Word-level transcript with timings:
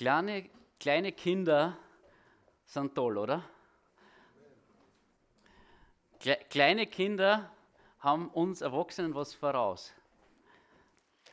Kleine, 0.00 0.48
kleine 0.78 1.12
Kinder 1.12 1.76
sind 2.64 2.94
toll, 2.94 3.18
oder? 3.18 3.44
Kle 6.18 6.38
kleine 6.48 6.86
Kinder 6.86 7.50
haben 7.98 8.30
uns 8.30 8.62
Erwachsenen 8.62 9.14
was 9.14 9.34
voraus. 9.34 9.92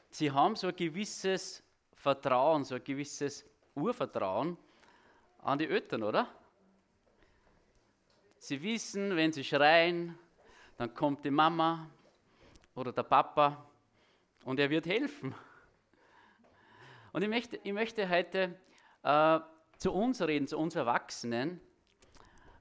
Sie 0.10 0.30
haben 0.30 0.58
so 0.58 0.68
ein 0.68 0.76
gewisses 0.76 1.64
Vertrauen, 1.94 2.66
so 2.66 2.76
ein 2.76 2.84
gewisses 2.84 3.46
Urvertrauen 3.74 4.58
an 5.44 5.58
die 5.58 5.70
Eltern, 5.70 6.04
oder? 6.04 6.28
Sie 8.38 8.62
wissen, 8.62 9.16
wenn 9.16 9.32
sie 9.32 9.46
schreien, 9.46 10.20
dann 10.76 10.94
kommt 10.94 11.24
die 11.24 11.32
Mama 11.32 11.90
oder 12.76 12.92
der 12.92 13.04
Papa 13.04 13.66
und 14.44 14.60
er 14.60 14.70
wird 14.70 14.88
helfen. 14.88 15.34
Und 17.18 17.24
ich 17.24 17.30
möchte, 17.30 17.60
ich 17.64 17.74
möchte 17.74 18.08
heute 18.08 18.54
äh, 19.02 19.40
zu 19.80 19.92
uns 19.92 20.22
reden, 20.22 20.46
zu 20.46 20.56
uns 20.60 20.76
Erwachsenen. 20.76 21.60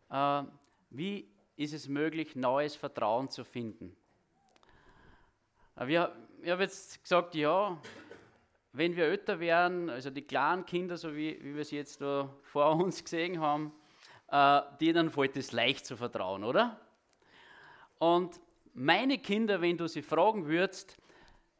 Äh, 0.09 0.45
wie 0.88 1.28
ist 1.56 1.74
es 1.74 1.88
möglich, 1.88 2.37
neues 2.37 2.74
Vertrauen 2.74 3.28
zu 3.28 3.45
finden? 3.45 3.95
Äh, 5.77 5.88
wir, 5.88 6.16
ich 6.41 6.48
habe 6.48 6.62
jetzt 6.62 7.02
gesagt, 7.02 7.34
ja, 7.34 7.77
wenn 8.73 8.97
wir 8.97 9.05
älter 9.05 9.41
werden, 9.41 9.91
also 9.91 10.09
die 10.09 10.23
kleinen 10.23 10.64
Kinder, 10.64 10.97
so 10.97 11.14
wie, 11.14 11.38
wie 11.45 11.55
wir 11.55 11.64
sie 11.66 11.77
jetzt 11.77 12.00
da 12.00 12.34
vor 12.41 12.77
uns 12.77 13.05
gesehen 13.05 13.38
haben, 13.38 13.75
äh, 14.28 14.62
denen 14.80 15.11
fällt 15.11 15.36
es 15.36 15.52
leicht 15.52 15.84
zu 15.84 15.98
vertrauen, 15.98 16.45
oder? 16.45 16.80
Und 17.98 18.41
meine 18.73 19.19
Kinder, 19.19 19.61
wenn 19.61 19.77
du 19.77 19.86
sie 19.86 20.00
fragen 20.00 20.47
würdest, 20.47 20.97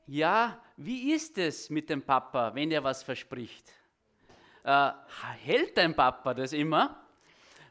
ja, 0.07 0.61
wie 0.77 1.13
ist 1.13 1.37
es 1.39 1.69
mit 1.71 1.91
dem 1.91 2.03
Papa, 2.03 2.55
wenn 2.55 2.71
er 2.71 2.83
was 2.85 3.03
verspricht? 3.03 3.73
Äh, 4.63 4.91
hält 5.43 5.77
dein 5.77 5.95
Papa 5.95 6.35
das 6.35 6.53
immer? 6.53 7.05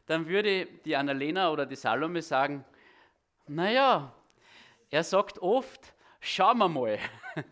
Dann 0.06 0.28
würde 0.28 0.66
die 0.86 0.96
Annalena 0.96 1.52
oder 1.52 1.66
die 1.66 1.76
Salome 1.76 2.22
sagen, 2.22 2.64
naja, 3.48 4.14
er 4.90 5.04
sagt 5.04 5.40
oft, 5.40 5.94
schauen 6.20 6.58
wir 6.58 6.70
mal. 6.70 7.00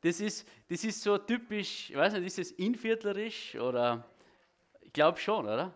Das 0.00 0.20
ist, 0.20 0.46
das 0.68 0.84
ist 0.84 1.02
so 1.02 1.16
typisch, 1.16 1.88
ich 1.88 1.96
weiß 1.96 2.12
nicht, 2.12 2.26
ist 2.26 2.38
es 2.38 2.50
inviertlerisch 2.50 3.54
oder, 3.54 4.06
ich 4.82 4.92
glaube 4.92 5.16
schon, 5.16 5.46
oder? 5.46 5.72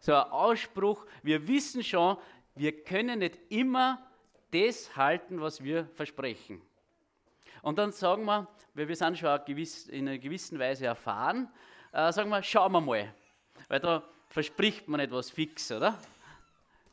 So 0.00 0.12
ein 0.12 0.30
Ausspruch, 0.30 1.06
wir 1.22 1.48
wissen 1.48 1.82
schon, 1.82 2.18
wir 2.54 2.84
können 2.84 3.20
nicht 3.20 3.38
immer 3.48 4.06
das 4.54 4.96
halten, 4.96 5.40
was 5.40 5.62
wir 5.62 5.86
versprechen. 5.94 6.62
Und 7.62 7.78
dann 7.78 7.92
sagen 7.92 8.24
wir, 8.24 8.46
weil 8.74 8.88
wir 8.88 8.96
sind 8.96 9.18
schon 9.18 9.40
in 9.88 10.08
einer 10.08 10.18
gewissen 10.18 10.58
Weise 10.58 10.86
erfahren, 10.86 11.50
äh, 11.92 12.12
sagen 12.12 12.30
wir, 12.30 12.42
schauen 12.42 12.72
wir 12.72 12.80
mal. 12.80 13.14
Weil 13.68 13.80
da 13.80 14.02
verspricht 14.28 14.86
man 14.88 15.00
etwas 15.00 15.30
fix, 15.30 15.72
oder? 15.72 15.98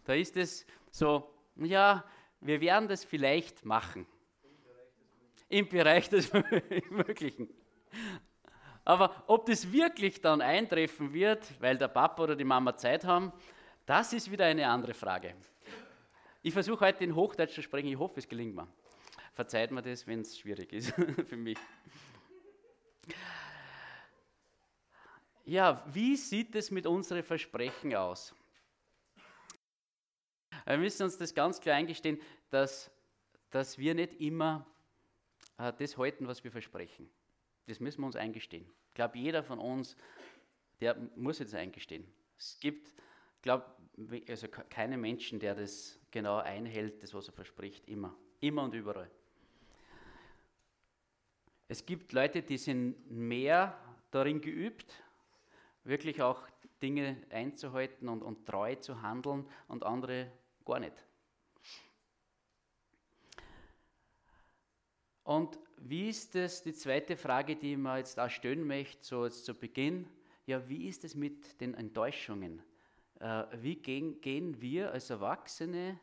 Da 0.05 0.13
ist 0.13 0.37
es 0.37 0.65
so, 0.89 1.33
ja, 1.55 2.03
wir 2.39 2.61
werden 2.61 2.87
das 2.87 3.03
vielleicht 3.03 3.65
machen. 3.65 4.07
Im 5.49 5.67
Bereich 5.67 6.09
des 6.09 6.31
Möglichen. 6.89 7.49
Aber 8.85 9.23
ob 9.27 9.45
das 9.45 9.71
wirklich 9.71 10.21
dann 10.21 10.41
eintreffen 10.41 11.13
wird, 11.13 11.45
weil 11.59 11.77
der 11.77 11.89
Papa 11.89 12.23
oder 12.23 12.35
die 12.35 12.43
Mama 12.43 12.75
Zeit 12.75 13.05
haben, 13.05 13.31
das 13.85 14.13
ist 14.13 14.31
wieder 14.31 14.45
eine 14.45 14.67
andere 14.67 14.93
Frage. 14.93 15.35
Ich 16.43 16.53
versuche 16.53 16.85
heute 16.85 17.03
in 17.03 17.15
Hochdeutsch 17.15 17.53
zu 17.53 17.61
sprechen, 17.61 17.87
ich 17.87 17.99
hoffe, 17.99 18.19
es 18.19 18.27
gelingt 18.27 18.55
mir. 18.55 18.67
Verzeiht 19.33 19.69
mir 19.69 19.83
das, 19.83 20.07
wenn 20.07 20.21
es 20.21 20.39
schwierig 20.39 20.73
ist 20.73 20.91
für 21.27 21.37
mich. 21.37 21.57
Ja, 25.45 25.83
wie 25.93 26.15
sieht 26.15 26.55
es 26.55 26.71
mit 26.71 26.87
unseren 26.87 27.21
Versprechen 27.21 27.95
aus? 27.95 28.33
Wir 30.65 30.77
müssen 30.77 31.03
uns 31.03 31.17
das 31.17 31.33
ganz 31.33 31.59
klar 31.59 31.75
eingestehen, 31.75 32.19
dass, 32.49 32.89
dass 33.51 33.77
wir 33.77 33.93
nicht 33.93 34.19
immer 34.19 34.65
äh, 35.57 35.71
das 35.77 35.97
halten, 35.97 36.27
was 36.27 36.43
wir 36.43 36.51
versprechen. 36.51 37.09
Das 37.67 37.79
müssen 37.79 38.01
wir 38.01 38.07
uns 38.07 38.15
eingestehen. 38.15 38.65
Ich 38.89 38.93
glaube, 38.95 39.17
jeder 39.17 39.43
von 39.43 39.59
uns, 39.59 39.95
der 40.79 40.95
muss 41.15 41.39
jetzt 41.39 41.53
eingestehen. 41.53 42.11
Es 42.37 42.59
gibt, 42.59 42.93
glaube 43.41 43.65
also 44.27 44.47
keinen 44.47 44.99
Menschen, 45.01 45.39
der 45.39 45.55
das 45.55 45.99
genau 46.09 46.37
einhält, 46.37 47.03
das, 47.03 47.13
was 47.13 47.27
er 47.27 47.33
verspricht, 47.33 47.87
immer. 47.87 48.15
Immer 48.39 48.63
und 48.63 48.73
überall. 48.73 49.09
Es 51.67 51.85
gibt 51.85 52.11
Leute, 52.11 52.41
die 52.41 52.57
sind 52.57 53.09
mehr 53.09 53.77
darin 54.11 54.41
geübt, 54.41 54.93
wirklich 55.83 56.21
auch 56.21 56.47
Dinge 56.81 57.17
einzuhalten 57.29 58.09
und, 58.09 58.23
und 58.23 58.45
treu 58.45 58.75
zu 58.75 59.01
handeln 59.01 59.47
und 59.67 59.85
andere 59.85 60.31
gar 60.65 60.79
nicht. 60.79 61.05
Und 65.23 65.57
wie 65.77 66.09
ist 66.09 66.35
das, 66.35 66.61
die 66.61 66.73
zweite 66.73 67.15
Frage, 67.15 67.55
die 67.55 67.77
mir 67.77 67.97
jetzt 67.97 68.19
auch 68.19 68.29
stellen 68.29 68.65
möchte, 68.65 69.05
so 69.05 69.25
jetzt 69.25 69.45
zu 69.45 69.53
Beginn, 69.53 70.07
ja, 70.45 70.67
wie 70.67 70.87
ist 70.87 71.03
es 71.05 71.15
mit 71.15 71.61
den 71.61 71.73
Enttäuschungen? 71.75 72.61
Äh, 73.21 73.45
wie 73.61 73.75
gehen, 73.75 74.19
gehen 74.19 74.59
wir 74.61 74.91
als 74.91 75.11
Erwachsene 75.11 75.99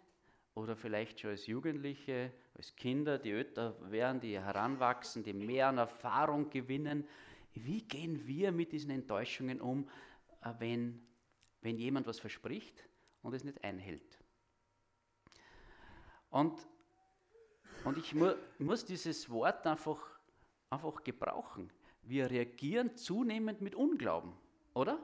oder 0.55 0.77
vielleicht 0.77 1.19
schon 1.19 1.31
als 1.31 1.49
Jugendliche, 1.49 2.33
als 2.55 2.77
Kinder, 2.77 3.19
die 3.19 3.33
älter 3.33 3.75
werden, 3.91 4.21
die 4.21 4.39
heranwachsen, 4.39 5.25
die 5.25 5.33
mehr 5.33 5.67
an 5.67 5.79
Erfahrung 5.79 6.49
gewinnen, 6.49 7.09
wie 7.55 7.83
gehen 7.83 8.25
wir 8.25 8.53
mit 8.53 8.71
diesen 8.71 8.91
Enttäuschungen 8.91 9.61
um, 9.61 9.89
äh, 10.43 10.53
wenn, 10.61 11.03
wenn 11.61 11.77
jemand 11.77 12.07
was 12.07 12.21
verspricht 12.21 12.89
und 13.23 13.35
es 13.35 13.43
nicht 13.43 13.65
einhält? 13.65 14.21
Und, 16.31 16.69
und 17.83 17.99
ich 17.99 18.15
mu 18.15 18.31
muss 18.61 18.85
dieses 18.85 19.29
Wort 19.29 19.67
einfach, 19.67 20.21
einfach 20.71 21.03
gebrauchen. 21.03 21.73
Wir 22.03 22.31
reagieren 22.31 22.95
zunehmend 22.95 23.61
mit 23.61 23.75
Unglauben, 23.75 24.35
oder? 24.73 25.01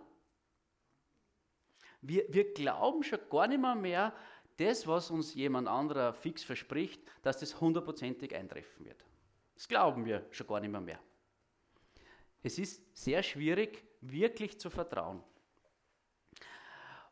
Wir, 2.06 2.24
wir 2.28 2.52
glauben 2.52 3.02
schon 3.02 3.18
gar 3.30 3.46
nicht 3.48 3.60
mehr, 3.60 3.74
mehr, 3.74 4.12
das, 4.58 4.86
was 4.86 5.10
uns 5.10 5.34
jemand 5.34 5.68
anderer 5.68 6.12
fix 6.12 6.44
verspricht, 6.44 7.02
dass 7.22 7.38
das 7.38 7.60
hundertprozentig 7.60 8.34
eintreffen 8.34 8.84
wird. 8.84 9.04
Das 9.54 9.66
glauben 9.66 10.04
wir 10.04 10.26
schon 10.30 10.46
gar 10.46 10.60
nicht 10.60 10.70
mehr, 10.70 10.80
mehr. 10.80 11.00
Es 12.42 12.58
ist 12.58 12.82
sehr 12.94 13.22
schwierig, 13.22 13.84
wirklich 14.02 14.60
zu 14.60 14.68
vertrauen. 14.68 15.22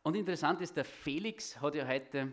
Und 0.03 0.15
interessant 0.15 0.61
ist, 0.61 0.77
der 0.77 0.85
Felix 0.85 1.59
hat 1.59 1.75
ja 1.75 1.87
heute 1.87 2.31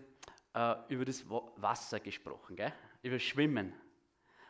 äh, 0.54 0.74
über 0.88 1.04
das 1.04 1.24
Wasser 1.28 1.98
gesprochen, 1.98 2.56
gell? 2.56 2.72
über 3.02 3.18
Schwimmen. 3.18 3.72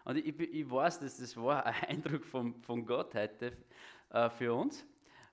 Und 0.05 0.17
ich, 0.17 0.41
ich, 0.41 0.69
weiß, 0.69 0.99
dass 0.99 1.19
das 1.19 1.37
war 1.37 1.65
ein 1.65 1.75
Eindruck 1.89 2.25
von, 2.25 2.61
von 2.63 2.85
Gott 2.85 3.15
heute 3.15 3.57
äh, 4.11 4.29
für 4.31 4.53
uns, 4.53 4.85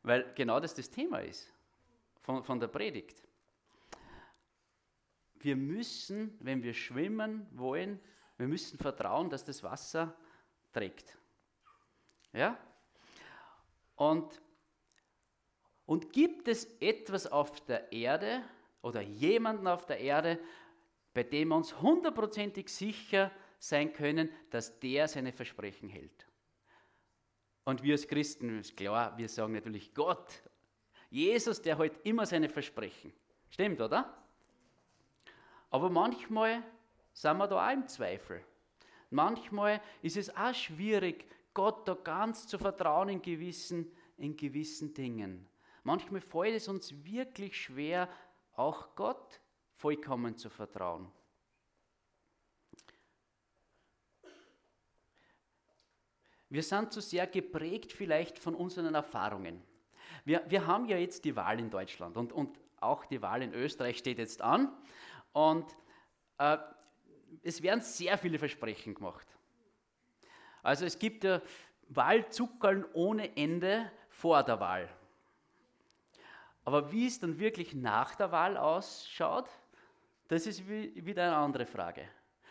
weil 0.04 0.32
genau 0.36 0.60
das 0.60 0.76
das 0.76 0.92
Thema 0.92 1.20
ist 1.20 1.52
von, 2.28 2.44
von 2.44 2.60
der 2.60 2.68
Predigt. 2.68 3.24
Wir 5.36 5.56
müssen, 5.56 6.38
wenn 6.42 6.62
wir 6.62 6.74
schwimmen 6.74 7.48
wollen, 7.52 8.02
wir 8.36 8.50
müssen 8.50 8.78
vertrauen, 8.78 9.30
dass 9.30 9.46
das 9.46 9.64
Wasser 9.64 10.14
trägt. 10.74 11.18
Ja? 12.34 12.60
Und, 13.96 14.42
und 15.86 16.12
gibt 16.12 16.50
es 16.50 16.66
etwas 16.82 17.28
auf 17.28 17.64
der 17.66 17.94
Erde 17.94 18.44
oder 18.82 19.00
jemanden 19.00 19.66
auf 19.66 19.86
der 19.86 20.02
Erde, 20.02 20.38
bei 21.14 21.24
dem 21.24 21.48
wir 21.48 21.56
uns 21.56 21.82
hundertprozentig 21.82 22.68
sicher 22.68 23.32
sein 23.58 23.94
können, 23.94 24.30
dass 24.50 24.82
der 24.82 25.08
seine 25.08 25.32
Versprechen 25.32 25.88
hält? 25.88 26.28
Und 27.64 27.84
wir 27.84 27.94
als 27.94 28.06
Christen, 28.06 28.60
ist 28.60 28.76
klar, 28.76 29.18
wir 29.18 29.30
sagen 29.30 29.54
natürlich 29.54 29.94
Gott 29.94 30.44
Jesus, 31.10 31.62
der 31.62 31.78
hält 31.78 32.06
immer 32.06 32.26
seine 32.26 32.50
Versprechen. 32.50 33.14
Stimmt, 33.50 33.80
oder? 33.80 34.14
Aber 35.70 35.90
manchmal 35.90 36.64
sind 37.14 37.38
wir 37.38 37.48
da 37.48 37.68
auch 37.68 37.74
im 37.74 37.88
Zweifel. 37.88 38.44
Manchmal 39.10 39.82
ist 40.02 40.18
es 40.18 40.36
auch 40.36 40.54
schwierig, 40.54 41.26
Gott 41.54 41.88
da 41.88 41.96
ganz 41.96 42.48
zu 42.48 42.60
vertrauen 42.60 43.10
in 43.10 43.22
gewissen, 43.22 43.92
in 44.18 44.36
gewissen 44.36 44.94
Dingen. 44.94 45.48
Manchmal 45.84 46.22
fällt 46.22 46.56
es 46.56 46.68
uns 46.68 46.94
wirklich 47.04 47.60
schwer, 47.60 48.10
auch 48.54 48.96
Gott 48.96 49.40
vollkommen 49.76 50.38
zu 50.38 50.50
vertrauen. 50.50 51.12
Wir 56.50 56.64
sind 56.64 56.94
zu 56.94 57.02
sehr 57.02 57.28
geprägt 57.28 57.92
vielleicht 57.92 58.40
von 58.40 58.56
unseren 58.56 58.96
Erfahrungen. 58.96 59.62
Wir, 60.28 60.44
wir 60.46 60.68
haben 60.68 60.84
ja 60.88 60.98
jetzt 60.98 61.24
die 61.24 61.38
Wahl 61.38 61.58
in 61.58 61.70
Deutschland 61.70 62.18
und, 62.18 62.34
und 62.34 62.60
auch 62.82 63.06
die 63.06 63.22
Wahl 63.22 63.42
in 63.42 63.54
Österreich 63.54 63.98
steht 63.98 64.18
jetzt 64.18 64.42
an. 64.42 64.70
Und 65.32 65.66
äh, 66.38 66.58
es 67.44 67.64
werden 67.64 67.80
sehr 67.80 68.18
viele 68.18 68.38
Versprechen 68.38 68.94
gemacht. 68.94 69.26
Also 70.64 70.84
es 70.84 71.00
gibt 71.00 71.24
ja, 71.24 71.42
Wahlzuckerln 71.88 72.84
ohne 72.92 73.38
Ende 73.38 73.90
vor 74.10 74.44
der 74.44 74.60
Wahl. 74.60 74.90
Aber 76.66 76.92
wie 76.92 77.08
es 77.08 77.22
dann 77.22 77.40
wirklich 77.40 77.74
nach 77.74 78.14
der 78.16 78.30
Wahl 78.34 78.58
ausschaut, 78.58 79.50
das 80.28 80.46
ist 80.46 80.68
wieder 80.68 81.24
eine 81.24 81.38
andere 81.38 81.66
Frage. 81.66 82.06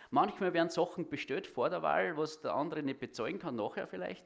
Manchmal 0.09 0.55
werden 0.55 0.71
Sachen 0.71 1.11
bestellt 1.11 1.47
vor 1.47 1.69
der 1.69 1.83
Wahl, 1.83 2.17
was 2.17 2.41
der 2.41 2.55
andere 2.55 2.83
nicht 2.83 3.01
bezeugen 3.01 3.39
kann, 3.39 3.57
nachher 3.57 3.87
vielleicht. 3.87 4.25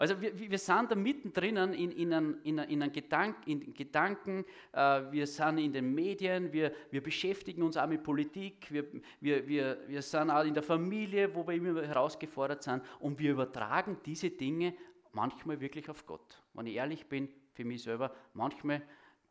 Also 0.00 0.18
wir, 0.18 0.32
wir 0.34 0.58
sind 0.58 0.90
da 0.90 0.94
mittendrin 0.94 1.58
in, 1.58 1.92
in, 1.92 2.10
in, 2.10 2.38
in, 2.42 2.58
einen 2.58 2.90
Gedank, 2.90 3.36
in 3.44 3.74
Gedanken, 3.74 4.46
äh, 4.72 5.02
wir 5.10 5.26
sind 5.26 5.58
in 5.58 5.74
den 5.74 5.94
Medien, 5.94 6.50
wir, 6.54 6.72
wir 6.90 7.02
beschäftigen 7.02 7.62
uns 7.62 7.76
auch 7.76 7.86
mit 7.86 8.02
Politik, 8.02 8.66
wir, 8.70 8.86
wir, 9.20 9.46
wir, 9.46 9.76
wir 9.86 10.00
sind 10.00 10.30
auch 10.30 10.42
in 10.42 10.54
der 10.54 10.62
Familie, 10.62 11.34
wo 11.34 11.46
wir 11.46 11.52
immer 11.52 11.82
herausgefordert 11.82 12.62
sind 12.62 12.82
und 13.00 13.18
wir 13.18 13.32
übertragen 13.32 13.98
diese 14.06 14.30
Dinge 14.30 14.72
manchmal 15.12 15.60
wirklich 15.60 15.90
auf 15.90 16.06
Gott. 16.06 16.42
Wenn 16.54 16.64
ich 16.64 16.76
ehrlich 16.76 17.06
bin, 17.06 17.28
für 17.52 17.66
mich 17.66 17.82
selber, 17.82 18.10
manchmal 18.32 18.80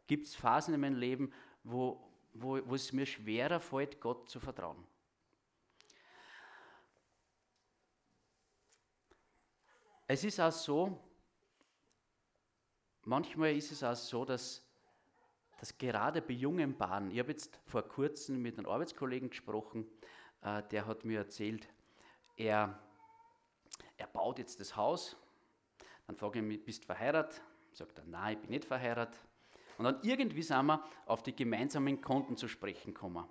gibt 0.05 0.27
es 0.27 0.35
Phasen 0.35 0.75
in 0.75 0.81
meinem 0.81 0.99
Leben, 0.99 1.31
wo, 1.63 1.99
wo, 2.35 2.59
wo 2.63 2.75
es 2.75 2.93
mir 2.93 3.07
schwerer 3.07 3.59
fällt, 3.59 3.99
Gott 3.99 4.29
zu 4.29 4.39
vertrauen. 4.39 4.77
Es 10.11 10.23
ist 10.23 10.39
auch 10.39 10.51
so, 10.51 10.99
manchmal 13.05 13.55
ist 13.55 13.71
es 13.71 13.83
auch 13.83 13.93
so, 13.93 14.25
dass, 14.25 14.67
dass 15.59 15.77
gerade 15.77 16.19
bei 16.19 16.33
jungen 16.33 16.75
Paaren, 16.75 17.11
ich 17.11 17.19
habe 17.19 17.29
jetzt 17.29 17.59
vor 17.67 17.83
kurzem 17.83 18.41
mit 18.41 18.57
einem 18.57 18.67
Arbeitskollegen 18.67 19.29
gesprochen, 19.29 19.85
äh, 20.41 20.63
der 20.71 20.87
hat 20.87 21.05
mir 21.05 21.19
erzählt, 21.19 21.69
er, 22.35 22.79
er 23.97 24.07
baut 24.07 24.39
jetzt 24.39 24.59
das 24.59 24.75
Haus, 24.75 25.15
dann 26.07 26.15
frage 26.15 26.39
ich 26.39 26.45
mich, 26.45 26.65
bist 26.65 26.81
du 26.81 26.85
verheiratet? 26.87 27.43
Sagt 27.71 27.99
er, 27.99 28.05
nein, 28.05 28.33
ich 28.33 28.39
bin 28.39 28.49
nicht 28.49 28.65
verheiratet. 28.65 29.23
Und 29.77 29.85
dann 29.85 29.99
irgendwie 30.01 30.41
sind 30.41 30.65
wir 30.65 30.83
auf 31.05 31.21
die 31.21 31.35
gemeinsamen 31.35 32.01
Konten 32.01 32.35
zu 32.35 32.47
sprechen 32.47 32.95
gekommen. 32.95 33.25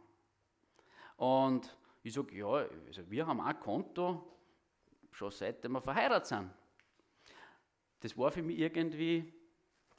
Und 1.17 1.77
ich 2.05 2.15
sage, 2.15 2.37
ja, 2.37 2.69
also 2.87 3.11
wir 3.11 3.27
haben 3.27 3.41
auch 3.41 3.47
ein 3.47 3.59
Konto, 3.59 4.23
schon 5.11 5.33
seitdem 5.33 5.73
wir 5.73 5.83
verheiratet 5.83 6.27
sind. 6.29 6.51
Das 8.01 8.17
war 8.17 8.31
für 8.31 8.43
mich 8.43 8.59
irgendwie 8.59 9.33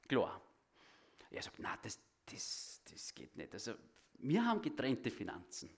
klar. 0.08 0.42
Er 1.30 1.42
sagt, 1.42 1.60
nein, 1.60 1.78
das, 1.82 2.00
das, 2.26 2.82
das 2.90 3.14
geht 3.14 3.36
nicht. 3.36 3.54
Also, 3.54 3.74
wir 4.20 4.46
haben 4.46 4.62
getrennte 4.62 5.12
Finanzen. 5.12 5.70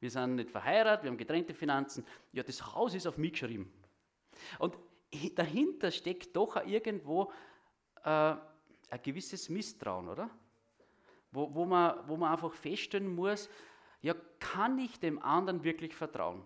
Wir 0.00 0.10
sind 0.10 0.36
nicht 0.36 0.50
verheiratet, 0.50 1.04
wir 1.04 1.10
haben 1.10 1.18
getrennte 1.18 1.54
Finanzen. 1.54 2.06
Ja, 2.32 2.42
das 2.42 2.74
Haus 2.74 2.94
ist 2.94 3.06
auf 3.06 3.16
mich 3.16 3.32
geschrieben. 3.32 3.72
Und 4.58 4.76
dahinter 5.34 5.90
steckt 5.90 6.36
doch 6.36 6.56
irgendwo 6.66 7.32
äh, 8.04 8.08
ein 8.90 9.02
gewisses 9.02 9.48
Misstrauen, 9.48 10.08
oder? 10.08 10.30
Wo, 11.32 11.52
wo, 11.54 11.64
man, 11.64 12.06
wo 12.08 12.16
man 12.16 12.32
einfach 12.32 12.52
feststellen 12.52 13.14
muss, 13.14 13.48
ja, 14.02 14.14
kann 14.38 14.78
ich 14.78 14.98
dem 15.00 15.20
anderen 15.20 15.64
wirklich 15.64 15.94
vertrauen? 15.94 16.44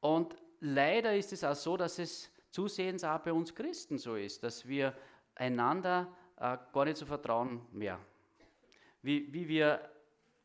Und 0.00 0.36
leider 0.60 1.16
ist 1.16 1.32
es 1.32 1.44
auch 1.44 1.54
so, 1.54 1.76
dass 1.76 1.98
es 1.98 2.30
zusehends 2.50 3.04
auch 3.04 3.20
bei 3.20 3.32
uns 3.32 3.54
Christen 3.54 3.98
so 3.98 4.16
ist, 4.16 4.42
dass 4.42 4.66
wir 4.66 4.96
einander 5.34 6.08
äh, 6.36 6.56
gar 6.72 6.84
nicht 6.84 6.96
so 6.96 7.06
vertrauen 7.06 7.60
mehr. 7.72 7.98
Wie, 9.02 9.32
wie 9.32 9.46
wir, 9.48 9.90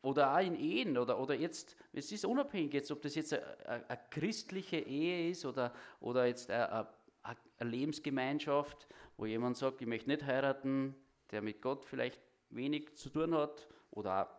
oder 0.02 0.34
auch 0.34 0.40
in 0.40 0.54
Ehen, 0.54 0.98
oder, 0.98 1.18
oder 1.18 1.34
jetzt, 1.34 1.76
es 1.92 2.12
ist 2.12 2.24
unabhängig 2.24 2.74
jetzt, 2.74 2.90
ob 2.90 3.02
das 3.02 3.14
jetzt 3.14 3.32
eine, 3.32 3.98
christliche 4.10 4.78
Ehe 4.78 5.30
ist 5.30 5.44
oder, 5.44 5.72
oder 6.00 6.26
jetzt 6.26 6.50
eine, 6.50 6.88
eine 7.22 7.70
Lebensgemeinschaft, 7.70 8.86
wo 9.16 9.26
jemand 9.26 9.56
sagt, 9.56 9.80
ich 9.80 9.86
möchte 9.86 10.10
nicht 10.10 10.24
heiraten, 10.24 10.94
der 11.30 11.42
mit 11.42 11.62
Gott 11.62 11.84
vielleicht 11.84 12.20
wenig 12.50 12.94
zu 12.94 13.08
tun 13.08 13.34
hat 13.34 13.66
oder 13.90 14.38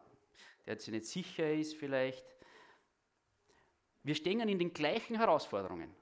der 0.65 0.79
sich 0.79 0.93
nicht 0.93 1.05
sicher 1.05 1.51
ist 1.51 1.75
vielleicht. 1.75 2.25
Wir 4.03 4.15
stehen 4.15 4.47
in 4.47 4.59
den 4.59 4.73
gleichen 4.73 5.15
Herausforderungen. 5.15 5.93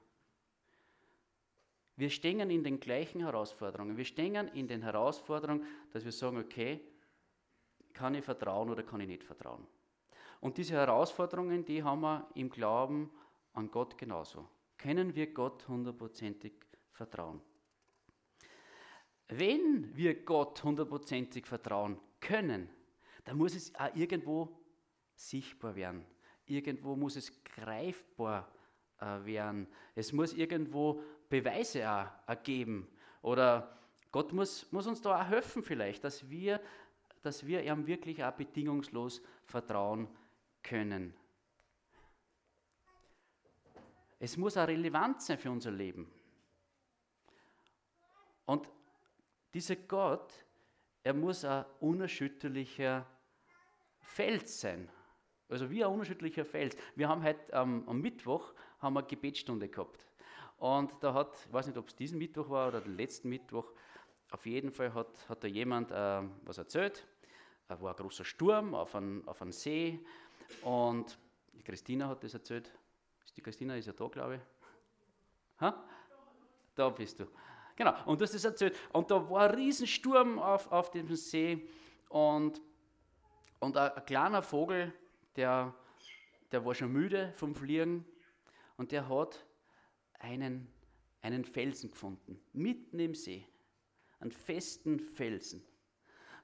Wir 1.96 2.10
stehen 2.10 2.50
in 2.50 2.64
den 2.64 2.80
gleichen 2.80 3.20
Herausforderungen. 3.20 3.96
Wir 3.96 4.04
stehen 4.04 4.48
in 4.48 4.66
den 4.66 4.82
Herausforderungen, 4.82 5.64
dass 5.92 6.04
wir 6.04 6.12
sagen, 6.12 6.38
okay, 6.38 6.80
kann 7.92 8.14
ich 8.14 8.24
vertrauen 8.24 8.70
oder 8.70 8.82
kann 8.82 9.00
ich 9.00 9.08
nicht 9.08 9.24
vertrauen? 9.24 9.66
Und 10.40 10.56
diese 10.56 10.74
Herausforderungen, 10.74 11.64
die 11.64 11.82
haben 11.82 12.00
wir 12.00 12.28
im 12.34 12.50
Glauben 12.50 13.10
an 13.52 13.70
Gott 13.70 13.96
genauso. 13.96 14.48
Können 14.76 15.14
wir 15.14 15.32
Gott 15.32 15.68
hundertprozentig 15.68 16.54
vertrauen? 16.90 17.40
Wenn 19.28 19.96
wir 19.96 20.24
Gott 20.24 20.64
hundertprozentig 20.64 21.46
vertrauen 21.46 22.00
können, 22.20 22.68
dann 23.24 23.38
muss 23.38 23.54
es 23.54 23.72
auch 23.76 23.94
irgendwo 23.94 24.48
sichtbar 25.14 25.76
werden. 25.76 26.04
Irgendwo 26.46 26.96
muss 26.96 27.16
es 27.16 27.32
greifbar 27.44 28.50
äh, 29.00 29.24
werden. 29.24 29.66
Es 29.94 30.12
muss 30.12 30.32
irgendwo 30.32 31.02
Beweise 31.28 31.88
auch 31.90 32.06
ergeben. 32.26 32.88
Oder 33.22 33.78
Gott 34.10 34.32
muss, 34.32 34.70
muss 34.70 34.86
uns 34.86 35.00
da 35.00 35.20
auch 35.20 35.28
helfen 35.28 35.62
vielleicht, 35.62 36.04
dass 36.04 36.28
wir, 36.28 36.60
dass 37.22 37.46
wir 37.46 37.62
ihm 37.62 37.86
wirklich 37.86 38.22
auch 38.22 38.32
bedingungslos 38.32 39.22
vertrauen 39.46 40.08
können. 40.62 41.14
Es 44.18 44.36
muss 44.36 44.56
auch 44.56 44.68
relevant 44.68 45.20
sein 45.22 45.38
für 45.38 45.50
unser 45.50 45.72
Leben. 45.72 46.08
Und 48.44 48.68
dieser 49.54 49.76
Gott, 49.76 50.32
er 51.02 51.14
muss 51.14 51.44
ein 51.44 51.64
unerschütterlicher 51.80 53.06
Fels 54.00 54.60
sein. 54.60 54.88
Also 55.52 55.70
wie 55.70 55.84
ein 55.84 55.92
unerschütterlicher 55.92 56.46
Fels. 56.46 56.74
Wir 56.96 57.10
haben 57.10 57.22
heute 57.22 57.40
ähm, 57.52 57.84
am 57.86 58.00
Mittwoch 58.00 58.54
haben 58.80 58.94
wir 58.94 59.02
Gebetsstunde 59.02 59.68
gehabt. 59.68 60.06
Und 60.56 60.92
da 61.02 61.12
hat, 61.12 61.36
ich 61.46 61.52
weiß 61.52 61.66
nicht, 61.66 61.76
ob 61.76 61.88
es 61.88 61.94
diesen 61.94 62.16
Mittwoch 62.16 62.48
war 62.48 62.68
oder 62.68 62.80
den 62.80 62.96
letzten 62.96 63.28
Mittwoch, 63.28 63.70
auf 64.30 64.46
jeden 64.46 64.70
Fall 64.70 64.94
hat, 64.94 65.28
hat 65.28 65.44
da 65.44 65.48
jemand 65.48 65.90
äh, 65.90 66.22
was 66.44 66.56
erzählt. 66.56 67.06
Es 67.68 67.82
war 67.82 67.90
ein 67.90 67.96
großer 67.96 68.24
Sturm 68.24 68.74
auf 68.74 68.94
einem 68.94 69.28
auf 69.28 69.42
ein 69.42 69.52
See 69.52 70.00
und 70.62 71.18
die 71.52 71.62
Christina 71.62 72.08
hat 72.08 72.24
das 72.24 72.32
erzählt. 72.32 72.72
Die 73.36 73.42
Christina 73.42 73.76
ist 73.76 73.86
ja 73.86 73.92
da, 73.92 74.08
glaube 74.08 74.36
ich. 74.36 74.40
Ha? 75.60 75.84
Da 76.74 76.88
bist 76.88 77.20
du. 77.20 77.26
Genau, 77.76 77.94
und 78.06 78.18
du 78.18 78.24
hast 78.24 78.34
das 78.34 78.44
erzählt. 78.44 78.74
Und 78.92 79.10
da 79.10 79.28
war 79.28 79.50
ein 79.50 79.54
Riesensturm 79.54 80.38
auf, 80.38 80.70
auf 80.72 80.90
dem 80.90 81.14
See 81.14 81.68
und, 82.08 82.60
und 83.60 83.76
ein, 83.76 83.92
ein 83.92 84.06
kleiner 84.06 84.42
Vogel, 84.42 84.92
der, 85.36 85.74
der 86.50 86.64
war 86.64 86.74
schon 86.74 86.92
müde 86.92 87.32
vom 87.34 87.54
Fliegen 87.54 88.04
und 88.76 88.92
der 88.92 89.08
hat 89.08 89.46
einen, 90.18 90.72
einen 91.20 91.44
Felsen 91.44 91.90
gefunden, 91.90 92.40
mitten 92.52 92.98
im 92.98 93.14
See, 93.14 93.46
einen 94.20 94.32
festen 94.32 95.00
Felsen, 95.00 95.62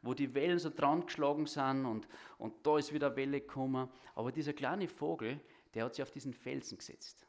wo 0.02 0.14
die 0.14 0.34
Wellen 0.34 0.58
so 0.58 0.70
dran 0.70 1.06
geschlagen 1.06 1.46
sind 1.46 1.86
und, 1.86 2.08
und 2.38 2.66
da 2.66 2.78
ist 2.78 2.92
wieder 2.92 3.14
Welle 3.16 3.40
gekommen. 3.40 3.88
Aber 4.14 4.32
dieser 4.32 4.52
kleine 4.52 4.88
Vogel, 4.88 5.40
der 5.74 5.84
hat 5.84 5.94
sich 5.94 6.02
auf 6.02 6.10
diesen 6.10 6.34
Felsen 6.34 6.78
gesetzt. 6.78 7.26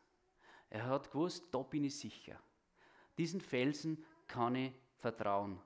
Er 0.70 0.86
hat 0.86 1.12
gewusst, 1.12 1.48
da 1.52 1.64
bin 1.64 1.84
ich 1.84 1.98
sicher 1.98 2.40
diesen 3.20 3.42
Felsen 3.42 4.04
kann 4.28 4.56
ich 4.56 4.72
vertrauen. 4.98 5.60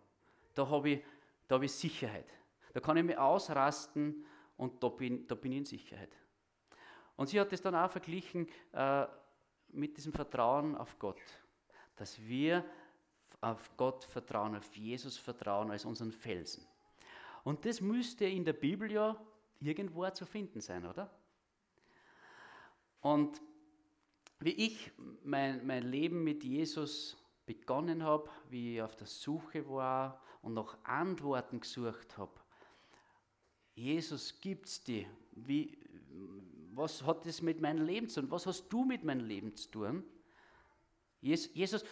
Da 0.56 0.68
habe 0.68 0.90
ich, 0.90 1.04
hab 1.50 1.62
ich 1.62 1.72
Sicherheit. 1.72 2.26
Da 2.74 2.80
kann 2.80 2.98
ich 2.98 3.04
mich 3.04 3.18
ausrasten 3.18 4.26
und 4.58 4.84
da 4.84 4.90
bin, 4.90 5.28
da 5.28 5.36
bin 5.36 5.52
ich 5.54 5.58
in 5.60 5.66
Sicherheit. 5.66 6.16
Und 7.16 7.28
sie 7.28 7.40
hat 7.40 7.52
das 7.52 7.62
dann 7.62 7.76
auch 7.76 7.90
verglichen 7.90 8.48
äh, 8.72 9.06
mit 9.70 9.98
diesem 9.98 10.14
Vertrauen 10.14 10.76
auf 10.76 10.98
Gott. 11.00 11.22
Dass 11.96 12.20
wir 12.22 12.66
auf 13.42 13.76
Gott 13.78 14.04
vertrauen, 14.06 14.56
auf 14.56 14.76
Jesus 14.76 15.18
vertrauen 15.18 15.72
als 15.72 15.86
unseren 15.86 16.12
Felsen. 16.12 16.66
Und 17.44 17.66
das 17.66 17.82
müsste 17.82 18.26
in 18.26 18.46
der 18.46 18.54
Bibel 18.54 18.92
ja 18.92 19.20
irgendwo 19.60 20.10
zu 20.10 20.26
finden 20.26 20.62
sein, 20.62 20.86
oder? 20.86 21.10
Und 23.02 23.42
wie 24.40 24.52
ich 24.52 24.92
mein, 25.24 25.66
mein 25.66 25.84
Leben 25.84 26.24
mit 26.24 26.44
Jesus 26.44 27.18
begonnen 27.46 28.04
habe, 28.04 28.30
wie 28.50 28.76
ich 28.76 28.82
auf 28.82 28.96
der 28.96 29.08
Suche 29.08 29.68
war 29.70 30.22
und 30.42 30.54
nach 30.54 30.78
Antworten 30.84 31.60
gesucht 31.60 32.18
habe. 32.18 32.43
Jesus 33.76 34.40
gibt's 34.40 34.84
die. 34.84 35.08
Wie, 35.32 35.78
was 36.74 37.04
hat 37.04 37.26
das 37.26 37.42
mit 37.42 37.62
meinem 37.62 37.86
Leben 37.86 38.10
zu 38.10 38.22
tun? 38.22 38.32
Was 38.32 38.46
hast 38.46 38.68
du 38.70 38.86
mit 38.86 39.04
meinem 39.04 39.26
Leben 39.26 39.56
zu 39.56 39.70
tun? 39.70 40.04
Jesus, 41.22 41.84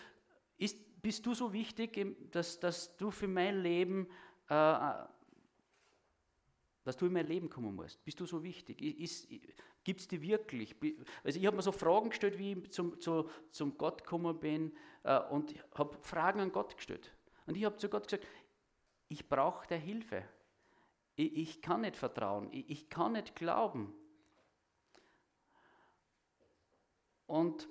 ist, 0.57 1.01
bist 1.01 1.25
du 1.25 1.33
so 1.33 1.51
wichtig, 1.53 2.31
dass, 2.31 2.59
dass 2.59 2.95
du 2.97 3.09
für 3.11 3.27
mein 3.27 3.61
Leben, 3.61 4.07
äh, 4.49 4.93
dass 6.83 6.97
du 6.97 7.05
in 7.05 7.13
mein 7.13 7.27
Leben 7.27 7.49
kommen 7.49 7.75
musst? 7.75 8.03
Bist 8.03 8.19
du 8.19 8.25
so 8.25 8.43
wichtig? 8.43 8.77
Gibt 9.83 9.99
es 9.99 10.07
die 10.07 10.21
wirklich? 10.21 10.75
Also 11.23 11.39
ich 11.39 11.45
habe 11.45 11.55
mir 11.55 11.63
so 11.63 11.71
Fragen 11.71 12.09
gestellt, 12.09 12.37
wie 12.37 12.53
ich 12.53 12.71
zum, 12.71 12.99
zu, 12.99 13.29
zum 13.51 13.77
Gott 13.77 14.03
gekommen 14.03 14.39
bin 14.39 14.73
äh, 15.03 15.19
und 15.19 15.55
habe 15.73 15.97
Fragen 16.01 16.39
an 16.39 16.51
Gott 16.51 16.75
gestellt. 16.75 17.11
Und 17.47 17.57
ich 17.57 17.65
habe 17.65 17.77
zu 17.77 17.89
Gott 17.89 18.03
gesagt, 18.03 18.27
ich 19.07 19.27
brauche 19.27 19.67
der 19.67 19.79
Hilfe. 19.79 20.23
Ich, 21.21 21.37
ich, 21.37 21.61
kann 21.61 21.81
nicht 21.81 21.95
vertrauen, 21.95 22.49
ich, 22.51 22.69
ich 22.69 22.89
kann 22.89 23.13
nicht 23.13 23.35
glauben. 23.35 23.93
Und, 27.27 27.67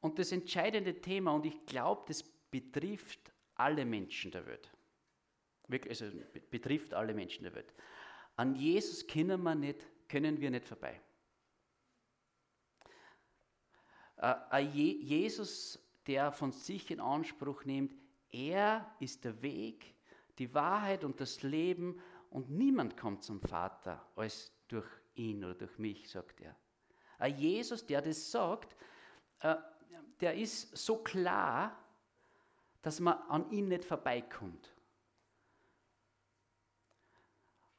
und 0.00 0.18
das 0.18 0.32
entscheidende 0.32 1.00
Thema, 1.00 1.32
und 1.32 1.46
ich 1.46 1.66
glaube, 1.66 2.02
das 2.06 2.22
betrifft 2.22 3.32
alle 3.54 3.84
Menschen 3.84 4.30
der 4.30 4.46
Welt. 4.46 4.70
Wirklich, 5.68 6.02
also 6.02 6.16
betrifft 6.50 6.94
alle 6.94 7.14
Menschen 7.14 7.44
der 7.44 7.54
Welt. 7.54 7.72
An 8.36 8.54
Jesus 8.54 9.06
können 9.06 9.42
wir 9.42 9.54
nicht 9.54 9.86
können 10.12 10.38
wir 10.38 10.50
nicht 10.50 10.66
vorbei. 10.66 11.00
Äh, 14.18 14.60
Jesus, 14.60 15.78
der 16.06 16.30
von 16.30 16.52
sich 16.52 16.90
in 16.90 17.00
Anspruch 17.00 17.64
nimmt, 17.64 17.94
er 18.30 18.94
ist 19.00 19.24
der 19.24 19.40
Weg, 19.40 19.94
die 20.42 20.54
Wahrheit 20.54 21.04
und 21.04 21.20
das 21.20 21.42
Leben 21.44 22.00
und 22.28 22.50
niemand 22.50 22.96
kommt 22.96 23.22
zum 23.22 23.40
Vater 23.40 24.04
als 24.16 24.52
durch 24.66 24.88
ihn 25.14 25.44
oder 25.44 25.54
durch 25.54 25.78
mich, 25.78 26.10
sagt 26.10 26.40
er. 26.40 26.56
Ein 27.18 27.38
Jesus, 27.38 27.86
der 27.86 28.02
das 28.02 28.28
sagt, 28.28 28.74
äh, 29.38 29.54
der 30.20 30.34
ist 30.34 30.76
so 30.76 30.96
klar, 30.96 31.78
dass 32.80 32.98
man 32.98 33.18
an 33.28 33.50
ihm 33.52 33.68
nicht 33.68 33.84
vorbeikommt. 33.84 34.74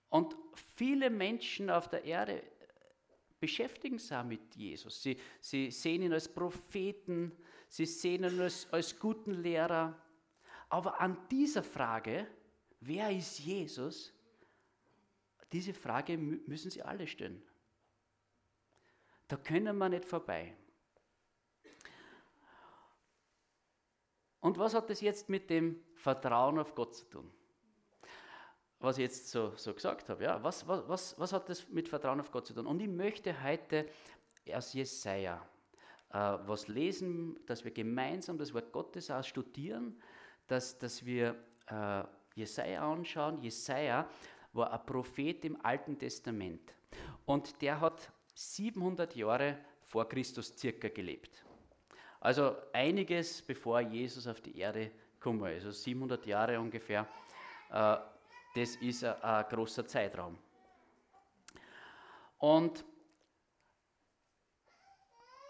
Und 0.07 0.37
viele 0.75 1.09
Menschen 1.09 1.69
auf 1.69 1.89
der 1.89 2.05
Erde 2.05 2.43
beschäftigen 3.41 3.99
sich 3.99 4.15
auch 4.15 4.23
mit 4.23 4.55
Jesus. 4.55 5.03
Sie, 5.03 5.19
sie 5.41 5.69
sehen 5.69 6.03
ihn 6.03 6.13
als 6.13 6.29
Propheten, 6.29 7.33
sie 7.67 7.85
sehen 7.85 8.23
ihn 8.23 8.39
als, 8.39 8.71
als 8.71 8.97
guten 8.97 9.33
Lehrer. 9.33 9.99
Aber 10.69 11.01
an 11.01 11.17
dieser 11.29 11.61
Frage, 11.61 12.25
wer 12.85 13.11
ist 13.11 13.39
Jesus, 13.39 14.13
diese 15.51 15.73
Frage 15.73 16.17
müssen 16.17 16.71
sie 16.71 16.81
alle 16.81 17.07
stellen. 17.07 17.41
Da 19.27 19.37
können 19.37 19.77
wir 19.77 19.89
nicht 19.89 20.05
vorbei. 20.05 20.55
Und 24.39 24.57
was 24.57 24.73
hat 24.73 24.89
das 24.89 25.01
jetzt 25.01 25.29
mit 25.29 25.49
dem 25.49 25.81
Vertrauen 25.95 26.59
auf 26.59 26.75
Gott 26.75 26.95
zu 26.95 27.05
tun? 27.05 27.31
was 28.83 28.97
ich 28.97 29.03
jetzt 29.03 29.31
so, 29.31 29.53
so 29.55 29.73
gesagt 29.73 30.09
habe. 30.09 30.25
Ja, 30.25 30.43
was, 30.43 30.67
was, 30.67 31.17
was 31.17 31.31
hat 31.31 31.47
das 31.47 31.69
mit 31.69 31.87
Vertrauen 31.87 32.19
auf 32.19 32.31
Gott 32.31 32.45
zu 32.45 32.53
tun? 32.53 32.67
Und 32.67 32.81
ich 32.81 32.89
möchte 32.89 33.41
heute 33.41 33.87
aus 34.53 34.73
Jesaja 34.73 35.41
äh, 36.09 36.17
was 36.17 36.67
lesen, 36.67 37.39
dass 37.45 37.63
wir 37.63 37.71
gemeinsam 37.71 38.37
das 38.37 38.53
Wort 38.53 38.73
Gottes 38.73 39.09
auch 39.09 39.23
studieren, 39.23 39.97
dass, 40.47 40.77
dass 40.77 41.05
wir 41.05 41.35
äh, 41.67 42.03
Jesaja 42.35 42.91
anschauen. 42.91 43.41
Jesaja 43.41 44.07
war 44.53 44.71
ein 44.71 44.85
Prophet 44.85 45.45
im 45.45 45.63
Alten 45.63 45.97
Testament 45.97 46.73
und 47.25 47.61
der 47.61 47.79
hat 47.79 48.11
700 48.35 49.15
Jahre 49.15 49.57
vor 49.83 50.07
Christus 50.07 50.55
circa 50.57 50.89
gelebt. 50.89 51.43
Also 52.19 52.55
einiges 52.71 53.41
bevor 53.41 53.81
Jesus 53.81 54.27
auf 54.27 54.41
die 54.41 54.57
Erde 54.57 54.91
gekommen 55.19 55.45
ist, 55.51 55.65
also 55.65 55.71
700 55.71 56.25
Jahre 56.25 56.59
ungefähr. 56.59 57.07
Äh, 57.69 57.97
das 58.55 58.75
ist 58.77 59.03
ein, 59.03 59.45
großer 59.49 59.85
Zeitraum. 59.87 60.37
Und, 62.37 62.85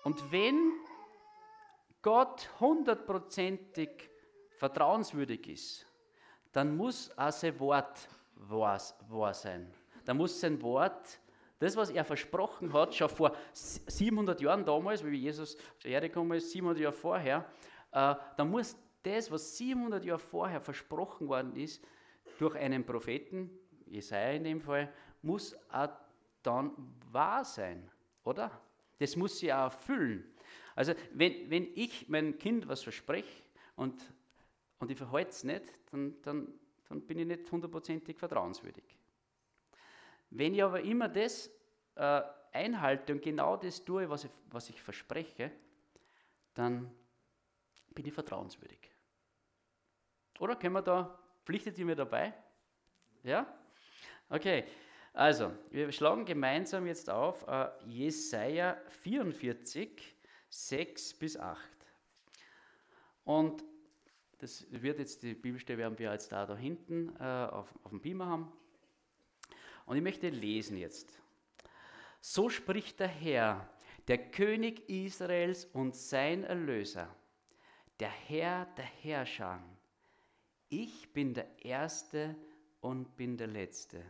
und 0.03 0.31
wenn 0.31 0.71
Gott 2.01 2.49
hundertprozentig 2.59 4.09
vertrauenswürdig 4.57 5.47
ist, 5.47 5.85
dann 6.53 6.77
muss 6.77 7.15
auch 7.17 7.31
sein 7.31 7.59
Wort 7.59 8.07
wahr, 8.35 8.79
wahr 9.09 9.33
sein. 9.33 9.69
Dann 10.05 10.17
muss 10.17 10.39
sein 10.39 10.61
Wort, 10.61 11.19
das, 11.59 11.75
was 11.75 11.89
er 11.89 12.05
versprochen 12.05 12.71
hat, 12.73 12.93
schon 12.93 13.09
vor 13.09 13.35
700 13.53 14.39
Jahren 14.41 14.63
damals, 14.63 15.03
wie 15.03 15.15
Jesus 15.15 15.57
zur 15.79 15.91
Erde 15.91 16.09
gekommen 16.09 16.37
ist, 16.37 16.51
700 16.51 16.79
Jahre 16.81 16.93
vorher, 16.93 17.45
äh, 17.91 18.15
dann 18.37 18.49
muss 18.49 18.77
das, 19.01 19.31
was 19.31 19.57
700 19.57 20.05
Jahre 20.05 20.19
vorher 20.19 20.61
versprochen 20.61 21.27
worden 21.27 21.55
ist, 21.55 21.83
durch 22.37 22.55
einen 22.55 22.85
Propheten, 22.85 23.49
Jesaja 23.85 24.31
in 24.31 24.43
dem 24.43 24.61
Fall, 24.61 24.91
muss 25.21 25.55
auch 25.71 25.89
dann 26.41 26.71
wahr 27.11 27.45
sein, 27.45 27.89
oder? 28.23 28.51
Das 28.99 29.15
muss 29.15 29.39
sie 29.39 29.51
auch 29.51 29.65
erfüllen. 29.65 30.23
Also, 30.75 30.93
wenn, 31.13 31.49
wenn 31.49 31.67
ich 31.75 32.09
meinem 32.09 32.37
Kind 32.37 32.67
was 32.67 32.83
verspreche 32.83 33.43
und, 33.75 34.01
und 34.79 34.91
ich 34.91 34.97
verhalte 34.97 35.29
es 35.29 35.43
nicht, 35.43 35.63
dann, 35.91 36.21
dann, 36.21 36.53
dann 36.89 37.01
bin 37.01 37.19
ich 37.19 37.27
nicht 37.27 37.51
hundertprozentig 37.51 38.17
vertrauenswürdig. 38.17 38.97
Wenn 40.29 40.53
ich 40.53 40.63
aber 40.63 40.81
immer 40.81 41.09
das 41.09 41.49
äh, 41.95 42.21
einhalte 42.51 43.13
und 43.13 43.21
genau 43.21 43.57
das 43.57 43.83
tue, 43.83 44.09
was 44.09 44.25
ich, 44.25 44.31
was 44.49 44.69
ich 44.69 44.81
verspreche, 44.81 45.51
dann 46.53 46.91
bin 47.93 48.05
ich 48.05 48.13
vertrauenswürdig. 48.13 48.89
Oder 50.39 50.55
können 50.55 50.73
wir 50.73 50.81
da 50.81 51.19
Pflichtet 51.45 51.77
ihr 51.77 51.85
mir 51.85 51.95
dabei? 51.95 52.33
Ja? 53.23 53.45
Okay, 54.29 54.63
also 55.11 55.51
wir 55.69 55.91
schlagen 55.91 56.25
gemeinsam 56.25 56.87
jetzt 56.87 57.09
auf 57.09 57.45
uh, 57.47 57.67
Jesaja 57.85 58.77
44, 59.01 60.15
6 60.49 61.13
bis 61.15 61.37
8. 61.37 61.59
Und 63.25 63.63
das 64.43 64.65
wird 64.69 64.99
jetzt, 64.99 65.23
die 65.23 65.33
Bibelstelle 65.33 65.79
werden 65.79 65.97
wir 65.97 66.11
jetzt 66.11 66.31
da, 66.31 66.45
da 66.45 66.55
hinten 66.55 67.09
uh, 67.19 67.49
auf, 67.51 67.73
auf 67.83 67.91
dem 67.91 68.01
Beamer 68.01 68.27
haben. 68.27 68.51
Und 69.85 69.97
ich 69.97 70.03
möchte 70.03 70.29
lesen 70.29 70.77
jetzt. 70.77 71.21
So 72.21 72.49
spricht 72.49 72.99
der 72.99 73.07
Herr, 73.07 73.69
der 74.07 74.31
König 74.31 74.87
Israels 74.89 75.65
und 75.65 75.95
sein 75.95 76.43
Erlöser, 76.43 77.13
der 77.99 78.09
Herr 78.09 78.65
der 78.77 78.85
Herrscher 78.85 79.63
ich 80.73 81.13
bin 81.13 81.35
der 81.35 81.63
Erste 81.63 82.35
und 82.81 83.15
bin 83.15 83.37
der 83.37 83.45
Letzte. 83.45 84.03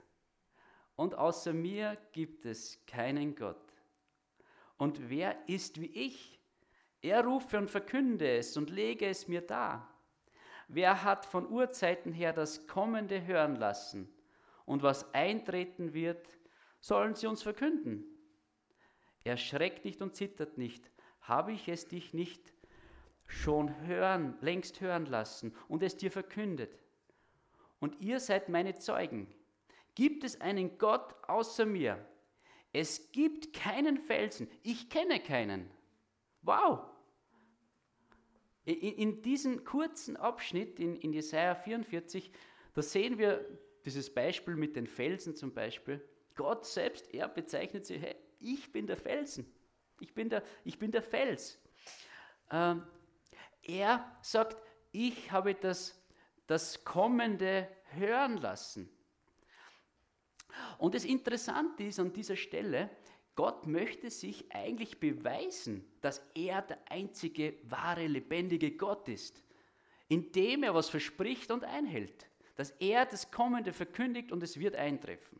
Und 0.95 1.13
außer 1.13 1.51
mir 1.51 1.97
gibt 2.13 2.45
es 2.45 2.79
keinen 2.85 3.35
Gott. 3.35 3.73
Und 4.77 5.09
wer 5.09 5.49
ist 5.49 5.81
wie 5.81 5.87
ich? 5.87 6.39
Er 7.01 7.25
rufe 7.25 7.57
und 7.57 7.69
verkünde 7.69 8.37
es 8.37 8.55
und 8.55 8.69
lege 8.69 9.07
es 9.07 9.27
mir 9.27 9.41
dar. 9.41 9.92
Wer 10.67 11.03
hat 11.03 11.25
von 11.25 11.47
Urzeiten 11.49 12.13
her 12.13 12.33
das 12.33 12.67
Kommende 12.67 13.25
hören 13.25 13.55
lassen? 13.55 14.13
Und 14.65 14.83
was 14.83 15.13
eintreten 15.13 15.93
wird, 15.93 16.27
sollen 16.79 17.15
sie 17.15 17.27
uns 17.27 17.43
verkünden. 17.43 18.05
Er 19.23 19.37
schreckt 19.37 19.85
nicht 19.85 20.01
und 20.01 20.15
zittert 20.15 20.57
nicht. 20.57 20.89
Habe 21.21 21.53
ich 21.53 21.67
es 21.67 21.87
dich 21.87 22.13
nicht 22.13 22.53
schon 23.25 23.79
hören, 23.87 24.37
längst 24.41 24.81
hören 24.81 25.05
lassen 25.05 25.55
und 25.67 25.83
es 25.83 25.97
dir 25.97 26.11
verkündet. 26.11 26.83
Und 27.79 27.99
ihr 28.01 28.19
seid 28.19 28.49
meine 28.49 28.75
Zeugen. 28.75 29.33
Gibt 29.95 30.23
es 30.23 30.39
einen 30.41 30.77
Gott 30.77 31.15
außer 31.27 31.65
mir? 31.65 32.05
Es 32.71 33.11
gibt 33.11 33.53
keinen 33.53 33.97
Felsen. 33.97 34.49
Ich 34.63 34.89
kenne 34.89 35.19
keinen. 35.19 35.69
Wow! 36.41 36.92
In, 38.65 38.75
in 38.75 39.21
diesem 39.21 39.63
kurzen 39.65 40.15
Abschnitt 40.15 40.79
in, 40.79 40.95
in 40.95 41.13
Jesaja 41.13 41.55
44, 41.55 42.31
da 42.73 42.81
sehen 42.81 43.17
wir 43.17 43.45
dieses 43.85 44.13
Beispiel 44.13 44.55
mit 44.55 44.75
den 44.75 44.87
Felsen 44.87 45.35
zum 45.35 45.53
Beispiel. 45.53 46.01
Gott 46.35 46.65
selbst, 46.65 47.13
er 47.13 47.27
bezeichnet 47.27 47.85
sich, 47.85 48.01
hey, 48.01 48.15
ich 48.39 48.71
bin 48.71 48.87
der 48.87 48.97
Felsen. 48.97 49.45
Ich 49.99 50.13
bin 50.13 50.29
der, 50.29 50.43
ich 50.63 50.79
bin 50.79 50.91
der 50.91 51.03
Fels. 51.03 51.59
Ähm, 52.51 52.83
er 53.61 54.17
sagt, 54.21 54.61
ich 54.91 55.31
habe 55.31 55.55
das, 55.55 56.01
das 56.47 56.83
Kommende 56.83 57.67
hören 57.91 58.37
lassen. 58.37 58.89
Und 60.77 60.95
das 60.95 61.05
Interessante 61.05 61.83
ist 61.83 61.99
an 61.99 62.13
dieser 62.13 62.35
Stelle, 62.35 62.89
Gott 63.35 63.65
möchte 63.65 64.11
sich 64.11 64.51
eigentlich 64.51 64.99
beweisen, 64.99 65.83
dass 66.01 66.21
er 66.35 66.61
der 66.61 66.79
einzige 66.89 67.55
wahre, 67.63 68.05
lebendige 68.05 68.71
Gott 68.71 69.07
ist, 69.09 69.43
indem 70.07 70.63
er 70.63 70.75
was 70.75 70.89
verspricht 70.89 71.49
und 71.49 71.63
einhält, 71.63 72.27
dass 72.55 72.71
er 72.71 73.05
das 73.05 73.31
Kommende 73.31 73.73
verkündigt 73.73 74.31
und 74.31 74.43
es 74.43 74.59
wird 74.59 74.75
eintreffen. 74.75 75.39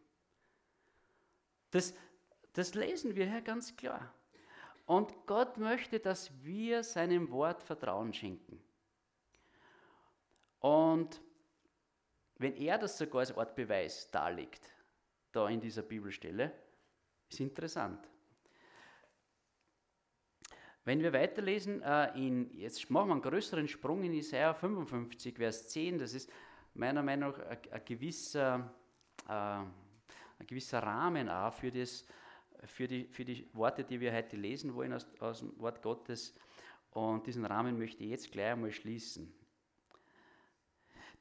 Das, 1.70 1.94
das 2.54 2.74
lesen 2.74 3.16
wir 3.16 3.30
hier 3.30 3.42
ganz 3.42 3.76
klar. 3.76 4.14
Und 4.86 5.14
Gott 5.28 5.58
möchte, 5.58 6.00
dass 6.00 6.32
wir 6.44 6.84
seinem 6.84 7.32
Wort 7.32 7.64
Vertrauen 7.64 8.14
schenken. 8.14 8.62
Und 10.60 11.22
wenn 12.38 12.56
er 12.56 12.78
das 12.78 12.98
sogar 12.98 13.20
als 13.20 13.38
Art 13.38 13.56
Beweis 13.56 14.10
darlegt, 14.12 14.74
da 15.32 15.48
in 15.48 15.62
dieser 15.62 15.84
Bibelstelle, 15.84 16.52
Ist 17.34 17.40
interessant. 17.40 18.08
Wenn 20.86 21.02
wir 21.02 21.12
weiterlesen, 21.14 21.82
äh, 21.82 22.16
in, 22.16 22.56
jetzt 22.56 22.88
machen 22.92 23.08
wir 23.08 23.14
einen 23.14 23.24
größeren 23.24 23.68
Sprung 23.68 24.04
in 24.04 24.14
Isaiah 24.14 24.54
55, 24.54 25.36
Vers 25.38 25.68
10, 25.70 25.98
das 25.98 26.14
ist 26.14 26.32
meiner 26.76 27.02
Meinung 27.02 27.32
nach 27.32 27.40
ein, 27.72 27.86
gewisser, 27.86 28.72
äh, 29.28 29.32
ein 29.32 30.46
gewisser 30.46 30.84
Rahmen 30.84 31.28
auch 31.28 31.52
für, 31.56 31.72
das, 31.72 32.06
für, 32.66 32.88
die, 32.88 33.06
für 33.06 33.26
die 33.26 33.50
Worte, 33.54 33.84
die 33.84 34.00
wir 34.00 34.14
heute 34.14 34.38
lesen 34.38 34.76
wollen 34.76 34.94
aus, 34.94 35.08
aus 35.20 35.40
dem 35.40 35.60
Wort 35.60 35.82
Gottes. 35.82 36.36
Und 36.92 37.26
diesen 37.26 37.46
Rahmen 37.46 37.80
möchte 37.80 38.04
ich 38.04 38.12
jetzt 38.12 38.32
gleich 38.32 38.52
einmal 38.52 38.72
schließen. 38.72 39.34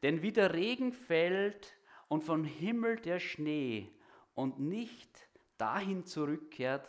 Denn 0.02 0.20
wie 0.20 0.32
der 0.32 0.52
Regen 0.52 0.92
fällt 0.92 1.74
und 2.08 2.22
vom 2.22 2.44
Himmel 2.44 2.96
der 2.96 3.18
Schnee 3.18 3.90
und 4.34 4.60
nicht 4.60 5.31
dahin 5.62 6.04
zurückkehrt, 6.04 6.88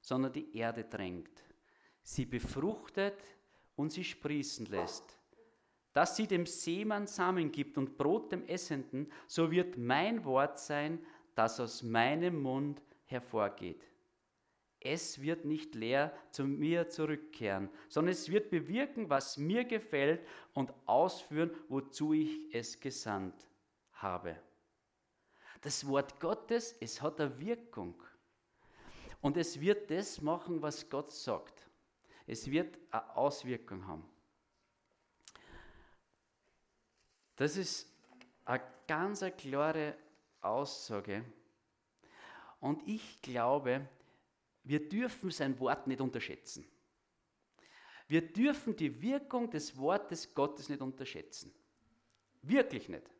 sondern 0.00 0.32
die 0.32 0.56
Erde 0.56 0.84
drängt 0.84 1.46
sie 2.06 2.24
befruchtet 2.24 3.18
und 3.74 3.90
sie 3.90 4.04
sprießen 4.04 4.66
lässt. 4.66 5.18
Dass 5.92 6.16
sie 6.16 6.26
dem 6.26 6.46
Seemann 6.46 7.06
Samen 7.06 7.50
gibt 7.50 7.76
und 7.76 7.98
Brot 7.98 8.30
dem 8.30 8.46
Essenden, 8.46 9.10
so 9.26 9.50
wird 9.50 9.76
mein 9.76 10.24
Wort 10.24 10.58
sein, 10.58 11.04
das 11.34 11.58
aus 11.58 11.82
meinem 11.82 12.40
Mund 12.40 12.80
hervorgeht. 13.06 13.82
Es 14.78 15.20
wird 15.20 15.44
nicht 15.44 15.74
leer 15.74 16.16
zu 16.30 16.44
mir 16.44 16.88
zurückkehren, 16.88 17.70
sondern 17.88 18.12
es 18.12 18.30
wird 18.30 18.50
bewirken, 18.50 19.10
was 19.10 19.36
mir 19.36 19.64
gefällt 19.64 20.24
und 20.54 20.72
ausführen, 20.84 21.50
wozu 21.68 22.12
ich 22.12 22.54
es 22.54 22.78
gesandt 22.78 23.48
habe. 23.94 24.36
Das 25.66 25.84
Wort 25.84 26.20
Gottes, 26.20 26.76
es 26.78 27.02
hat 27.02 27.20
eine 27.20 27.40
Wirkung. 27.40 28.00
Und 29.20 29.36
es 29.36 29.60
wird 29.60 29.90
das 29.90 30.20
machen, 30.20 30.62
was 30.62 30.88
Gott 30.88 31.10
sagt. 31.10 31.66
Es 32.24 32.48
wird 32.48 32.78
eine 32.92 33.16
Auswirkung 33.16 33.84
haben. 33.84 34.08
Das 37.34 37.56
ist 37.56 37.92
eine 38.44 38.62
ganz 38.86 39.24
eine 39.24 39.32
klare 39.32 39.96
Aussage. 40.40 41.24
Und 42.60 42.86
ich 42.86 43.20
glaube, 43.20 43.88
wir 44.62 44.88
dürfen 44.88 45.32
sein 45.32 45.58
Wort 45.58 45.88
nicht 45.88 46.00
unterschätzen. 46.00 46.64
Wir 48.06 48.22
dürfen 48.22 48.76
die 48.76 49.02
Wirkung 49.02 49.50
des 49.50 49.76
Wortes 49.76 50.32
Gottes 50.32 50.68
nicht 50.68 50.80
unterschätzen. 50.80 51.52
Wirklich 52.40 52.88
nicht. 52.88 53.10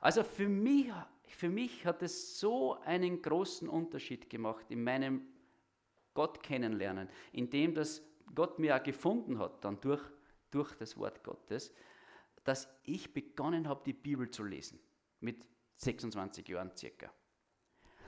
Also 0.00 0.22
für 0.22 0.48
mich, 0.48 0.92
für 1.26 1.48
mich 1.48 1.86
hat 1.86 2.02
es 2.02 2.38
so 2.38 2.74
einen 2.80 3.22
großen 3.22 3.68
Unterschied 3.68 4.28
gemacht 4.28 4.66
in 4.70 4.82
meinem 4.82 5.26
Gott 6.14 6.42
kennenlernen, 6.42 7.08
indem 7.32 7.74
das 7.74 8.02
Gott 8.34 8.58
mir 8.58 8.76
auch 8.76 8.82
gefunden 8.82 9.38
hat, 9.38 9.64
dann 9.64 9.80
durch, 9.80 10.02
durch 10.50 10.74
das 10.74 10.96
Wort 10.96 11.22
Gottes, 11.24 11.74
dass 12.44 12.68
ich 12.84 13.12
begonnen 13.12 13.68
habe, 13.68 13.82
die 13.84 13.92
Bibel 13.92 14.30
zu 14.30 14.44
lesen, 14.44 14.80
mit 15.20 15.46
26 15.76 16.48
Jahren 16.48 16.76
circa. 16.76 17.12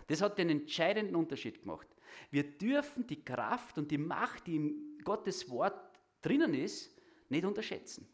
Das 0.06 0.21
hat 0.21 0.38
den 0.38 0.50
entscheidenden 0.50 1.16
Unterschied 1.16 1.62
gemacht. 1.62 1.88
Wir 2.30 2.44
dürfen 2.44 3.06
die 3.06 3.25
Kraft 3.25 3.78
und 3.78 3.90
die 3.90 3.99
Macht, 3.99 4.47
die 4.47 4.56
in 4.56 4.99
Gottes 5.02 5.49
Wort 5.50 5.99
drinnen 6.21 6.54
ist, 6.54 6.94
nicht 7.28 7.44
unterschätzen. 7.44 8.09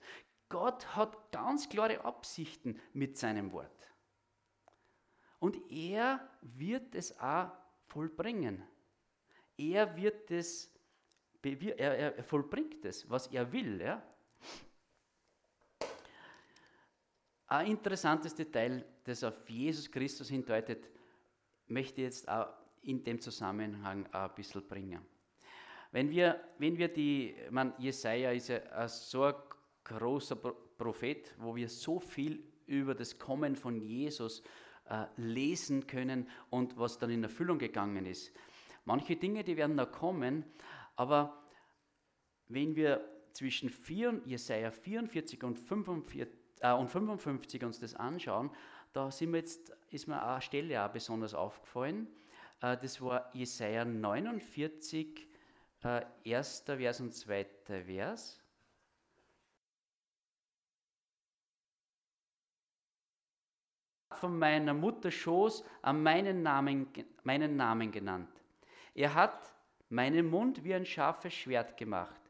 Gott 0.49 0.97
hat 0.97 1.33
ganz 1.33 1.69
klare 1.69 2.05
Absichten 2.05 2.81
mit 2.93 3.19
seinem 3.19 3.53
Wort. 3.53 3.90
Und 5.41 5.59
er 5.71 6.21
wird 6.43 6.95
es 6.95 7.19
auch 7.19 7.51
vollbringen. 7.87 8.63
Er 9.57 9.97
wird 9.97 10.31
es, 10.31 10.73
er, 11.43 12.17
er 12.17 12.23
vollbringt 12.23 12.85
es, 12.85 13.09
was 13.09 13.27
er 13.29 13.51
will. 13.51 13.81
Ja? 13.81 14.03
Ein 17.49 17.67
interessantes 17.67 18.35
Detail, 18.35 18.85
das 19.03 19.25
auf 19.25 19.49
Jesus 19.49 19.91
Christus 19.91 20.29
hindeutet, 20.29 20.89
möchte 21.67 22.03
ich 22.03 22.07
jetzt 22.07 22.29
auch 22.29 22.49
in 22.83 23.03
dem 23.03 23.21
Zusammenhang 23.21 24.07
ein 24.13 24.35
bisschen 24.35 24.67
bringen. 24.69 25.01
Wenn 25.91 26.11
wir, 26.11 26.41
wenn 26.59 26.79
wir 26.79 26.89
die, 26.89 27.35
man, 27.51 27.75
Jesaja 27.79 28.31
ist 28.31 28.49
ja 28.49 28.89
so 28.89 29.25
ein 29.25 29.35
großer 29.85 30.37
Prophet, 30.37 31.35
wo 31.39 31.57
wir 31.57 31.69
so 31.69 31.99
viel 31.99 32.45
über 32.67 32.95
das 32.95 33.19
Kommen 33.19 33.57
von 33.57 33.81
Jesus 33.81 34.43
äh, 34.91 35.07
lesen 35.17 35.87
können 35.87 36.29
und 36.51 36.77
was 36.77 36.99
dann 36.99 37.11
in 37.11 37.23
Erfüllung 37.23 37.59
gegangen 37.59 38.05
ist. 38.07 38.33
Manche 38.85 39.17
Dinge, 39.17 39.45
die 39.45 39.57
werden 39.57 39.77
noch 39.77 39.91
kommen, 39.91 40.45
aber 40.97 41.45
wenn 42.49 42.75
wir 42.75 43.01
zwischen 43.33 43.71
4, 43.71 44.23
Jesaja 44.27 44.71
44 44.71 45.45
und 45.45 45.59
45, 45.59 46.29
äh, 46.61 46.73
und 46.73 46.89
55 46.89 47.65
uns 47.65 47.79
das 47.79 47.95
anschauen, 47.95 48.51
da 48.93 49.11
sind 49.11 49.33
wir 49.33 49.39
jetzt, 49.39 49.73
ist 49.91 50.09
mir 50.09 50.23
eine 50.23 50.43
Stelle 50.43 50.85
auch 50.85 50.91
besonders 50.91 51.35
aufgefallen. 51.35 52.09
Äh, 52.61 52.77
das 52.77 53.01
war 53.01 53.31
Jesaja 53.35 53.85
49, 53.85 55.29
äh, 55.85 56.03
erster 56.25 56.79
Vers 56.79 57.01
und 57.01 57.15
zweiter 57.15 57.85
Vers. 57.85 58.40
Von 64.21 64.39
meiner 64.39 64.75
Mutter 64.75 65.11
Schoß 65.11 65.65
an 65.83 66.03
meinen 66.03 66.43
Namen, 66.43 66.87
meinen 67.25 67.57
Namen 67.57 67.91
genannt. 67.91 68.31
Er 68.95 69.15
hat 69.15 69.55
meinen 69.89 70.29
Mund 70.29 70.63
wie 70.63 70.75
ein 70.75 70.87
scharfes 70.87 71.35
Schwert 71.35 71.77
gemacht, 71.77 72.21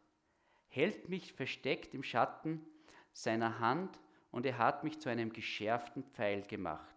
hält 0.68 1.08
mich 1.08 1.32
versteckt 1.32 1.94
im 1.94 2.02
Schatten 2.02 2.64
seiner 3.12 3.58
Hand 3.58 3.98
und 4.30 4.46
er 4.46 4.58
hat 4.58 4.84
mich 4.84 5.00
zu 5.00 5.08
einem 5.08 5.32
geschärften 5.32 6.04
Pfeil 6.04 6.42
gemacht, 6.42 6.96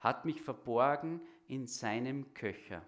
hat 0.00 0.24
mich 0.24 0.40
verborgen 0.40 1.20
in 1.46 1.66
seinem 1.66 2.32
Köcher. 2.34 2.82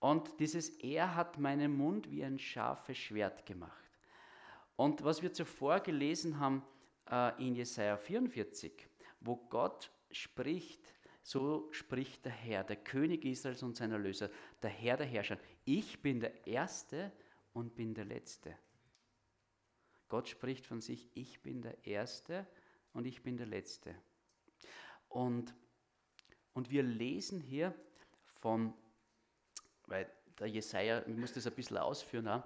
Und 0.00 0.40
dieses 0.40 0.70
Er 0.80 1.14
hat 1.14 1.38
meinen 1.38 1.76
Mund 1.76 2.10
wie 2.10 2.24
ein 2.24 2.38
scharfes 2.38 2.98
Schwert 2.98 3.46
gemacht. 3.46 3.70
Und 4.74 5.04
was 5.04 5.22
wir 5.22 5.32
zuvor 5.32 5.78
gelesen 5.78 6.40
haben 6.40 6.64
äh, 7.08 7.46
in 7.46 7.54
Jesaja 7.54 7.96
44, 7.96 8.72
wo 9.24 9.36
Gott 9.36 9.90
spricht 10.10 10.94
so 11.22 11.68
spricht 11.72 12.24
der 12.24 12.32
Herr, 12.32 12.64
der 12.64 12.76
König 12.76 13.24
Israels 13.24 13.62
und 13.62 13.76
sein 13.76 13.92
Erlöser, 13.92 14.28
der 14.60 14.70
Herr 14.70 14.96
der 14.96 15.06
Herrscher. 15.06 15.38
Ich 15.64 16.02
bin 16.02 16.20
der 16.20 16.46
Erste 16.46 17.12
und 17.52 17.76
bin 17.76 17.94
der 17.94 18.04
Letzte. 18.04 18.56
Gott 20.08 20.28
spricht 20.28 20.66
von 20.66 20.80
sich, 20.80 21.08
ich 21.14 21.40
bin 21.42 21.62
der 21.62 21.86
Erste 21.86 22.46
und 22.92 23.06
ich 23.06 23.22
bin 23.22 23.36
der 23.36 23.46
Letzte. 23.46 23.94
Und, 25.08 25.54
und 26.52 26.70
wir 26.70 26.82
lesen 26.82 27.40
hier 27.40 27.74
von, 28.24 28.74
weil 29.86 30.12
der 30.38 30.48
Jesaja, 30.48 31.06
ich 31.06 31.16
muss 31.16 31.32
das 31.32 31.46
ein 31.46 31.54
bisschen 31.54 31.78
ausführen, 31.78 32.42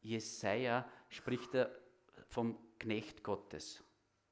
Jesaja 0.00 0.90
spricht 1.08 1.50
vom 2.26 2.58
Knecht 2.78 3.22
Gottes. 3.22 3.84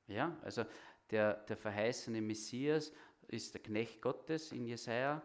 Ja, 0.09 0.39
also 0.43 0.65
der, 1.11 1.35
der 1.35 1.57
verheißene 1.57 2.21
Messias 2.21 2.93
ist 3.29 3.55
der 3.55 3.63
Knecht 3.63 4.01
Gottes 4.03 4.53
in 4.53 4.67
Jesaja. 4.67 5.23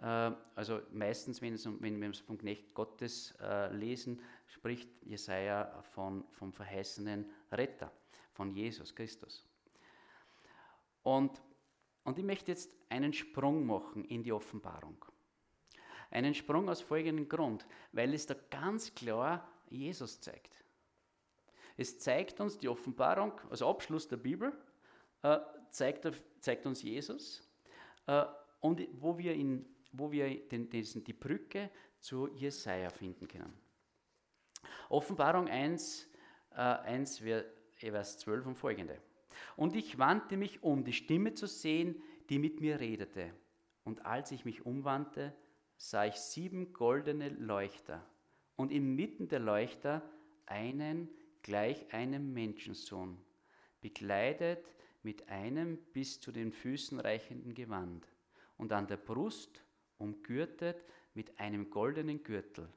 Äh, 0.00 0.32
also 0.54 0.80
meistens, 0.92 1.40
wenn, 1.42 1.54
es, 1.54 1.66
wenn 1.80 2.00
wir 2.00 2.10
es 2.10 2.20
vom 2.20 2.38
Knecht 2.38 2.74
Gottes 2.74 3.34
äh, 3.40 3.74
lesen, 3.74 4.20
spricht 4.46 4.88
Jesaja 5.02 5.82
von, 5.94 6.24
vom 6.32 6.52
verheißenen 6.52 7.30
Retter, 7.50 7.92
von 8.32 8.50
Jesus 8.50 8.94
Christus. 8.94 9.44
Und, 11.02 11.40
und 12.04 12.18
ich 12.18 12.24
möchte 12.24 12.50
jetzt 12.52 12.74
einen 12.88 13.12
Sprung 13.12 13.66
machen 13.66 14.04
in 14.04 14.22
die 14.22 14.32
Offenbarung. 14.32 15.04
Einen 16.10 16.34
Sprung 16.34 16.68
aus 16.68 16.82
folgendem 16.82 17.28
Grund, 17.28 17.66
weil 17.92 18.12
es 18.14 18.26
da 18.26 18.34
ganz 18.50 18.94
klar 18.94 19.48
Jesus 19.70 20.20
zeigt. 20.20 20.62
Es 21.76 21.98
zeigt 21.98 22.38
uns 22.40 22.58
die 22.58 22.68
Offenbarung, 22.68 23.32
also 23.48 23.68
Abschluss 23.68 24.06
der 24.06 24.18
Bibel, 24.18 24.52
äh, 25.22 25.38
zeigt, 25.70 26.10
zeigt 26.40 26.66
uns 26.66 26.82
Jesus 26.82 27.42
äh, 28.06 28.24
und 28.60 28.86
wo 29.00 29.16
wir, 29.18 29.34
in, 29.34 29.66
wo 29.92 30.10
wir 30.10 30.48
den, 30.48 30.68
diesen, 30.68 31.04
die 31.04 31.12
Brücke 31.12 31.70
zu 31.98 32.28
Jesaja 32.28 32.90
finden 32.90 33.28
können. 33.28 33.52
Offenbarung 34.88 35.48
1, 35.48 36.08
äh, 36.50 36.56
1 36.56 37.22
Vers 37.76 38.18
12 38.18 38.46
und 38.46 38.56
folgende. 38.56 39.00
Und 39.56 39.74
ich 39.74 39.98
wandte 39.98 40.36
mich 40.36 40.62
um, 40.62 40.84
die 40.84 40.92
Stimme 40.92 41.34
zu 41.34 41.46
sehen, 41.46 42.02
die 42.28 42.38
mit 42.38 42.60
mir 42.60 42.80
redete. 42.80 43.32
Und 43.84 44.04
als 44.06 44.30
ich 44.30 44.44
mich 44.44 44.64
umwandte, 44.64 45.34
sah 45.76 46.04
ich 46.04 46.14
sieben 46.16 46.72
goldene 46.72 47.28
Leuchter 47.30 48.06
und 48.56 48.70
inmitten 48.70 49.28
der 49.28 49.40
Leuchter 49.40 50.02
einen 50.46 51.08
gleich 51.42 51.92
einem 51.92 52.32
Menschensohn, 52.32 53.18
bekleidet 53.80 54.64
mit 55.02 55.28
einem 55.28 55.78
bis 55.92 56.20
zu 56.20 56.32
den 56.32 56.52
Füßen 56.52 57.00
reichenden 57.00 57.54
Gewand 57.54 58.06
und 58.56 58.72
an 58.72 58.86
der 58.86 58.96
Brust 58.96 59.64
umgürtet 59.98 60.84
mit 61.14 61.38
einem 61.38 61.70
goldenen 61.70 62.22
Gürtel. 62.22 62.68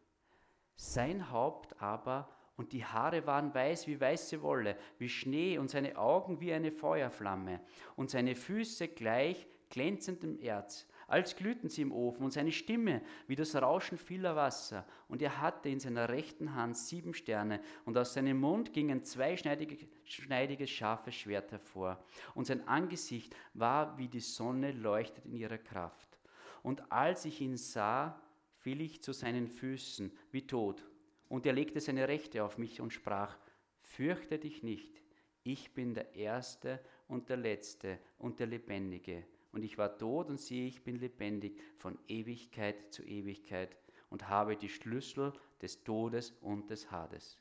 Sein 0.76 1.32
Haupt 1.32 1.82
aber 1.82 2.30
und 2.58 2.72
die 2.74 2.86
Haare 2.86 3.26
waren 3.26 3.54
weiß 3.54 3.88
wie 3.88 4.00
weiße 4.00 4.42
Wolle, 4.42 4.78
wie 4.98 5.10
Schnee 5.10 5.58
und 5.58 5.70
seine 5.70 5.98
Augen 5.98 6.40
wie 6.40 6.54
eine 6.54 6.72
Feuerflamme 6.72 7.60
und 7.96 8.10
seine 8.10 8.36
Füße 8.36 8.88
gleich 8.90 9.48
glänzendem 9.70 10.40
Erz, 10.40 10.88
als 11.08 11.36
glühten 11.36 11.70
sie 11.70 11.82
im 11.82 11.92
Ofen 11.92 12.24
und 12.24 12.32
seine 12.32 12.52
Stimme 12.52 13.02
wie 13.28 13.36
das 13.36 13.56
Rauschen 13.56 13.98
vieler 13.98 14.36
Wasser. 14.36 14.86
Und 15.08 15.22
er 15.22 15.42
hatte 15.42 15.70
in 15.70 15.80
seiner 15.80 16.10
rechten 16.10 16.56
Hand 16.56 16.78
sieben 16.78 17.14
Sterne 17.14 17.62
und 17.86 17.98
aus 17.98 18.14
seinem 18.14 18.40
Mund 18.40 18.74
ging 18.74 18.92
ein 18.92 19.04
zweischneidiges 19.04 20.70
scharfes 20.70 21.16
Schwert 21.16 21.52
hervor. 21.52 22.04
Und 22.34 22.46
sein 22.48 22.68
Angesicht 22.68 23.36
war 23.54 23.98
wie 23.98 24.08
die 24.08 24.20
Sonne 24.20 24.72
leuchtet 24.72 25.26
in 25.26 25.36
ihrer 25.36 25.58
Kraft. 25.58 26.18
Und 26.64 26.92
als 26.92 27.26
ich 27.26 27.42
ihn 27.42 27.58
sah, 27.58 28.20
fiel 28.58 28.82
ich 28.82 29.04
zu 29.04 29.14
seinen 29.14 29.48
Füßen 29.48 30.12
wie 30.32 30.48
tot. 30.48 30.84
Und 31.30 31.46
er 31.46 31.54
legte 31.54 31.80
seine 31.80 32.08
Rechte 32.08 32.44
auf 32.44 32.58
mich 32.58 32.82
und 32.82 32.94
sprach, 32.94 33.38
fürchte 33.82 34.40
dich 34.40 34.64
nicht, 34.64 35.02
ich 35.44 35.74
bin 35.76 35.94
der 35.94 36.16
Erste 36.16 36.80
und 37.08 37.30
der 37.30 37.38
Letzte 37.38 38.00
und 38.18 38.40
der 38.40 38.48
Lebendige. 38.48 39.26
Und 39.56 39.64
ich 39.64 39.78
war 39.78 39.98
tot 39.98 40.28
und 40.28 40.38
siehe, 40.38 40.68
ich 40.68 40.84
bin 40.84 40.98
lebendig 40.98 41.58
von 41.78 41.98
Ewigkeit 42.10 42.94
zu 42.94 43.04
Ewigkeit 43.04 43.78
und 44.10 44.28
habe 44.28 44.58
die 44.58 44.68
Schlüssel 44.68 45.32
des 45.62 45.82
Todes 45.86 46.32
und 46.42 46.70
des 46.70 46.92
Hades. 46.92 47.40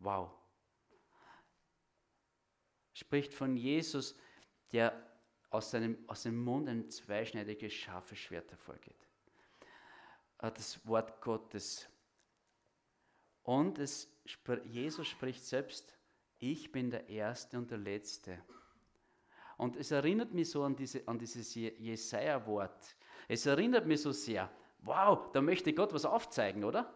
Wow. 0.00 0.32
Spricht 2.92 3.32
von 3.34 3.56
Jesus, 3.56 4.16
der 4.72 5.00
aus 5.50 5.70
seinem, 5.70 5.96
aus 6.08 6.24
seinem 6.24 6.42
Mund 6.42 6.68
ein 6.68 6.90
zweischneidiges, 6.90 7.72
scharfes 7.72 8.18
Schwert 8.18 8.50
hervorgeht. 8.50 9.06
Äh, 10.38 10.50
das 10.50 10.84
Wort 10.88 11.20
Gottes. 11.20 11.88
Und 13.44 13.78
es, 13.78 14.12
Jesus 14.64 15.06
spricht 15.06 15.44
selbst, 15.44 15.96
ich 16.40 16.72
bin 16.72 16.90
der 16.90 17.08
Erste 17.08 17.58
und 17.58 17.70
der 17.70 17.78
Letzte. 17.78 18.42
Und 19.56 19.76
es 19.76 19.90
erinnert 19.90 20.32
mich 20.32 20.50
so 20.50 20.62
an, 20.64 20.76
diese, 20.76 21.06
an 21.08 21.18
dieses 21.18 21.54
Jesaja-Wort. 21.54 22.96
Es 23.28 23.46
erinnert 23.46 23.86
mich 23.86 24.02
so 24.02 24.12
sehr, 24.12 24.50
wow, 24.80 25.30
da 25.32 25.40
möchte 25.40 25.72
Gott 25.72 25.92
was 25.92 26.04
aufzeigen, 26.04 26.64
oder? 26.64 26.92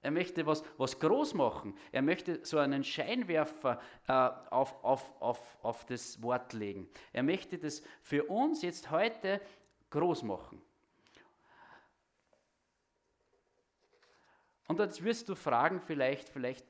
Er 0.00 0.12
möchte 0.12 0.46
was, 0.46 0.62
was 0.76 1.00
groß 1.00 1.34
machen. 1.34 1.76
Er 1.90 2.02
möchte 2.02 2.44
so 2.44 2.58
einen 2.58 2.84
Scheinwerfer 2.84 3.80
äh, 4.06 4.12
auf, 4.12 4.82
auf, 4.84 5.20
auf, 5.20 5.58
auf 5.62 5.84
das 5.86 6.22
Wort 6.22 6.52
legen. 6.52 6.88
Er 7.12 7.24
möchte 7.24 7.58
das 7.58 7.82
für 8.02 8.24
uns 8.24 8.62
jetzt 8.62 8.92
heute 8.92 9.40
groß 9.90 10.22
machen. 10.22 10.62
Und 14.68 14.78
jetzt 14.78 15.02
wirst 15.02 15.28
du 15.28 15.34
fragen, 15.34 15.80
vielleicht, 15.80 16.28
vielleicht 16.28 16.64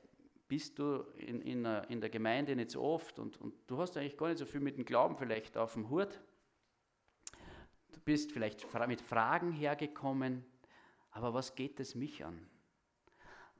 bist 0.49 0.79
du 0.79 1.05
in, 1.15 1.41
in, 1.41 1.63
in 1.63 2.01
der 2.01 2.09
Gemeinde 2.09 2.55
nicht 2.55 2.71
so 2.71 2.81
oft 2.81 3.19
und, 3.19 3.39
und 3.39 3.53
du 3.67 3.77
hast 3.77 3.95
eigentlich 3.95 4.17
gar 4.17 4.27
nicht 4.27 4.39
so 4.39 4.45
viel 4.45 4.59
mit 4.59 4.77
dem 4.77 4.83
Glauben 4.83 5.15
vielleicht 5.15 5.55
auf 5.55 5.73
dem 5.73 5.89
Hut. 5.89 6.19
Du 7.91 7.99
bist 8.01 8.31
vielleicht 8.31 8.65
mit 8.87 8.99
Fragen 8.99 9.51
hergekommen, 9.51 10.43
aber 11.11 11.33
was 11.35 11.53
geht 11.53 11.79
es 11.79 11.93
mich 11.93 12.25
an? 12.25 12.49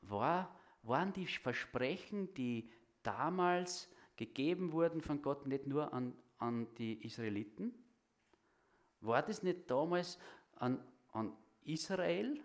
War, 0.01 0.53
waren 0.81 1.13
die 1.13 1.27
Versprechen, 1.27 2.33
die 2.33 2.69
damals 3.03 3.87
gegeben 4.17 4.71
wurden 4.71 5.01
von 5.01 5.21
Gott, 5.21 5.45
nicht 5.45 5.67
nur 5.67 5.93
an, 5.93 6.15
an 6.39 6.67
die 6.75 7.05
Israeliten? 7.05 7.71
War 9.01 9.21
das 9.21 9.43
nicht 9.43 9.69
damals 9.69 10.17
an, 10.55 10.83
an 11.11 11.33
Israel, 11.63 12.41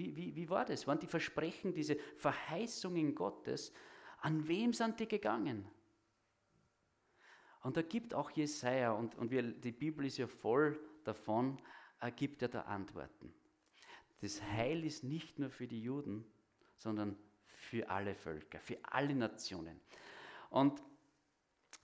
wie, 0.00 0.16
wie, 0.16 0.34
wie 0.34 0.48
war 0.48 0.64
das? 0.64 0.86
Waren 0.86 0.98
die 0.98 1.06
Versprechen, 1.06 1.74
diese 1.74 1.96
Verheißungen 2.16 3.14
Gottes, 3.14 3.70
an 4.20 4.48
wem 4.48 4.72
sind 4.72 4.98
die 4.98 5.06
gegangen? 5.06 5.68
Und 7.62 7.76
da 7.76 7.82
gibt 7.82 8.14
auch 8.14 8.30
Jesaja, 8.30 8.92
und, 8.92 9.14
und 9.16 9.30
wir, 9.30 9.42
die 9.42 9.72
Bibel 9.72 10.06
ist 10.06 10.16
ja 10.16 10.26
voll 10.26 10.80
davon, 11.04 11.60
er 12.00 12.10
gibt 12.10 12.40
er 12.40 12.48
da 12.48 12.62
Antworten. 12.62 13.34
Das 14.22 14.42
Heil 14.42 14.84
ist 14.84 15.04
nicht 15.04 15.38
nur 15.38 15.50
für 15.50 15.66
die 15.66 15.82
Juden, 15.82 16.24
sondern 16.78 17.18
für 17.44 17.90
alle 17.90 18.14
Völker, 18.14 18.58
für 18.58 18.78
alle 18.82 19.14
Nationen. 19.14 19.80
Und, 20.48 20.82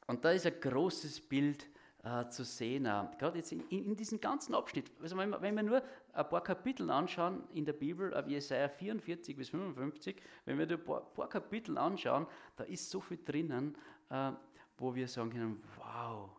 und 0.06 0.24
da 0.24 0.30
ist 0.30 0.46
ein 0.46 0.58
großes 0.58 1.20
Bild 1.20 1.68
äh, 2.06 2.28
zu 2.28 2.44
sehen, 2.44 2.86
äh, 2.86 3.04
gerade 3.18 3.38
jetzt 3.38 3.50
in, 3.50 3.68
in, 3.68 3.96
diesem 3.96 4.20
ganzen 4.20 4.54
Abschnitt. 4.54 4.92
Also 5.02 5.16
wenn, 5.16 5.32
wenn 5.40 5.56
wir 5.56 5.62
nur 5.62 5.82
ein 6.12 6.28
paar 6.28 6.42
Kapitel 6.42 6.88
anschauen 6.88 7.42
in 7.52 7.64
der 7.64 7.72
Bibel, 7.72 8.12
äh, 8.12 8.22
Jesaja 8.28 8.68
44 8.68 9.36
bis 9.36 9.48
55, 9.48 10.16
wenn 10.44 10.56
wir 10.58 10.70
ein 10.70 10.84
paar, 10.84 11.00
paar 11.00 11.28
Kapitel 11.28 11.76
anschauen, 11.76 12.26
da 12.54 12.64
ist 12.64 12.90
so 12.90 13.00
viel 13.00 13.18
drinnen, 13.24 13.76
äh, 14.10 14.30
wo 14.78 14.94
wir 14.94 15.08
sagen 15.08 15.30
können, 15.30 15.62
wow, 15.78 16.30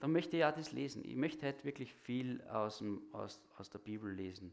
dann 0.00 0.12
möchte 0.12 0.36
ich 0.36 0.44
auch 0.44 0.54
das 0.54 0.72
lesen. 0.72 1.02
Ich 1.04 1.16
möchte 1.16 1.46
heute 1.46 1.64
wirklich 1.64 1.94
viel 1.94 2.42
aus, 2.42 2.78
dem, 2.78 3.00
aus, 3.12 3.40
aus 3.56 3.70
der 3.70 3.78
Bibel 3.78 4.12
lesen. 4.12 4.52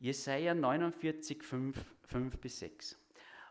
Jesaja 0.00 0.54
49, 0.54 1.44
5, 1.44 1.84
5 2.06 2.38
bis 2.38 2.58
6. 2.58 2.98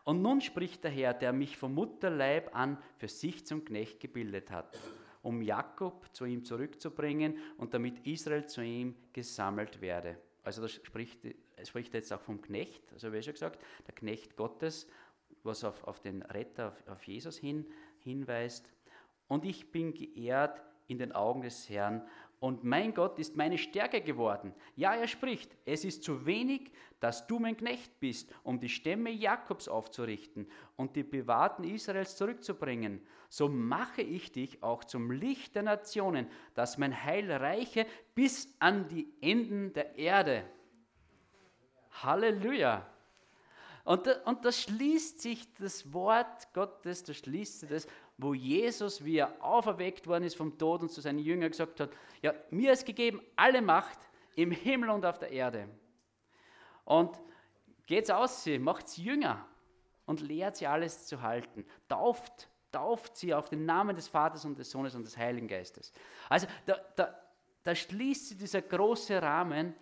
Und 0.04 0.22
nun 0.22 0.40
spricht 0.40 0.84
der 0.84 0.90
Herr, 0.90 1.12
der 1.12 1.34
mich 1.34 1.58
vom 1.58 1.74
Mutterleib 1.74 2.54
an 2.54 2.78
für 2.96 3.08
sich 3.08 3.46
zum 3.46 3.64
Knecht 3.66 4.00
gebildet 4.00 4.50
hat, 4.50 4.78
um 5.22 5.42
Jakob 5.42 6.08
zu 6.12 6.24
ihm 6.24 6.44
zurückzubringen 6.44 7.38
und 7.56 7.74
damit 7.74 8.06
Israel 8.06 8.46
zu 8.46 8.62
ihm 8.62 8.94
gesammelt 9.12 9.80
werde. 9.80 10.18
Also 10.42 10.62
das 10.62 10.72
spricht, 10.72 11.20
spricht 11.64 11.94
jetzt 11.94 12.12
auch 12.12 12.20
vom 12.20 12.40
Knecht, 12.40 12.82
also 12.92 13.12
wie 13.12 13.22
schon 13.22 13.34
gesagt, 13.34 13.60
der 13.86 13.94
Knecht 13.94 14.36
Gottes, 14.36 14.86
was 15.42 15.64
auf, 15.64 15.84
auf 15.84 16.00
den 16.00 16.22
Retter, 16.22 16.68
auf, 16.68 16.88
auf 16.88 17.04
Jesus 17.04 17.36
hin, 17.36 17.66
hinweist. 17.98 18.70
Und 19.26 19.44
ich 19.44 19.70
bin 19.70 19.92
geehrt 19.92 20.62
in 20.86 20.98
den 20.98 21.12
Augen 21.12 21.42
des 21.42 21.68
Herrn 21.68 22.06
und 22.40 22.62
mein 22.62 22.94
Gott 22.94 23.18
ist 23.18 23.36
meine 23.36 23.58
Stärke 23.58 24.00
geworden. 24.00 24.54
Ja, 24.76 24.94
er 24.94 25.08
spricht, 25.08 25.50
es 25.64 25.84
ist 25.84 26.04
zu 26.04 26.24
wenig, 26.24 26.70
dass 27.00 27.26
du 27.26 27.38
mein 27.38 27.56
Knecht 27.56 27.98
bist, 28.00 28.32
um 28.44 28.60
die 28.60 28.68
Stämme 28.68 29.10
Jakobs 29.10 29.68
aufzurichten 29.68 30.48
und 30.76 30.94
die 30.94 31.02
Bewahrten 31.02 31.64
Israels 31.64 32.16
zurückzubringen. 32.16 33.00
So 33.28 33.48
mache 33.48 34.02
ich 34.02 34.32
dich 34.32 34.62
auch 34.62 34.84
zum 34.84 35.10
Licht 35.10 35.54
der 35.54 35.64
Nationen, 35.64 36.28
dass 36.54 36.78
mein 36.78 37.04
Heil 37.04 37.30
reiche 37.30 37.86
bis 38.14 38.54
an 38.60 38.88
die 38.88 39.08
Enden 39.20 39.72
der 39.72 39.98
Erde. 39.98 40.44
Halleluja. 42.02 42.88
Und 43.84 44.06
und 44.26 44.44
da 44.44 44.52
schließt 44.52 45.20
sich 45.20 45.52
das 45.54 45.92
Wort 45.92 46.52
Gottes, 46.52 47.04
da 47.04 47.14
schließt 47.14 47.60
sich 47.60 47.68
das 47.68 47.88
wo 48.18 48.34
Jesus, 48.34 49.04
wie 49.04 49.18
er 49.18 49.42
auferweckt 49.42 50.06
worden 50.08 50.24
ist 50.24 50.36
vom 50.36 50.58
Tod 50.58 50.82
und 50.82 50.90
zu 50.90 51.00
seinen 51.00 51.20
Jüngern 51.20 51.50
gesagt 51.50 51.78
hat, 51.78 51.90
ja, 52.20 52.34
mir 52.50 52.72
ist 52.72 52.84
gegeben 52.84 53.22
alle 53.36 53.62
Macht 53.62 53.98
im 54.34 54.50
Himmel 54.50 54.90
und 54.90 55.06
auf 55.06 55.18
der 55.18 55.30
Erde. 55.30 55.68
Und 56.84 57.18
geht's 57.86 58.10
aus 58.10 58.42
sie, 58.42 58.58
macht 58.58 58.88
sie 58.88 59.04
Jünger 59.04 59.46
und 60.04 60.20
lehrt 60.20 60.56
sie 60.56 60.66
alles 60.66 61.06
zu 61.06 61.22
halten. 61.22 61.64
Tauft, 61.88 62.48
tauft 62.72 63.16
sie 63.16 63.32
auf 63.32 63.48
den 63.48 63.64
Namen 63.64 63.94
des 63.94 64.08
Vaters 64.08 64.44
und 64.44 64.58
des 64.58 64.70
Sohnes 64.70 64.96
und 64.96 65.04
des 65.04 65.16
Heiligen 65.16 65.46
Geistes. 65.46 65.92
Also 66.28 66.48
da, 66.66 66.76
da, 66.96 67.14
da 67.62 67.74
schließt 67.74 68.30
sie 68.30 68.36
dieser 68.36 68.62
große 68.62 69.22
Rahmen, 69.22 69.76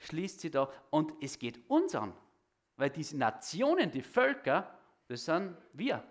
schließt 0.00 0.40
sie 0.40 0.50
da 0.50 0.68
und 0.90 1.12
es 1.20 1.38
geht 1.38 1.70
uns 1.70 1.94
an, 1.94 2.12
weil 2.76 2.90
diese 2.90 3.16
Nationen, 3.16 3.92
die 3.92 4.02
Völker, 4.02 4.76
das 5.06 5.24
sind 5.24 5.56
wir. 5.72 6.02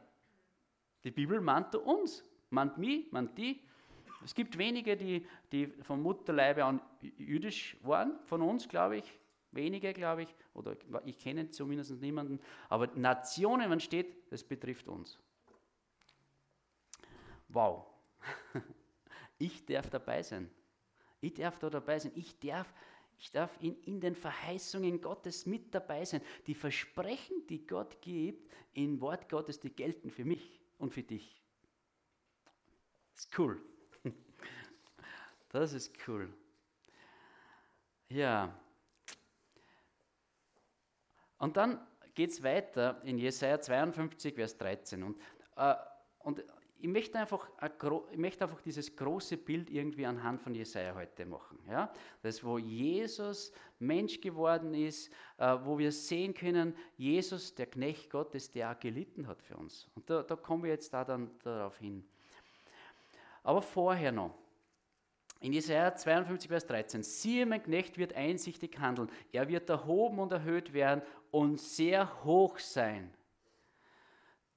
Die 1.05 1.11
Bibel 1.11 1.39
mahnt 1.39 1.75
uns, 1.75 2.23
mahnt 2.49 2.79
mich, 2.79 3.11
mahnt 3.11 3.37
die. 3.37 3.61
Es 4.23 4.33
gibt 4.33 4.57
wenige, 4.57 4.97
die, 4.97 5.25
die 5.51 5.67
vom 5.67 6.01
Mutterleibe 6.01 6.65
an 6.65 6.81
jüdisch 6.99 7.77
waren, 7.83 8.19
von 8.23 8.41
uns, 8.41 8.67
glaube 8.67 8.97
ich. 8.97 9.19
Wenige, 9.51 9.93
glaube 9.93 10.23
ich, 10.23 10.35
oder 10.55 10.75
ich 11.05 11.19
kenne 11.19 11.51
zumindest 11.51 11.91
niemanden. 12.01 12.39
Aber 12.69 12.87
Nationen, 12.95 13.69
wenn 13.69 13.79
steht, 13.79 14.31
das 14.31 14.43
betrifft 14.43 14.87
uns. 14.89 15.19
Wow. 17.49 17.85
Ich 19.37 19.65
darf 19.65 19.89
dabei 19.89 20.23
sein. 20.23 20.49
Ich 21.19 21.33
darf 21.33 21.59
da 21.59 21.69
dabei 21.69 21.99
sein. 21.99 22.13
Ich 22.15 22.39
darf, 22.39 22.73
ich 23.19 23.31
darf 23.31 23.51
in, 23.59 23.75
in 23.81 23.99
den 23.99 24.15
Verheißungen 24.15 25.01
Gottes 25.01 25.45
mit 25.45 25.75
dabei 25.75 26.05
sein. 26.05 26.21
Die 26.47 26.55
Versprechen, 26.55 27.45
die 27.47 27.67
Gott 27.67 28.01
gibt, 28.01 28.49
im 28.71 29.01
Wort 29.01 29.27
Gottes, 29.27 29.59
die 29.59 29.71
gelten 29.71 30.09
für 30.09 30.23
mich 30.23 30.61
und 30.77 30.93
für 30.93 31.03
dich. 31.03 31.41
Ist 33.15 33.37
cool. 33.37 33.61
Das 35.49 35.71
ist 35.71 35.93
cool. 36.05 36.33
Ja. 38.09 38.53
Und 41.37 41.55
dann 41.55 41.79
geht 42.13 42.31
es 42.31 42.43
weiter 42.43 43.01
in 43.03 43.17
Jesaja 43.17 43.61
52, 43.61 44.35
Vers 44.35 44.57
13. 44.57 45.03
Und, 45.03 45.17
äh, 45.55 45.75
und 46.19 46.43
ich 46.85 46.91
möchte, 46.91 47.17
einfach, 47.17 47.49
ich 48.11 48.17
möchte 48.19 48.43
einfach 48.43 48.61
dieses 48.61 48.95
große 48.95 49.37
Bild 49.37 49.71
irgendwie 49.71 50.05
anhand 50.05 50.39
von 50.39 50.53
Jesaja 50.53 50.93
heute 50.93 51.25
machen. 51.25 51.57
Ja? 51.67 51.91
Das, 52.21 52.43
wo 52.43 52.59
Jesus 52.59 53.51
Mensch 53.79 54.21
geworden 54.21 54.75
ist, 54.75 55.11
äh, 55.39 55.57
wo 55.63 55.79
wir 55.79 55.91
sehen 55.91 56.35
können, 56.35 56.75
Jesus, 56.95 57.55
der 57.55 57.65
Knecht 57.65 58.11
Gottes, 58.11 58.51
der 58.51 58.71
auch 58.71 58.79
gelitten 58.79 59.25
hat 59.25 59.41
für 59.41 59.57
uns. 59.57 59.89
Und 59.95 60.07
da, 60.07 60.21
da 60.21 60.35
kommen 60.35 60.61
wir 60.61 60.69
jetzt 60.69 60.93
da 60.93 61.03
dann 61.03 61.31
darauf 61.43 61.75
hin. 61.79 62.07
Aber 63.41 63.63
vorher 63.63 64.11
noch. 64.11 64.35
In 65.39 65.53
Jesaja 65.53 65.95
52, 65.95 66.47
Vers 66.47 66.67
13. 66.67 67.01
Siehe, 67.01 67.47
mein 67.47 67.63
Knecht 67.63 67.97
wird 67.97 68.13
einsichtig 68.13 68.77
handeln. 68.77 69.09
Er 69.31 69.47
wird 69.47 69.71
erhoben 69.71 70.19
und 70.19 70.31
erhöht 70.31 70.71
werden 70.71 71.01
und 71.31 71.59
sehr 71.59 72.23
hoch 72.23 72.59
sein. 72.59 73.11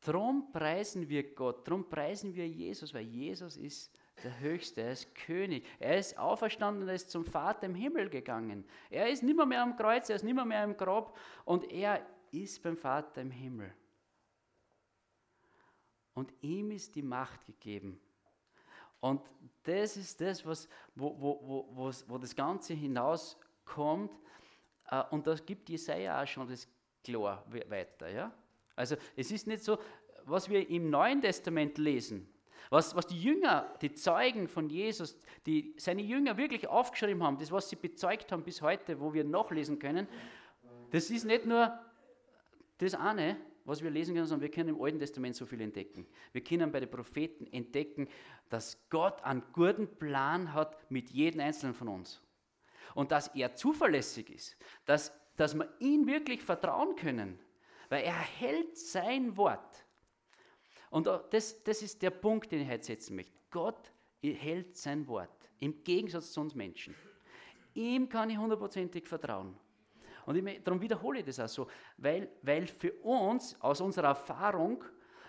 Drum 0.00 0.52
preisen 0.52 1.08
wir 1.08 1.34
Gott, 1.34 1.66
drum 1.66 1.88
preisen 1.88 2.34
wir 2.34 2.46
Jesus, 2.48 2.94
weil 2.94 3.04
Jesus 3.04 3.56
ist 3.56 3.92
der 4.22 4.38
Höchste, 4.40 4.82
er 4.82 4.92
ist 4.92 5.14
König. 5.14 5.66
Er 5.78 5.98
ist 5.98 6.18
auferstanden 6.18 6.88
er 6.88 6.94
ist 6.94 7.10
zum 7.10 7.24
Vater 7.24 7.66
im 7.66 7.74
Himmel 7.74 8.08
gegangen. 8.08 8.64
Er 8.90 9.08
ist 9.08 9.22
nimmer 9.22 9.46
mehr 9.46 9.62
am 9.62 9.76
Kreuz, 9.76 10.08
er 10.08 10.16
ist 10.16 10.24
nimmer 10.24 10.44
mehr 10.44 10.64
im 10.64 10.76
Grab 10.76 11.16
und 11.44 11.70
er 11.72 12.04
ist 12.30 12.62
beim 12.62 12.76
Vater 12.76 13.20
im 13.20 13.30
Himmel. 13.30 13.72
Und 16.14 16.32
ihm 16.40 16.72
ist 16.72 16.94
die 16.94 17.02
Macht 17.02 17.46
gegeben. 17.46 18.00
Und 19.00 19.22
das 19.62 19.96
ist 19.96 20.20
das, 20.20 20.44
was, 20.44 20.68
wo, 20.94 21.14
wo, 21.20 21.68
wo, 21.70 21.92
wo 22.08 22.18
das 22.18 22.34
Ganze 22.34 22.74
hinauskommt. 22.74 24.18
Äh, 24.90 25.04
und 25.10 25.26
das 25.26 25.44
gibt 25.44 25.68
Jesaja 25.68 26.20
auch 26.20 26.26
schon 26.26 26.48
das 26.48 26.66
klar 27.04 27.44
weiter. 27.68 28.08
Ja? 28.08 28.32
Also 28.78 28.96
es 29.16 29.30
ist 29.30 29.46
nicht 29.46 29.64
so, 29.64 29.78
was 30.24 30.48
wir 30.48 30.68
im 30.70 30.88
Neuen 30.88 31.20
Testament 31.20 31.78
lesen, 31.78 32.28
was, 32.70 32.94
was 32.94 33.06
die 33.06 33.20
Jünger, 33.20 33.74
die 33.80 33.92
Zeugen 33.92 34.46
von 34.46 34.68
Jesus, 34.68 35.18
die 35.46 35.74
seine 35.78 36.02
Jünger 36.02 36.36
wirklich 36.36 36.68
aufgeschrieben 36.68 37.22
haben, 37.22 37.38
das, 37.38 37.50
was 37.50 37.70
sie 37.70 37.76
bezeugt 37.76 38.30
haben 38.30 38.42
bis 38.42 38.62
heute, 38.62 39.00
wo 39.00 39.12
wir 39.12 39.24
nachlesen 39.24 39.78
können, 39.78 40.06
das 40.90 41.10
ist 41.10 41.24
nicht 41.24 41.46
nur 41.46 41.78
das 42.78 42.94
eine, 42.94 43.36
was 43.64 43.82
wir 43.82 43.90
lesen 43.90 44.14
können, 44.14 44.26
sondern 44.26 44.42
wir 44.42 44.50
können 44.50 44.70
im 44.70 44.80
Alten 44.80 44.98
Testament 44.98 45.34
so 45.34 45.44
viel 45.44 45.60
entdecken. 45.60 46.06
Wir 46.32 46.42
können 46.42 46.70
bei 46.70 46.80
den 46.80 46.90
Propheten 46.90 47.46
entdecken, 47.52 48.06
dass 48.48 48.78
Gott 48.90 49.22
einen 49.24 49.42
guten 49.52 49.88
Plan 49.88 50.54
hat 50.54 50.90
mit 50.90 51.10
jedem 51.10 51.40
Einzelnen 51.40 51.74
von 51.74 51.88
uns. 51.88 52.22
Und 52.94 53.12
dass 53.12 53.28
er 53.28 53.54
zuverlässig 53.54 54.30
ist, 54.30 54.56
dass, 54.86 55.12
dass 55.36 55.54
wir 55.54 55.68
ihm 55.80 56.06
wirklich 56.06 56.42
vertrauen 56.42 56.96
können 56.96 57.38
weil 57.88 58.04
er 58.04 58.18
hält 58.18 58.76
sein 58.76 59.36
Wort. 59.36 59.84
Und 60.90 61.06
das, 61.06 61.62
das 61.62 61.82
ist 61.82 62.00
der 62.02 62.10
Punkt, 62.10 62.50
den 62.50 62.62
ich 62.62 62.68
heute 62.68 62.84
setzen 62.84 63.16
möchte. 63.16 63.38
Gott 63.50 63.92
hält 64.22 64.76
sein 64.76 65.06
Wort, 65.06 65.50
im 65.60 65.82
Gegensatz 65.84 66.32
zu 66.32 66.40
uns 66.40 66.54
Menschen. 66.54 66.94
Ihm 67.74 68.08
kann 68.08 68.30
ich 68.30 68.38
hundertprozentig 68.38 69.06
vertrauen. 69.06 69.56
Und 70.26 70.36
ich, 70.36 70.62
darum 70.62 70.80
wiederhole 70.80 71.20
ich 71.20 71.24
das 71.24 71.40
auch 71.40 71.48
so, 71.48 71.66
weil, 71.96 72.28
weil 72.42 72.66
für 72.66 72.92
uns, 73.02 73.58
aus 73.60 73.80
unserer 73.80 74.08
Erfahrung, 74.08 74.84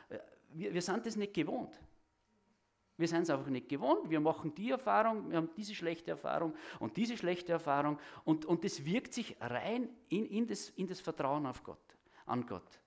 äh, 0.09 0.17
wir, 0.49 0.73
wir 0.73 0.81
sind 0.81 1.05
das 1.05 1.15
nicht 1.15 1.33
gewohnt. 1.33 1.79
Wir 2.97 3.07
sind 3.07 3.21
es 3.21 3.29
einfach 3.29 3.47
nicht 3.47 3.69
gewohnt. 3.69 4.09
Wir 4.09 4.19
machen 4.19 4.53
die 4.53 4.71
Erfahrung, 4.71 5.29
wir 5.29 5.37
haben 5.37 5.51
diese 5.55 5.73
schlechte 5.73 6.11
Erfahrung 6.11 6.53
und 6.79 6.97
diese 6.97 7.15
schlechte 7.15 7.53
Erfahrung 7.53 7.97
und, 8.25 8.45
und 8.45 8.65
das 8.65 8.83
wirkt 8.83 9.13
sich 9.13 9.37
rein 9.39 9.89
in, 10.09 10.25
in, 10.25 10.47
das, 10.47 10.69
in 10.71 10.87
das 10.87 10.99
Vertrauen 10.99 11.45
auf 11.45 11.63
Gott 11.63 11.88
an 12.29 12.45
Gott. 12.45 12.79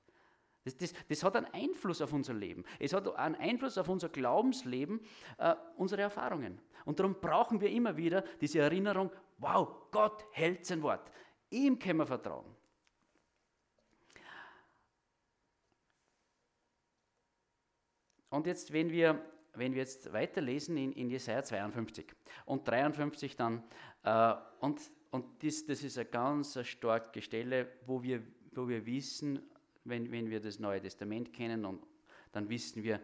Das, 0.65 0.77
das, 0.77 0.93
das, 1.09 1.25
hat 1.25 1.37
einen 1.37 1.47
Einfluss 1.47 2.01
auf 2.01 2.13
unser 2.13 2.35
Leben. 2.35 2.65
Es 2.79 2.93
hat 2.93 3.09
einen 3.17 3.35
Einfluss 3.35 3.79
auf 3.79 3.89
unser 3.89 4.09
Glaubensleben, 4.09 5.01
äh, 5.39 5.55
unsere 5.77 6.03
Erfahrungen. 6.03 6.61
Und 6.85 6.99
darum 7.01 7.17
brauchen 7.21 7.61
wir 7.61 7.71
immer 7.71 7.97
wieder 7.97 8.23
diese 8.41 8.61
Erinnerung, 8.61 9.11
wow, 9.39 9.69
Gott 9.91 10.25
hält 10.31 10.65
sein 10.65 10.83
Wort. 10.83 11.11
Ihm 11.51 11.79
können 11.79 11.99
wir 11.99 12.07
vertrauen. 12.07 12.47
Und 18.31 18.47
jetzt, 18.47 18.73
wenn 18.73 18.91
wir, 18.91 19.21
wenn 19.55 19.75
wir 19.75 19.81
jetzt 19.81 20.13
weiterlesen 20.13 20.77
in, 20.77 20.93
in 20.93 21.11
Jesaja 21.11 21.43
52 21.43 22.07
und 22.47 22.67
53 22.67 23.37
dann, 23.37 23.63
äh, 24.05 24.35
und, 24.61 24.81
und 25.11 25.43
das, 25.43 25.67
das 25.67 25.83
ist 25.83 25.99
eine 25.99 26.09
ganz 26.09 26.59
starke 26.67 27.21
Stelle, 27.21 27.69
wo 27.85 28.03
wir 28.03 28.23
wo 28.57 28.69
wir 28.69 28.85
wissen, 28.87 29.41
wenn, 29.85 30.11
wenn 30.11 30.31
wir 30.31 30.41
das 30.41 30.59
Neue 30.59 30.81
Testament 30.81 31.33
kennen, 31.33 31.65
und 31.65 31.83
dann 32.33 32.49
wissen 32.49 32.83
wir, 32.83 33.01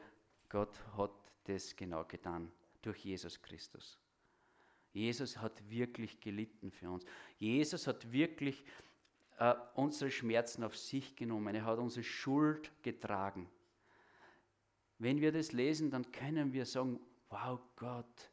Gott 0.49 0.79
hat 0.97 1.13
das 1.45 1.75
genau 1.75 2.05
getan 2.05 2.51
durch 2.83 2.99
Jesus 2.99 3.41
Christus. 3.41 3.99
Jesus 4.93 5.39
hat 5.39 5.69
wirklich 5.69 6.21
gelitten 6.21 6.71
für 6.71 6.91
uns. 6.91 7.05
Jesus 7.39 7.87
hat 7.87 8.11
wirklich 8.11 8.65
äh, 9.39 9.55
unsere 9.75 10.11
Schmerzen 10.11 10.65
auf 10.65 10.77
sich 10.77 11.15
genommen. 11.15 11.55
Er 11.55 11.65
hat 11.65 11.79
unsere 11.79 12.05
Schuld 12.05 12.73
getragen. 12.83 13.49
Wenn 14.99 15.21
wir 15.21 15.31
das 15.31 15.53
lesen, 15.53 15.91
dann 15.91 16.11
können 16.11 16.53
wir 16.53 16.67
sagen, 16.67 16.99
wow 17.29 17.61
Gott, 17.77 18.31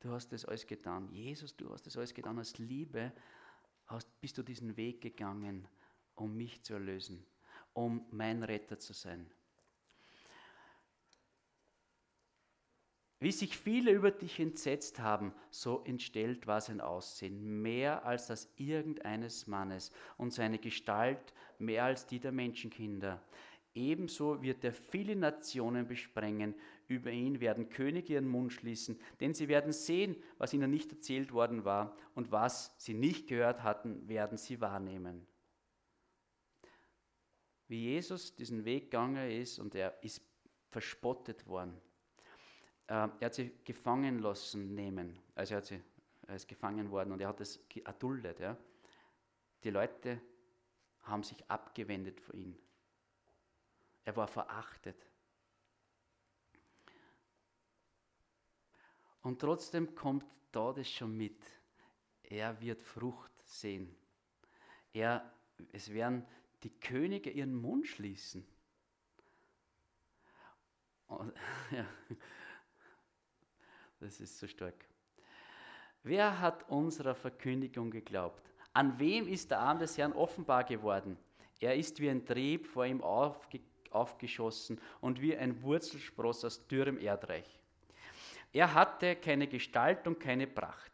du 0.00 0.10
hast 0.10 0.32
das 0.32 0.44
alles 0.44 0.66
getan. 0.66 1.08
Jesus, 1.12 1.56
du 1.56 1.70
hast 1.72 1.86
das 1.86 1.96
alles 1.96 2.12
getan. 2.12 2.38
Aus 2.38 2.58
Liebe 2.58 3.12
hast, 3.86 4.20
bist 4.20 4.36
du 4.36 4.42
diesen 4.42 4.76
Weg 4.76 5.00
gegangen 5.00 5.66
um 6.20 6.36
mich 6.36 6.62
zu 6.62 6.74
erlösen, 6.74 7.24
um 7.72 8.04
mein 8.10 8.42
Retter 8.42 8.78
zu 8.78 8.92
sein. 8.92 9.26
Wie 13.22 13.32
sich 13.32 13.56
viele 13.56 13.90
über 13.90 14.10
dich 14.10 14.40
entsetzt 14.40 14.98
haben, 14.98 15.34
so 15.50 15.82
entstellt 15.84 16.46
war 16.46 16.62
sein 16.62 16.80
Aussehen, 16.80 17.60
mehr 17.60 18.06
als 18.06 18.28
das 18.28 18.50
irgendeines 18.56 19.46
Mannes 19.46 19.92
und 20.16 20.32
seine 20.32 20.58
Gestalt 20.58 21.34
mehr 21.58 21.84
als 21.84 22.06
die 22.06 22.18
der 22.18 22.32
Menschenkinder. 22.32 23.22
Ebenso 23.74 24.40
wird 24.42 24.64
er 24.64 24.72
viele 24.72 25.16
Nationen 25.16 25.86
besprengen, 25.86 26.54
über 26.88 27.10
ihn 27.10 27.40
werden 27.40 27.68
Könige 27.68 28.14
ihren 28.14 28.26
Mund 28.26 28.54
schließen, 28.54 28.98
denn 29.20 29.34
sie 29.34 29.48
werden 29.48 29.72
sehen, 29.72 30.16
was 30.38 30.54
ihnen 30.54 30.70
nicht 30.70 30.90
erzählt 30.90 31.32
worden 31.32 31.64
war, 31.64 31.94
und 32.14 32.32
was 32.32 32.74
sie 32.78 32.94
nicht 32.94 33.28
gehört 33.28 33.62
hatten, 33.62 34.08
werden 34.08 34.38
sie 34.38 34.60
wahrnehmen 34.62 35.26
wie 37.70 37.84
Jesus 37.84 38.34
diesen 38.34 38.64
Weg 38.64 38.90
gegangen 38.90 39.30
ist 39.30 39.60
und 39.60 39.76
er 39.76 40.02
ist 40.02 40.20
verspottet 40.70 41.46
worden. 41.46 41.80
Äh, 42.88 43.08
er 43.20 43.26
hat 43.26 43.34
sie 43.34 43.52
gefangen 43.64 44.18
lassen 44.18 44.74
nehmen, 44.74 45.16
also 45.36 45.54
er, 45.54 45.58
hat 45.58 45.66
sie, 45.66 45.80
er 46.26 46.34
ist 46.34 46.48
gefangen 46.48 46.90
worden 46.90 47.12
und 47.12 47.20
er 47.20 47.28
hat 47.28 47.40
es 47.40 47.60
erduldet. 47.84 48.40
Ja. 48.40 48.56
Die 49.62 49.70
Leute 49.70 50.20
haben 51.02 51.22
sich 51.22 51.48
abgewendet 51.48 52.20
vor 52.20 52.34
ihm. 52.34 52.56
Er 54.04 54.16
war 54.16 54.26
verachtet. 54.26 55.06
Und 59.22 59.40
trotzdem 59.40 59.94
kommt 59.94 60.24
da 60.50 60.72
das 60.72 60.90
schon 60.90 61.16
mit. 61.16 61.40
Er 62.24 62.60
wird 62.60 62.82
Frucht 62.82 63.30
sehen. 63.44 63.94
Er, 64.92 65.32
es 65.72 65.92
werden 65.92 66.26
die 66.62 66.70
Könige 66.70 67.30
ihren 67.30 67.54
Mund 67.54 67.86
schließen. 67.86 68.46
Und, 71.06 71.32
ja, 71.70 71.86
das 74.00 74.20
ist 74.20 74.38
so 74.38 74.46
stark. 74.46 74.74
Wer 76.02 76.40
hat 76.40 76.68
unserer 76.70 77.14
Verkündigung 77.14 77.90
geglaubt? 77.90 78.42
An 78.72 78.98
wem 78.98 79.28
ist 79.28 79.50
der 79.50 79.60
Arm 79.60 79.78
des 79.78 79.98
Herrn 79.98 80.12
offenbar 80.12 80.64
geworden? 80.64 81.18
Er 81.58 81.76
ist 81.76 82.00
wie 82.00 82.08
ein 82.08 82.24
Trieb 82.24 82.66
vor 82.66 82.86
ihm 82.86 83.02
aufge 83.02 83.60
aufgeschossen 83.90 84.80
und 85.00 85.20
wie 85.20 85.36
ein 85.36 85.62
Wurzelspross 85.62 86.44
aus 86.44 86.64
dürrem 86.68 86.96
Erdreich. 86.96 87.58
Er 88.52 88.72
hatte 88.72 89.16
keine 89.16 89.48
Gestalt 89.48 90.06
und 90.06 90.20
keine 90.20 90.46
Pracht. 90.46 90.92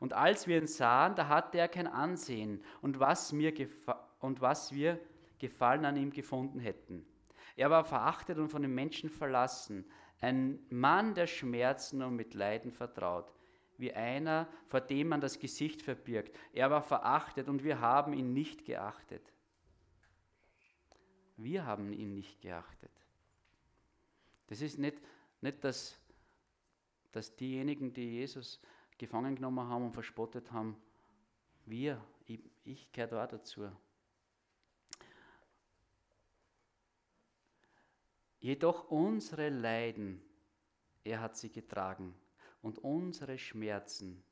Und 0.00 0.12
als 0.12 0.48
wir 0.48 0.58
ihn 0.58 0.66
sahen, 0.66 1.14
da 1.14 1.28
hatte 1.28 1.58
er 1.58 1.68
kein 1.68 1.86
Ansehen 1.86 2.64
und 2.82 2.98
was 2.98 3.32
mir 3.32 3.52
gefallen 3.52 4.00
und 4.24 4.40
was 4.40 4.72
wir 4.72 4.98
Gefallen 5.38 5.84
an 5.84 5.96
ihm 5.96 6.10
gefunden 6.10 6.58
hätten. 6.58 7.04
Er 7.56 7.68
war 7.68 7.84
verachtet 7.84 8.38
und 8.38 8.48
von 8.48 8.62
den 8.62 8.74
Menschen 8.74 9.10
verlassen, 9.10 9.84
ein 10.20 10.58
Mann 10.70 11.14
der 11.14 11.26
Schmerzen 11.26 12.02
und 12.02 12.16
mit 12.16 12.32
Leiden 12.32 12.72
vertraut, 12.72 13.30
wie 13.76 13.92
einer, 13.92 14.48
vor 14.68 14.80
dem 14.80 15.08
man 15.08 15.20
das 15.20 15.38
Gesicht 15.38 15.82
verbirgt. 15.82 16.34
Er 16.52 16.70
war 16.70 16.82
verachtet 16.82 17.48
und 17.48 17.62
wir 17.62 17.80
haben 17.80 18.14
ihn 18.14 18.32
nicht 18.32 18.64
geachtet. 18.64 19.32
Wir 21.36 21.66
haben 21.66 21.92
ihn 21.92 22.14
nicht 22.14 22.40
geachtet. 22.40 22.92
Das 24.46 24.62
ist 24.62 24.78
nicht, 24.78 24.96
nicht 25.42 25.62
dass, 25.62 25.98
dass 27.12 27.36
diejenigen, 27.36 27.92
die 27.92 28.12
Jesus 28.12 28.60
gefangen 28.96 29.34
genommen 29.34 29.68
haben 29.68 29.86
und 29.86 29.92
verspottet 29.92 30.52
haben, 30.52 30.76
wir, 31.66 32.02
ich, 32.26 32.40
ich 32.64 32.92
gehöre 32.92 33.08
da 33.08 33.26
dazu. 33.26 33.68
Jedoch 38.44 38.90
unsere 38.90 39.48
Leiden, 39.48 40.20
er 41.02 41.22
hat 41.22 41.34
sie 41.34 41.50
getragen 41.50 42.14
und 42.60 42.76
unsere 42.76 43.38
Schmerzen, 43.38 44.22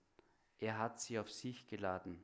er 0.59 0.77
hat 0.77 1.01
sie 1.01 1.18
auf 1.18 1.31
sich 1.31 1.66
geladen. 1.66 2.22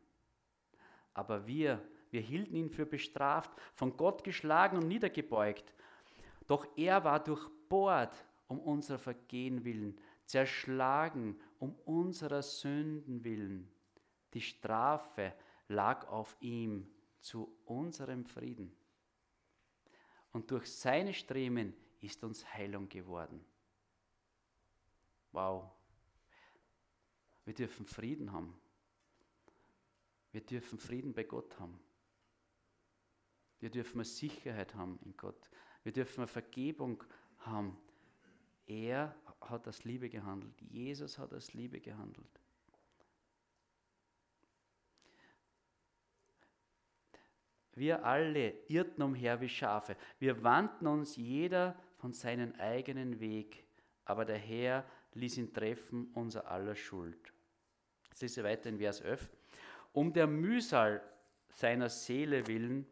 Aber 1.15 1.47
wir, 1.47 1.83
wir 2.11 2.21
hielten 2.21 2.57
ihn 2.57 2.69
für 2.69 2.85
bestraft, 2.85 3.51
von 3.73 3.97
Gott 3.97 4.23
geschlagen 4.23 4.77
und 4.77 4.87
niedergebeugt. 4.87 5.73
Doch 6.47 6.67
er 6.77 7.05
war 7.05 7.25
durchbohrt 7.25 8.23
um 8.49 8.61
unser 8.61 8.99
Vergehen 8.99 9.65
willen, 9.65 9.99
zerschlagen 10.27 11.41
um 11.59 11.75
unserer 11.87 12.43
Sünden 12.43 13.25
willen. 13.25 13.67
Die 14.35 14.43
Strafe 14.43 15.33
lag 15.69 16.07
auf 16.09 16.37
ihm 16.41 16.87
zu 17.21 17.51
unserem 17.65 18.27
Frieden. 18.27 18.77
Und 20.33 20.51
durch 20.51 20.71
seine 20.71 21.15
Streben 21.15 21.75
ist 22.01 22.23
uns 22.23 22.45
Heilung 22.53 22.89
geworden. 22.89 23.45
Wow. 25.33 25.71
Wir 27.45 27.55
dürfen 27.55 27.87
Frieden 27.87 28.33
haben. 28.33 28.59
Wir 30.33 30.43
dürfen 30.43 30.79
Frieden 30.79 31.15
bei 31.15 31.25
Gott 31.25 31.59
haben. 31.59 31.81
Wir 33.61 33.71
dürfen 33.71 33.99
eine 33.99 34.05
Sicherheit 34.05 34.75
haben 34.75 34.99
in 35.05 35.17
Gott. 35.17 35.51
Wir 35.83 35.93
dürfen 35.93 36.21
eine 36.21 36.29
Vergebung 36.29 37.03
haben. 37.39 37.77
Er 38.67 39.17
hat 39.41 39.67
aus 39.67 39.85
Liebe 39.85 40.09
gehandelt. 40.11 40.61
Jesus 40.61 41.19
hat 41.19 41.33
aus 41.33 41.55
Liebe 41.55 41.81
gehandelt. 41.81 42.38
Wir 47.79 48.05
alle 48.05 48.55
irrten 48.67 49.03
umher 49.03 49.41
wie 49.41 49.49
Schafe. 49.49 49.97
Wir 50.19 50.43
wandten 50.43 50.89
uns 50.89 51.17
jeder 51.17 51.79
von 51.99 52.13
seinem 52.13 52.53
eigenen 52.59 53.21
Weg, 53.21 53.65
aber 54.05 54.25
der 54.25 54.39
Herr 54.39 54.85
ließ 55.15 55.39
ihn 55.39 55.53
treffen 55.53 56.11
unser 56.15 56.51
aller 56.51 56.75
Schuld. 56.75 57.33
Ich 58.13 58.21
lese 58.21 58.43
weiter 58.43 58.69
in 58.69 58.79
Vers 58.79 59.01
11. 59.01 59.31
Um 59.93 60.13
der 60.13 60.27
Mühsal 60.27 61.01
seiner 61.51 61.89
Seele 61.89 62.47
willen 62.49 62.85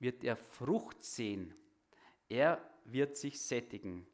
wird 0.00 0.24
er 0.24 0.36
Frucht 0.36 1.04
sehen. 1.04 1.54
Er 2.28 2.60
wird 2.84 3.16
sich 3.16 3.40
sättigen. 3.40 4.06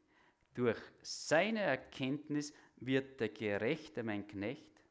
Durch 0.53 0.79
seine 1.01 1.61
Erkenntnis 1.61 2.53
wird 2.77 3.19
der 3.19 3.29
Gerechte 3.29 4.03
mein 4.03 4.27
Knecht, 4.27 4.83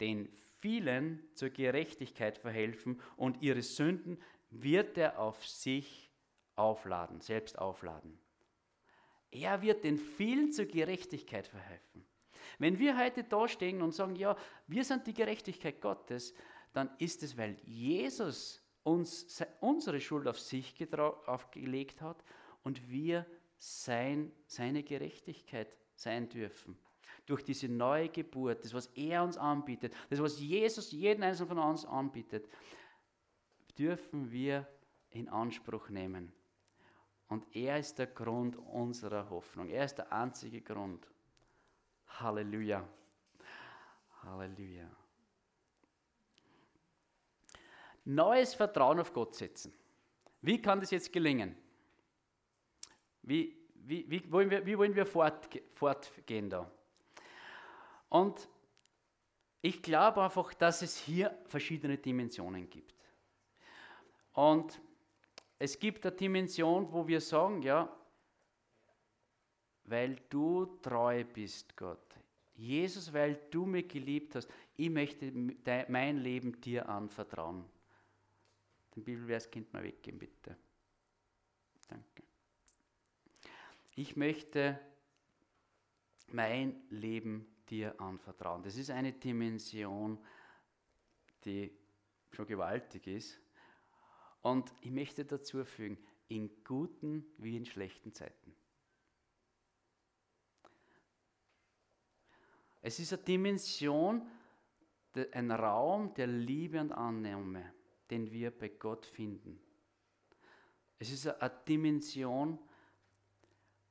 den 0.00 0.30
vielen 0.60 1.22
zur 1.34 1.50
Gerechtigkeit 1.50 2.38
verhelfen 2.38 3.00
und 3.16 3.42
ihre 3.42 3.62
Sünden 3.62 4.18
wird 4.50 4.98
er 4.98 5.18
auf 5.18 5.46
sich 5.46 6.10
aufladen, 6.56 7.20
selbst 7.20 7.58
aufladen. 7.58 8.18
Er 9.30 9.62
wird 9.62 9.84
den 9.84 9.98
vielen 9.98 10.52
zur 10.52 10.66
Gerechtigkeit 10.66 11.46
verhelfen. 11.46 12.06
Wenn 12.58 12.78
wir 12.78 12.96
heute 12.98 13.24
da 13.24 13.46
stehen 13.46 13.82
und 13.82 13.94
sagen, 13.94 14.16
ja, 14.16 14.36
wir 14.66 14.84
sind 14.84 15.06
die 15.06 15.14
Gerechtigkeit 15.14 15.80
Gottes, 15.80 16.34
dann 16.72 16.90
ist 16.98 17.22
es, 17.22 17.36
weil 17.36 17.56
Jesus 17.64 18.62
uns 18.82 19.42
unsere 19.60 20.00
Schuld 20.00 20.26
auf 20.26 20.40
sich 20.40 20.74
aufgelegt 21.26 22.00
hat 22.00 22.24
und 22.62 22.88
wir 22.88 23.26
sein, 23.58 24.32
seine 24.46 24.82
Gerechtigkeit 24.82 25.76
sein 25.94 26.28
dürfen. 26.28 26.78
Durch 27.26 27.44
diese 27.44 27.68
neue 27.68 28.08
Geburt, 28.08 28.64
das, 28.64 28.72
was 28.72 28.86
er 28.94 29.22
uns 29.22 29.36
anbietet, 29.36 29.94
das, 30.08 30.22
was 30.22 30.40
Jesus 30.40 30.92
jeden 30.92 31.22
einzelnen 31.22 31.48
von 31.48 31.58
uns 31.58 31.84
anbietet, 31.84 32.48
dürfen 33.78 34.30
wir 34.30 34.66
in 35.10 35.28
Anspruch 35.28 35.88
nehmen. 35.88 36.32
Und 37.28 37.44
er 37.54 37.78
ist 37.78 37.98
der 37.98 38.06
Grund 38.06 38.56
unserer 38.56 39.28
Hoffnung. 39.28 39.68
Er 39.68 39.84
ist 39.84 39.96
der 39.96 40.12
einzige 40.12 40.62
Grund. 40.62 41.06
Halleluja. 42.06 42.86
Halleluja. 44.22 44.88
Neues 48.04 48.54
Vertrauen 48.54 49.00
auf 49.00 49.12
Gott 49.12 49.34
setzen. 49.34 49.72
Wie 50.40 50.60
kann 50.60 50.80
das 50.80 50.90
jetzt 50.90 51.12
gelingen? 51.12 51.54
Wie, 53.22 53.54
wie, 53.74 54.10
wie 54.10 54.32
wollen 54.32 54.50
wir, 54.50 54.64
wie 54.64 54.78
wollen 54.78 54.94
wir 54.94 55.04
fortge 55.04 55.62
fortgehen 55.74 56.48
da? 56.48 56.70
Und 58.08 58.48
ich 59.60 59.82
glaube 59.82 60.22
einfach, 60.22 60.54
dass 60.54 60.80
es 60.80 60.96
hier 60.96 61.36
verschiedene 61.44 61.98
Dimensionen 61.98 62.70
gibt. 62.70 62.97
Und 64.38 64.80
es 65.58 65.76
gibt 65.80 66.06
eine 66.06 66.14
Dimension, 66.14 66.92
wo 66.92 67.08
wir 67.08 67.20
sagen, 67.20 67.60
ja, 67.60 67.92
weil 69.82 70.14
du 70.30 70.78
treu 70.80 71.24
bist, 71.24 71.76
Gott. 71.76 72.16
Jesus, 72.54 73.12
weil 73.12 73.34
du 73.50 73.66
mich 73.66 73.88
geliebt 73.88 74.36
hast, 74.36 74.48
ich 74.76 74.90
möchte 74.90 75.32
mein 75.88 76.18
Leben 76.18 76.60
dir 76.60 76.88
anvertrauen. 76.88 77.64
Den 78.94 79.02
Bibelvers 79.02 79.50
könnt 79.50 79.72
man 79.72 79.82
weggeben, 79.82 80.20
bitte. 80.20 80.56
Danke. 81.88 82.22
Ich 83.96 84.14
möchte 84.14 84.78
mein 86.28 86.80
Leben 86.90 87.56
dir 87.68 88.00
anvertrauen. 88.00 88.62
Das 88.62 88.76
ist 88.76 88.90
eine 88.90 89.14
Dimension, 89.14 90.16
die 91.44 91.76
schon 92.30 92.46
gewaltig 92.46 93.08
ist. 93.08 93.40
Und 94.42 94.72
ich 94.80 94.90
möchte 94.90 95.24
dazu 95.24 95.64
fügen, 95.64 95.98
in 96.28 96.62
guten 96.64 97.24
wie 97.38 97.56
in 97.56 97.64
schlechten 97.64 98.12
Zeiten. 98.12 98.54
Es 102.80 102.98
ist 103.00 103.12
eine 103.12 103.22
Dimension, 103.22 104.26
ein 105.32 105.50
Raum 105.50 106.14
der 106.14 106.26
Liebe 106.26 106.80
und 106.80 106.92
Annahme, 106.92 107.72
den 108.10 108.30
wir 108.30 108.50
bei 108.50 108.68
Gott 108.68 109.04
finden. 109.04 109.60
Es 110.98 111.10
ist 111.10 111.26
eine 111.26 111.52
Dimension, 111.66 112.58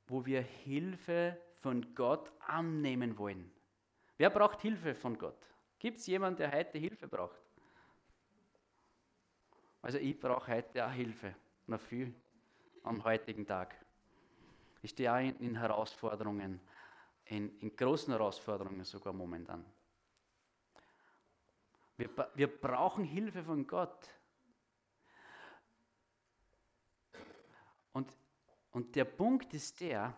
wo 0.08 0.26
wir 0.26 0.42
Hilfe 0.42 1.40
von 1.62 1.94
Gott 1.96 2.32
annehmen 2.40 3.18
wollen. 3.18 3.52
Wer 4.18 4.30
braucht 4.30 4.62
Hilfe 4.62 4.96
von 4.96 5.18
Gott? 5.18 5.54
Gibt 5.80 5.98
es 5.98 6.08
jemanden, 6.08 6.38
der 6.38 6.52
heute 6.52 6.78
Hilfe 6.78 7.08
braucht? 7.08 7.47
Also 9.88 10.00
ich 10.00 10.20
brauche 10.20 10.52
heute 10.52 10.86
auch 10.86 10.92
Hilfe, 10.92 11.34
noch 11.66 11.80
viel 11.80 12.14
am 12.84 13.02
heutigen 13.06 13.48
Tag. 13.48 13.74
Ich 14.82 14.92
stehe 14.92 15.14
auch 15.14 15.20
in, 15.20 15.40
in 15.40 15.56
Herausforderungen, 15.56 16.60
in, 17.24 17.58
in, 17.60 17.74
großen 17.74 18.12
Herausforderungen 18.12 18.84
sogar 18.84 19.14
momentan. 19.14 19.64
Wir, 21.96 22.10
wir 22.36 22.48
brauchen 22.60 23.06
Hilfe 23.06 23.42
von 23.42 23.66
Gott. 23.66 24.10
Und, 27.94 28.14
und 28.72 28.94
der 28.94 29.06
Punkt 29.06 29.54
ist 29.54 29.80
der, 29.80 30.14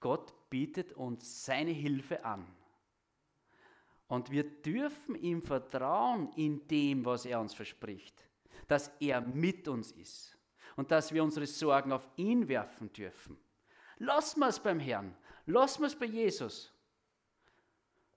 Gott 0.00 0.32
bietet 0.48 0.94
uns 0.94 1.44
seine 1.44 1.72
Hilfe 1.72 2.24
an. 2.24 2.46
Und 4.08 4.30
wir 4.30 4.44
dürfen 4.62 5.16
ihm 5.16 5.42
vertrauen 5.42 6.32
in 6.36 6.66
dem, 6.66 7.04
was 7.04 7.26
er 7.26 7.38
uns 7.38 7.52
verspricht 7.52 8.26
dass 8.68 8.90
er 9.00 9.20
mit 9.20 9.68
uns 9.68 9.92
ist 9.92 10.36
und 10.76 10.90
dass 10.90 11.12
wir 11.12 11.22
unsere 11.22 11.46
Sorgen 11.46 11.92
auf 11.92 12.08
ihn 12.16 12.48
werfen 12.48 12.92
dürfen. 12.92 13.38
Lassen 13.98 14.40
wir 14.40 14.48
es 14.48 14.60
beim 14.60 14.80
Herrn, 14.80 15.16
lassen 15.46 15.82
wir 15.82 15.86
es 15.86 15.96
bei 15.96 16.06
Jesus. 16.06 16.72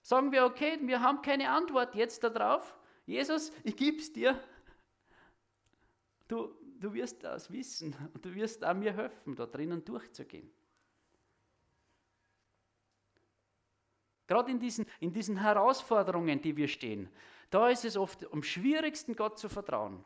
Sagen 0.02 0.32
wir, 0.32 0.46
okay, 0.46 0.78
wir 0.82 1.02
haben 1.02 1.22
keine 1.22 1.50
Antwort 1.50 1.96
jetzt 1.96 2.24
darauf. 2.24 2.76
Jesus, 3.06 3.52
ich 3.64 3.76
gebe 3.76 3.98
es 3.98 4.12
dir. 4.12 4.42
Du, 6.28 6.54
du 6.80 6.94
wirst 6.94 7.24
das 7.24 7.52
wissen 7.52 7.96
und 8.14 8.24
du 8.24 8.34
wirst 8.34 8.64
auch 8.64 8.74
mir 8.74 8.94
helfen, 8.94 9.36
da 9.36 9.46
drinnen 9.46 9.84
durchzugehen. 9.84 10.52
Gerade 14.28 14.52
in 14.52 14.60
diesen, 14.60 14.86
in 15.00 15.12
diesen 15.12 15.38
Herausforderungen, 15.38 16.40
die 16.40 16.56
wir 16.56 16.68
stehen, 16.68 17.10
da 17.50 17.70
ist 17.70 17.84
es 17.84 17.98
oft 17.98 18.32
am 18.32 18.44
schwierigsten, 18.44 19.16
Gott 19.16 19.40
zu 19.40 19.50
vertrauen. 19.50 20.06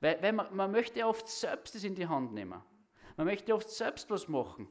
Weil, 0.00 0.22
weil 0.22 0.32
man, 0.32 0.54
man 0.54 0.70
möchte 0.70 1.06
oft 1.06 1.28
selbst 1.28 1.74
das 1.74 1.84
in 1.84 1.94
die 1.94 2.06
Hand 2.06 2.32
nehmen. 2.32 2.60
Man 3.16 3.26
möchte 3.26 3.54
oft 3.54 3.68
selbst 3.68 4.10
was 4.10 4.28
machen. 4.28 4.68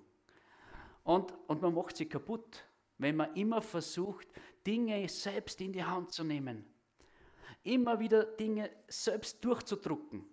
Und, 1.04 1.34
und 1.48 1.62
man 1.62 1.74
macht 1.74 1.98
sie 1.98 2.08
kaputt, 2.08 2.64
wenn 2.98 3.16
man 3.16 3.36
immer 3.36 3.62
versucht, 3.62 4.28
Dinge 4.66 5.08
selbst 5.08 5.62
in 5.62 5.72
die 5.72 5.84
Hand 5.84 6.12
zu 6.12 6.24
nehmen. 6.24 6.66
Immer 7.64 8.00
wieder 8.00 8.24
Dinge 8.24 8.70
selbst 8.88 9.44
durchzudrucken. 9.44 10.26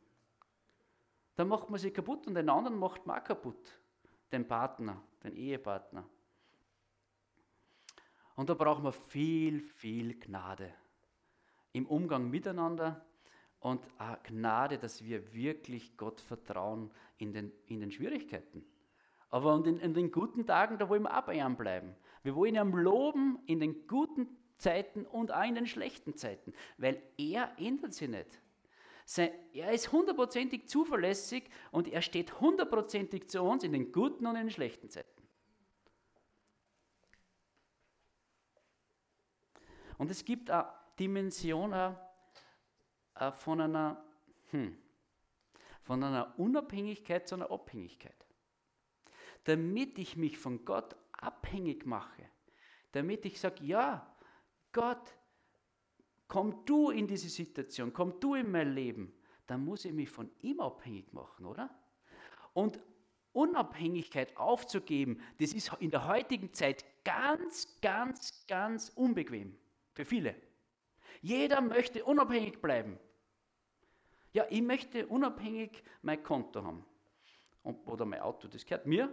Dann 1.37 1.49
macht 1.49 1.71
man 1.71 1.79
sie 1.79 1.91
kaputt 1.91 2.27
und 2.27 2.35
den 2.35 2.49
anderen 2.49 2.79
macht 2.79 3.07
man 3.07 3.21
auch 3.21 3.25
kaputt. 3.25 3.81
Den 4.33 4.47
Partner, 4.47 5.03
den 5.23 5.37
Ehepartner. 5.37 6.09
Und 8.35 8.51
da 8.51 8.55
braucht 8.55 8.83
man 8.83 8.93
viel, 8.93 9.61
viel 9.61 10.19
Gnade. 10.19 10.75
Im 11.73 11.87
Umgang 11.87 12.29
miteinander, 12.29 13.06
und 13.67 13.85
Gnade, 14.23 14.79
dass 14.79 15.03
wir 15.03 15.35
wirklich 15.35 15.97
Gott 15.97 16.21
vertrauen 16.21 16.89
in 17.19 17.33
den, 17.33 17.51
in 17.67 17.81
den 17.81 17.91
Schwierigkeiten. 17.91 18.65
Aber 19.29 19.57
in 19.57 19.65
den, 19.65 19.81
in 19.81 19.93
den 19.93 20.13
guten 20.13 20.47
Tagen, 20.47 20.79
da 20.79 20.89
wollen 20.89 21.03
wir 21.03 21.19
auch 21.19 21.25
bei 21.25 21.35
ihm 21.35 21.57
bleiben. 21.57 21.97
Wir 22.23 22.37
wollen 22.37 22.55
ihm 22.55 22.77
loben 22.77 23.41
in 23.47 23.59
den 23.59 23.89
guten 23.89 24.29
Zeiten 24.57 25.05
und 25.05 25.35
auch 25.35 25.43
in 25.43 25.57
den 25.57 25.67
schlechten 25.67 26.15
Zeiten, 26.15 26.53
weil 26.79 27.03
er 27.19 27.51
ändert 27.59 27.93
sich 27.93 28.09
nicht. 28.09 28.41
Er 29.53 29.73
ist 29.73 29.91
hundertprozentig 29.91 30.69
zuverlässig 30.69 31.51
und 31.73 31.89
er 31.89 32.03
steht 32.03 32.41
hundertprozentig 32.41 33.29
zu 33.29 33.43
uns 33.43 33.65
in 33.65 33.73
den 33.73 33.91
guten 33.91 34.27
und 34.27 34.37
in 34.37 34.43
den 34.43 34.51
schlechten 34.51 34.91
Zeiten. 34.91 35.23
Und 39.99 40.09
es 40.13 40.25
gibt 40.25 40.51
eine 40.51 40.73
Dimension 41.01 41.73
von 43.39 43.61
einer, 43.61 44.05
hm, 44.51 44.77
von 45.83 46.03
einer 46.03 46.39
Unabhängigkeit 46.39 47.27
zu 47.29 47.37
einer 47.37 47.51
Abhängigkeit. 47.51 48.15
Damit 49.45 49.99
ich 49.99 50.17
mich 50.17 50.39
von 50.39 50.65
Gott 50.65 50.97
abhängig 51.13 51.87
mache, 51.87 52.29
damit 52.93 53.25
ich 53.25 53.41
sage, 53.41 53.65
ja, 53.65 54.15
Gott, 54.73 55.17
komm 56.29 56.65
du 56.65 56.91
in 56.91 57.07
diese 57.07 57.29
Situation, 57.29 57.93
komm 57.93 58.19
du 58.21 58.35
in 58.35 58.51
mein 58.51 58.73
Leben, 58.73 59.13
dann 59.47 59.65
muss 59.65 59.85
ich 59.85 59.93
mich 59.93 60.11
von 60.11 60.31
ihm 60.41 60.61
abhängig 60.61 61.13
machen, 61.13 61.47
oder? 61.47 61.71
Und 62.53 62.81
Unabhängigkeit 63.33 64.37
aufzugeben, 64.37 65.21
das 65.39 65.53
ist 65.53 65.71
in 65.79 65.91
der 65.91 66.09
heutigen 66.09 66.53
Zeit 66.53 66.85
ganz, 67.05 67.79
ganz, 67.81 68.47
ganz 68.47 68.91
unbequem 68.95 69.57
für 69.93 70.05
viele. 70.05 70.35
Jeder 71.21 71.61
möchte 71.61 72.05
unabhängig 72.05 72.61
bleiben. 72.61 72.99
Ja, 74.37 74.45
ich 74.51 74.61
möchte 74.61 75.07
unabhängig 75.07 75.83
mein 76.03 76.23
Konto 76.23 76.63
haben. 76.63 76.85
Und, 77.63 77.79
oder 77.87 78.05
mein 78.05 78.21
Auto, 78.21 78.49
das 78.49 78.67
gehört 78.67 78.85
mir 78.85 79.09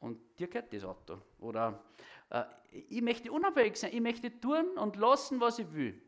und 0.00 0.18
dir 0.40 0.48
gehört 0.48 0.72
das 0.72 0.82
Auto. 0.82 1.18
Oder 1.38 1.84
äh, 2.30 2.42
ich 2.72 3.02
möchte 3.02 3.30
unabhängig 3.30 3.76
sein, 3.76 3.92
ich 3.92 4.00
möchte 4.00 4.40
tun 4.40 4.78
und 4.78 4.96
lassen, 4.96 5.38
was 5.38 5.60
ich 5.60 5.72
will. 5.72 6.02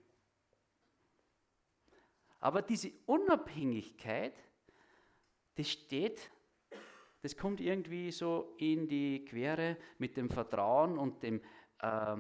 Aber 2.41 2.61
diese 2.61 2.91
Unabhängigkeit, 3.07 4.35
das 5.55 5.71
steht, 5.71 6.29
das 7.23 7.37
kommt 7.37 7.61
irgendwie 7.61 8.11
so 8.11 8.53
in 8.57 8.89
die 8.89 9.25
Quere 9.27 9.77
mit 9.99 10.17
dem 10.17 10.29
Vertrauen 10.29 10.99
und 10.99 11.23
dem, 11.23 11.41
äh, 11.79 12.17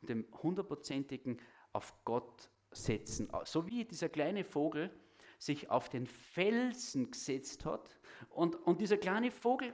dem 0.00 0.26
hundertprozentigen 0.42 1.40
auf 1.72 2.04
Gott 2.04 2.50
setzen. 2.72 3.30
So 3.44 3.66
wie 3.66 3.84
dieser 3.84 4.08
kleine 4.08 4.44
Vogel 4.44 4.90
sich 5.38 5.70
auf 5.70 5.88
den 5.88 6.06
Felsen 6.06 7.10
gesetzt 7.10 7.64
hat 7.64 7.98
und, 8.30 8.54
und 8.54 8.80
dieser 8.80 8.96
kleine 8.96 9.30
Vogel, 9.30 9.72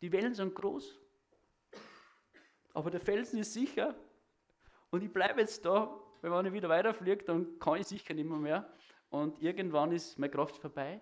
die 0.00 0.12
Wellen 0.12 0.34
sind 0.34 0.54
groß, 0.54 0.98
aber 2.74 2.90
der 2.90 3.00
Felsen 3.00 3.40
ist 3.40 3.52
sicher 3.52 3.94
und 4.90 5.02
ich 5.02 5.12
bleibe 5.12 5.40
jetzt 5.40 5.64
da 5.64 6.02
weil 6.22 6.32
wenn 6.32 6.46
ich 6.46 6.52
wieder 6.52 6.68
weiterfliege, 6.68 7.24
dann 7.24 7.58
kann 7.58 7.80
ich 7.80 7.86
sicher 7.86 8.14
nicht 8.14 8.28
mehr, 8.28 8.38
mehr. 8.38 8.72
Und 9.10 9.40
irgendwann 9.40 9.92
ist 9.92 10.18
meine 10.18 10.30
Kraft 10.30 10.56
vorbei. 10.56 11.00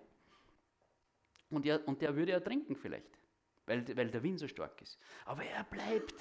Und, 1.49 1.65
er, 1.65 1.87
und 1.87 2.01
der 2.01 2.15
würde 2.15 2.31
ertrinken 2.31 2.75
vielleicht, 2.75 3.19
weil, 3.65 3.85
weil 3.97 4.09
der 4.09 4.21
Wind 4.23 4.39
so 4.39 4.47
stark 4.47 4.81
ist. 4.81 4.99
Aber 5.25 5.43
er 5.43 5.63
bleibt. 5.63 6.13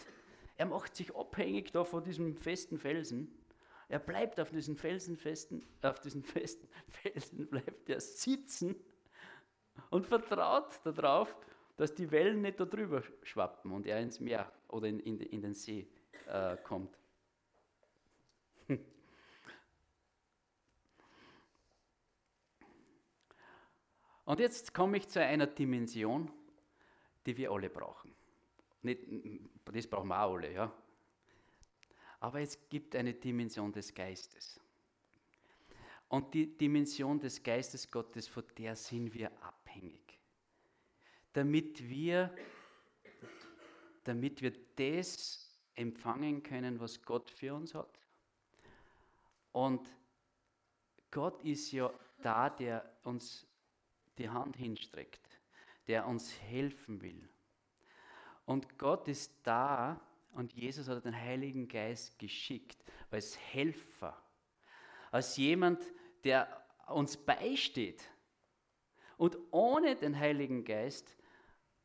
Er 0.56 0.66
macht 0.66 0.94
sich 0.94 1.14
abhängig 1.14 1.72
da 1.72 1.84
von 1.84 2.04
diesem 2.04 2.36
festen 2.36 2.78
Felsen. 2.78 3.43
Er 3.88 3.98
bleibt 3.98 4.40
auf 4.40 4.50
diesen 4.50 4.76
felsenfesten, 4.76 5.64
auf 5.82 6.00
diesen 6.00 6.22
festen 6.24 6.68
Felsen 6.88 7.46
bleibt 7.46 7.88
er 7.88 8.00
sitzen 8.00 8.74
und 9.90 10.06
vertraut 10.06 10.80
darauf, 10.84 11.36
dass 11.76 11.94
die 11.94 12.10
Wellen 12.10 12.42
nicht 12.42 12.60
da 12.60 12.64
drüber 12.64 13.02
schwappen 13.22 13.72
und 13.72 13.86
er 13.86 14.00
ins 14.00 14.20
Meer 14.20 14.50
oder 14.68 14.86
in, 14.88 15.00
in, 15.00 15.20
in 15.20 15.42
den 15.42 15.54
See 15.54 15.88
äh, 16.26 16.56
kommt. 16.58 16.96
Und 24.24 24.40
jetzt 24.40 24.72
komme 24.72 24.96
ich 24.96 25.06
zu 25.08 25.20
einer 25.22 25.46
Dimension, 25.46 26.30
die 27.26 27.36
wir 27.36 27.50
alle 27.50 27.68
brauchen. 27.68 28.14
Nicht, 28.82 29.02
das 29.64 29.86
brauchen 29.86 30.08
wir 30.08 30.22
auch 30.22 30.34
alle, 30.34 30.50
ja. 30.52 30.72
Aber 32.24 32.40
es 32.40 32.58
gibt 32.70 32.96
eine 32.96 33.12
Dimension 33.12 33.70
des 33.70 33.92
Geistes. 33.92 34.58
Und 36.08 36.32
die 36.32 36.56
Dimension 36.56 37.20
des 37.20 37.42
Geistes 37.42 37.90
Gottes, 37.90 38.28
von 38.28 38.44
der 38.56 38.74
sind 38.76 39.12
wir 39.12 39.30
abhängig. 39.42 40.18
Damit 41.34 41.86
wir, 41.86 42.34
damit 44.04 44.40
wir 44.40 44.54
das 44.74 45.54
empfangen 45.74 46.42
können, 46.42 46.80
was 46.80 47.02
Gott 47.02 47.28
für 47.28 47.54
uns 47.54 47.74
hat. 47.74 48.00
Und 49.52 49.86
Gott 51.10 51.44
ist 51.44 51.72
ja 51.72 51.92
da, 52.22 52.48
der 52.48 52.90
uns 53.02 53.46
die 54.16 54.30
Hand 54.30 54.56
hinstreckt, 54.56 55.40
der 55.88 56.06
uns 56.06 56.32
helfen 56.40 57.02
will. 57.02 57.28
Und 58.46 58.78
Gott 58.78 59.08
ist 59.08 59.30
da 59.42 60.00
und 60.34 60.52
Jesus 60.52 60.88
hat 60.88 61.04
den 61.04 61.16
Heiligen 61.16 61.68
Geist 61.68 62.18
geschickt 62.18 62.84
als 63.10 63.38
Helfer, 63.38 64.20
als 65.10 65.36
jemand, 65.36 65.82
der 66.24 66.64
uns 66.88 67.16
beisteht. 67.16 68.02
Und 69.16 69.38
ohne 69.52 69.94
den 69.94 70.18
Heiligen 70.18 70.64
Geist 70.64 71.16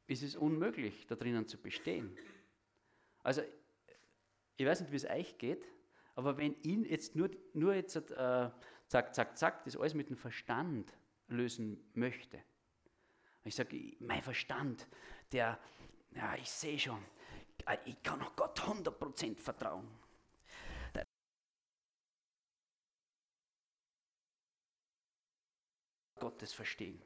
ist 0.08 0.24
es 0.24 0.36
unmöglich, 0.36 1.06
da 1.08 1.16
drinnen 1.16 1.48
zu 1.48 1.62
bestehen. 1.62 2.18
Also, 3.22 3.42
ich 4.58 4.66
weiß 4.66 4.82
nicht, 4.82 4.92
wie 4.92 4.96
es 4.96 5.06
euch 5.06 5.38
geht, 5.38 5.66
aber 6.16 6.38
wenn 6.38 6.56
ihn 6.64 6.84
jetzt 6.84 7.16
nur, 7.16 7.30
nur 7.54 7.76
jetzt, 7.76 7.96
äh, 7.96 8.50
zack, 8.88 9.14
zack, 9.14 9.38
zack, 9.38 9.64
das 9.64 9.78
alles 9.78 9.94
mit 9.94 10.10
dem 10.10 10.18
Verstand 10.18 10.98
lösen 11.28 11.80
möchte. 11.94 12.42
Ich 13.46 13.56
sage, 13.56 13.96
mein 14.00 14.22
Verstand, 14.22 14.88
der, 15.32 15.60
ja, 16.16 16.36
ich 16.36 16.50
sehe 16.50 16.80
schon, 16.80 17.04
ich 17.86 18.02
kann 18.02 18.22
auch 18.22 18.36
Gott 18.36 18.60
100% 18.60 19.38
vertrauen. 19.40 19.88
Gottes 26.20 26.54
verstehen. 26.54 27.02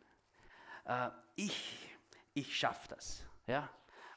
Äh, 0.86 1.10
ich, 1.36 1.90
ich 2.34 2.58
schaffe 2.58 2.88
das. 2.90 3.24
Ja? 3.48 3.70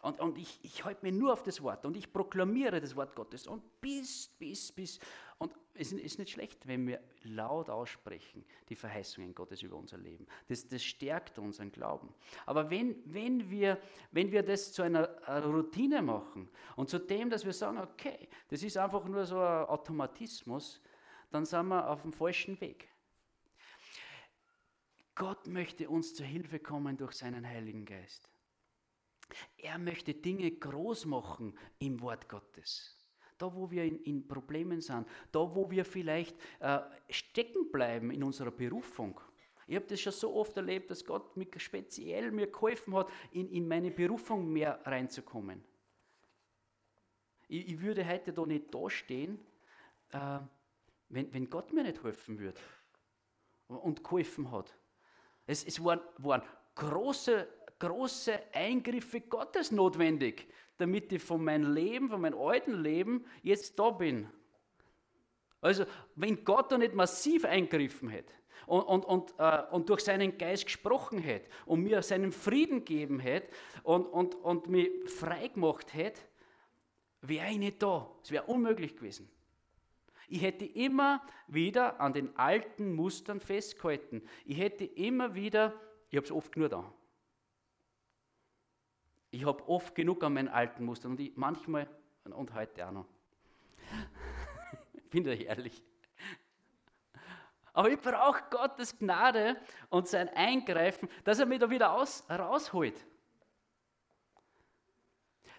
Und, 0.02 0.20
und 0.20 0.38
ich, 0.38 0.58
ich 0.62 0.84
halte 0.84 1.04
mir 1.04 1.12
nur 1.12 1.32
auf 1.32 1.42
das 1.42 1.60
Wort 1.62 1.84
und 1.84 1.96
ich 1.96 2.12
proklamiere 2.12 2.80
das 2.80 2.96
Wort 2.96 3.14
Gottes 3.14 3.46
und 3.46 3.80
bis, 3.80 4.28
bis, 4.38 4.72
bis. 4.72 4.98
Und 5.38 5.52
es 5.78 5.92
ist 5.92 6.18
nicht 6.18 6.30
schlecht, 6.30 6.66
wenn 6.66 6.86
wir 6.86 7.00
laut 7.22 7.68
aussprechen, 7.70 8.44
die 8.68 8.74
Verheißungen 8.74 9.34
Gottes 9.34 9.62
über 9.62 9.76
unser 9.76 9.98
Leben. 9.98 10.26
Das, 10.48 10.66
das 10.66 10.82
stärkt 10.84 11.38
unseren 11.38 11.72
Glauben. 11.72 12.12
Aber 12.44 12.70
wenn, 12.70 12.96
wenn, 13.04 13.50
wir, 13.50 13.80
wenn 14.12 14.30
wir 14.32 14.42
das 14.42 14.72
zu 14.72 14.82
einer 14.82 15.08
Routine 15.44 16.02
machen 16.02 16.48
und 16.76 16.88
zu 16.88 16.98
dem, 16.98 17.30
dass 17.30 17.44
wir 17.44 17.52
sagen, 17.52 17.78
okay, 17.78 18.28
das 18.48 18.62
ist 18.62 18.76
einfach 18.76 19.04
nur 19.04 19.24
so 19.24 19.38
ein 19.40 19.64
Automatismus, 19.66 20.80
dann 21.30 21.44
sind 21.44 21.68
wir 21.68 21.88
auf 21.88 22.02
dem 22.02 22.12
falschen 22.12 22.60
Weg. 22.60 22.88
Gott 25.14 25.46
möchte 25.46 25.88
uns 25.88 26.14
zur 26.14 26.26
Hilfe 26.26 26.58
kommen 26.58 26.96
durch 26.96 27.12
seinen 27.12 27.46
Heiligen 27.46 27.84
Geist. 27.84 28.28
Er 29.56 29.78
möchte 29.78 30.14
Dinge 30.14 30.50
groß 30.50 31.06
machen 31.06 31.58
im 31.78 32.00
Wort 32.00 32.28
Gottes. 32.28 32.96
Da, 33.38 33.54
wo 33.54 33.70
wir 33.70 33.84
in, 33.84 34.00
in 34.02 34.26
Problemen 34.26 34.80
sind, 34.80 35.06
da, 35.30 35.40
wo 35.40 35.70
wir 35.70 35.84
vielleicht 35.84 36.36
äh, 36.60 36.80
stecken 37.10 37.70
bleiben 37.70 38.10
in 38.10 38.22
unserer 38.22 38.50
Berufung. 38.50 39.20
Ich 39.66 39.74
habe 39.74 39.86
das 39.86 40.00
schon 40.00 40.12
so 40.12 40.34
oft 40.34 40.56
erlebt, 40.56 40.90
dass 40.90 41.04
Gott 41.04 41.36
mir 41.36 41.48
speziell 41.56 42.30
mir 42.30 42.46
geholfen 42.46 42.94
hat, 42.94 43.08
in, 43.32 43.50
in 43.50 43.66
meine 43.66 43.90
Berufung 43.90 44.50
mehr 44.52 44.80
reinzukommen. 44.84 45.62
Ich, 47.48 47.68
ich 47.68 47.80
würde 47.80 48.06
heute 48.06 48.32
da 48.32 48.46
nicht 48.46 48.72
dastehen, 48.72 49.38
äh, 50.12 50.38
wenn, 51.08 51.32
wenn 51.32 51.50
Gott 51.50 51.72
mir 51.72 51.82
nicht 51.82 52.02
helfen 52.02 52.38
würde 52.38 52.60
und 53.68 54.02
geholfen 54.02 54.50
hat. 54.50 54.76
Es, 55.46 55.64
es 55.64 55.82
waren, 55.82 56.00
waren 56.18 56.42
große 56.74 57.48
große 57.78 58.38
Eingriffe 58.52 59.20
Gottes 59.20 59.70
notwendig, 59.70 60.48
damit 60.78 61.12
ich 61.12 61.22
von 61.22 61.42
meinem 61.42 61.72
Leben, 61.72 62.08
von 62.08 62.20
meinem 62.20 62.38
alten 62.38 62.82
Leben 62.82 63.24
jetzt 63.42 63.78
da 63.78 63.90
bin. 63.90 64.28
Also, 65.60 65.84
wenn 66.14 66.44
Gott 66.44 66.70
da 66.70 66.78
nicht 66.78 66.94
massiv 66.94 67.44
eingriffen 67.44 68.08
hätte 68.08 68.32
und, 68.66 68.82
und, 68.82 69.04
und, 69.04 69.34
äh, 69.38 69.62
und 69.70 69.88
durch 69.88 70.00
seinen 70.00 70.38
Geist 70.38 70.66
gesprochen 70.66 71.18
hätte 71.18 71.50
und 71.64 71.82
mir 71.82 72.02
seinen 72.02 72.32
Frieden 72.32 72.84
gegeben 72.84 73.18
hätte 73.18 73.48
und, 73.82 74.06
und, 74.06 74.34
und 74.36 74.68
mich 74.68 74.90
frei 75.06 75.48
gemacht 75.48 75.94
hätte, 75.94 76.20
wäre 77.22 77.50
ich 77.50 77.58
nicht 77.58 77.82
da. 77.82 78.10
Es 78.22 78.30
wäre 78.30 78.44
unmöglich 78.44 78.96
gewesen. 78.96 79.28
Ich 80.28 80.42
hätte 80.42 80.64
immer 80.64 81.22
wieder 81.46 82.00
an 82.00 82.12
den 82.12 82.36
alten 82.36 82.94
Mustern 82.94 83.40
festgehalten. 83.40 84.22
Ich 84.44 84.58
hätte 84.58 84.84
immer 84.84 85.34
wieder, 85.34 85.72
ich 86.10 86.16
habe 86.16 86.26
es 86.26 86.32
oft 86.32 86.56
nur 86.56 86.68
da, 86.68 86.92
Ich 89.30 89.44
habe 89.44 89.68
oft 89.68 89.94
genug 89.94 90.22
an 90.24 90.34
meinen 90.34 90.48
alten 90.48 90.84
Mustern 90.84 91.12
und 91.12 91.20
ich, 91.20 91.36
manchmal 91.36 91.88
und 92.24 92.54
heute 92.54 92.86
auch 92.86 92.92
noch. 92.92 93.06
Bin 95.10 95.26
ich 95.26 95.46
ehrlich. 95.46 95.82
Aber 97.72 97.90
ich 97.90 98.00
brauche 98.00 98.42
Gottes 98.50 98.98
Gnade 98.98 99.60
und 99.90 100.08
sein 100.08 100.30
Eingreifen, 100.30 101.10
dass 101.24 101.38
er 101.38 101.46
mich 101.46 101.58
da 101.58 101.68
wieder 101.68 101.92
aus, 101.92 102.24
rausholt. 102.30 103.06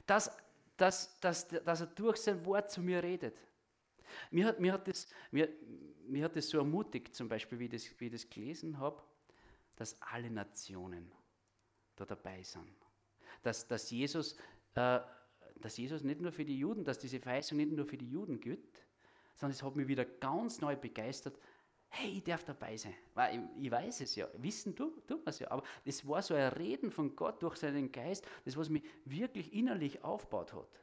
Dass, 0.07 0.35
dass, 0.77 1.19
dass, 1.19 1.47
dass 1.47 1.81
er 1.81 1.87
durch 1.87 2.17
sein 2.17 2.43
Wort 2.45 2.71
zu 2.71 2.81
mir 2.81 3.03
redet. 3.03 3.37
Mir 4.31 4.47
hat, 4.47 4.59
mir 4.59 4.73
hat, 4.73 4.87
das, 4.87 5.07
mir, 5.29 5.47
mir 6.07 6.25
hat 6.25 6.35
das 6.35 6.49
so 6.49 6.57
ermutigt, 6.57 7.15
zum 7.15 7.29
Beispiel, 7.29 7.59
wie 7.59 7.65
ich 7.65 7.71
das, 7.71 7.99
wie 7.99 8.05
ich 8.05 8.11
das 8.11 8.29
gelesen 8.29 8.79
habe, 8.79 9.01
dass 9.75 10.01
alle 10.01 10.31
Nationen 10.31 11.11
da 11.95 12.05
dabei 12.05 12.41
sind. 12.41 12.86
Dass, 13.43 13.67
dass, 13.67 13.89
Jesus, 13.91 14.35
äh, 14.75 14.99
dass 15.61 15.77
Jesus 15.77 16.03
nicht 16.03 16.21
nur 16.21 16.31
für 16.31 16.45
die 16.45 16.57
Juden, 16.57 16.83
dass 16.83 16.99
diese 16.99 17.19
Verheißung 17.19 17.57
nicht 17.57 17.71
nur 17.71 17.85
für 17.85 17.97
die 17.97 18.09
Juden 18.09 18.39
gilt, 18.39 18.85
sondern 19.35 19.55
es 19.55 19.63
hat 19.63 19.75
mich 19.75 19.87
wieder 19.87 20.05
ganz 20.05 20.61
neu 20.61 20.75
begeistert. 20.75 21.39
Hey, 21.89 22.17
ich 22.17 22.23
darf 22.23 22.43
dabei 22.43 22.75
sein. 22.75 22.93
Ich, 23.59 23.71
weiß 23.71 24.01
es 24.01 24.15
ja, 24.15 24.27
wissen 24.37 24.75
du, 24.75 25.01
du 25.07 25.21
es 25.25 25.39
ja. 25.39 25.49
Aber 25.51 25.63
es 25.85 26.05
war 26.07 26.21
so 26.21 26.33
ein 26.33 26.51
Reden 26.53 26.91
von 26.91 27.15
Gott 27.15 27.41
durch 27.41 27.55
seinen 27.55 27.91
Geist, 27.91 28.27
das 28.45 28.57
was 28.57 28.69
mich 28.69 28.83
wirklich 29.05 29.53
innerlich 29.53 30.03
aufgebaut 30.03 30.53
hat. 30.53 30.81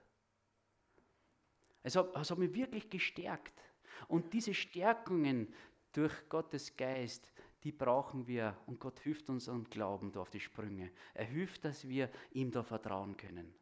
Es 1.83 1.97
hat, 1.97 2.17
es 2.17 2.31
hat 2.31 2.39
mich 2.39 2.55
wirklich 2.55 2.89
gestärkt. 2.89 3.61
Und 4.09 4.33
diese 4.33 4.55
Stärkungen 4.55 5.53
durch 5.93 6.13
Gottes 6.29 6.77
Geist, 6.77 7.31
die 7.65 7.73
brauchen 7.73 8.27
wir. 8.27 8.57
Und 8.67 8.79
Gott 8.79 9.01
hilft 9.01 9.31
uns 9.31 9.49
am 9.49 9.65
Glauben 9.65 10.13
da 10.13 10.21
auf 10.21 10.31
die 10.31 10.41
Sprünge. 10.41 10.93
Er 11.15 11.25
hilft, 11.25 11.65
dass 11.65 11.89
wir 11.89 12.11
ihm 12.31 12.51
da 12.51 12.63
vertrauen 12.63 13.17
können. 13.17 13.55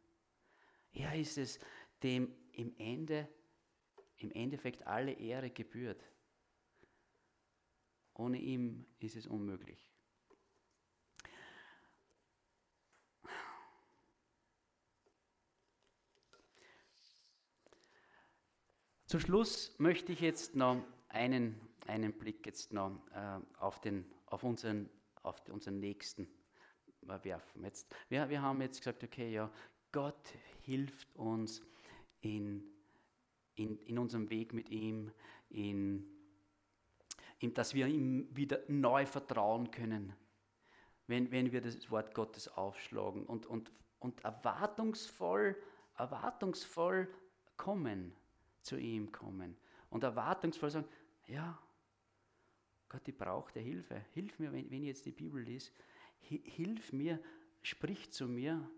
Er 0.91 1.15
ist 1.15 1.37
es, 1.37 1.59
dem 2.03 2.35
im, 2.51 2.75
Ende, 2.77 3.27
im 4.17 4.31
Endeffekt 4.31 4.85
alle 4.85 5.13
Ehre 5.13 5.49
gebührt. 5.49 6.03
Ohne 8.13 8.37
ihm 8.37 8.85
ist 8.99 9.15
es 9.15 9.25
unmöglich. 9.25 9.89
Zum 19.07 19.19
Schluss 19.19 19.75
möchte 19.77 20.11
ich 20.11 20.21
jetzt 20.21 20.55
noch 20.55 20.83
einen, 21.07 21.59
einen 21.87 22.13
Blick 22.13 22.45
jetzt 22.45 22.73
noch 22.73 22.91
äh, 23.13 23.39
auf, 23.59 23.81
den, 23.81 24.05
auf, 24.27 24.43
unseren, 24.43 24.89
auf 25.21 25.37
unseren 25.49 25.79
Nächsten 25.79 26.27
werfen. 27.01 27.63
Jetzt, 27.63 27.93
wir, 28.09 28.29
wir 28.29 28.41
haben 28.41 28.61
jetzt 28.61 28.79
gesagt, 28.79 29.03
okay, 29.03 29.31
ja, 29.31 29.51
Gott 29.91 30.33
hilft 30.63 31.15
uns 31.15 31.61
in, 32.21 32.63
in, 33.55 33.77
in 33.79 33.99
unserem 33.99 34.29
Weg 34.29 34.53
mit 34.53 34.69
ihm, 34.69 35.11
in, 35.49 36.05
in, 37.39 37.53
dass 37.53 37.73
wir 37.73 37.87
ihm 37.87 38.27
wieder 38.35 38.59
neu 38.67 39.05
vertrauen 39.05 39.69
können, 39.71 40.13
wenn, 41.07 41.31
wenn 41.31 41.51
wir 41.51 41.61
das 41.61 41.91
Wort 41.91 42.15
Gottes 42.15 42.47
aufschlagen 42.47 43.25
und, 43.25 43.45
und, 43.45 43.71
und 43.99 44.23
erwartungsvoll, 44.23 45.55
erwartungsvoll 45.95 47.07
kommen 47.57 48.15
zu 48.61 48.77
ihm 48.77 49.11
kommen 49.11 49.57
und 49.89 50.03
erwartungsvoll 50.03 50.71
sagen, 50.71 50.87
ja, 51.27 51.59
Gott, 52.93 53.07
ich 53.07 53.17
brauche 53.17 53.59
Hilfe. 53.59 54.05
Hilf 54.13 54.37
mir, 54.37 54.53
wenn, 54.53 54.69
wenn 54.69 54.81
ich 54.83 54.89
jetzt 54.89 55.05
die 55.07 55.11
Bibel 55.11 55.41
lese. 55.41 55.71
Hilf 56.19 56.93
mir, 56.93 57.19
sprich 57.63 58.11
zu 58.11 58.27
mir. 58.27 58.69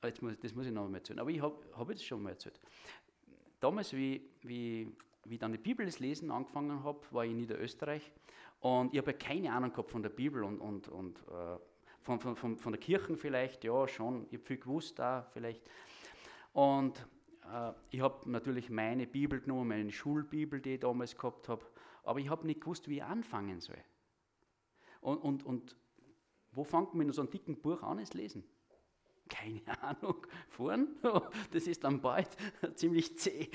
Ah, 0.00 0.08
jetzt 0.08 0.20
muss, 0.20 0.36
das 0.40 0.52
muss 0.52 0.66
ich 0.66 0.72
noch 0.72 0.84
einmal 0.84 0.98
erzählen. 0.98 1.20
Aber 1.20 1.30
ich 1.30 1.40
habe 1.40 1.56
hab 1.76 1.88
jetzt 1.90 2.04
schon 2.04 2.24
mal 2.24 2.30
erzählt. 2.30 2.60
Damals, 3.60 3.92
wie, 3.92 4.28
wie, 4.42 4.90
wie 5.26 5.34
ich 5.34 5.38
dann 5.38 5.52
die 5.52 5.58
Bibel 5.58 5.86
das 5.86 6.00
Lesen 6.00 6.32
angefangen 6.32 6.82
habe, 6.82 7.00
war 7.12 7.24
ich 7.24 7.30
in 7.30 7.36
Niederösterreich. 7.36 8.10
Und 8.58 8.92
ich 8.92 8.98
habe 8.98 9.12
ja 9.12 9.16
keine 9.16 9.52
Ahnung 9.52 9.70
gehabt 9.70 9.92
von 9.92 10.02
der 10.02 10.10
Bibel 10.10 10.42
und, 10.42 10.58
und, 10.58 10.88
und 10.88 11.18
äh, 11.28 11.56
von, 12.00 12.18
von, 12.18 12.34
von, 12.34 12.58
von 12.58 12.72
der 12.72 12.80
Kirche 12.80 13.16
vielleicht, 13.16 13.62
ja 13.62 13.86
schon. 13.86 14.26
Ich 14.30 14.38
habe 14.38 14.44
viel 14.44 14.58
gewusst 14.58 14.98
da 14.98 15.22
vielleicht. 15.32 15.62
Und 16.52 17.06
ich 17.90 18.00
habe 18.00 18.30
natürlich 18.30 18.70
meine 18.70 19.06
Bibel 19.06 19.40
genommen, 19.40 19.68
meine 19.68 19.92
Schulbibel, 19.92 20.60
die 20.60 20.74
ich 20.74 20.80
damals 20.80 21.16
gehabt 21.16 21.48
habe, 21.48 21.64
aber 22.02 22.20
ich 22.20 22.28
habe 22.28 22.46
nicht 22.46 22.60
gewusst, 22.60 22.88
wie 22.88 22.96
ich 22.96 23.04
anfangen 23.04 23.60
soll. 23.60 23.82
Und, 25.00 25.18
und, 25.18 25.44
und 25.44 25.76
wo 26.52 26.64
fängt 26.64 26.94
man 26.94 27.06
in 27.06 27.12
so 27.12 27.22
einem 27.22 27.30
dicken 27.30 27.60
Buch 27.60 27.82
an, 27.82 27.98
es 27.98 28.14
lesen? 28.14 28.44
Keine 29.28 29.62
Ahnung. 29.82 30.26
Vorn, 30.48 30.96
das 31.50 31.66
ist 31.66 31.84
dann 31.84 32.00
bald 32.00 32.28
ziemlich 32.74 33.18
zäh. 33.18 33.50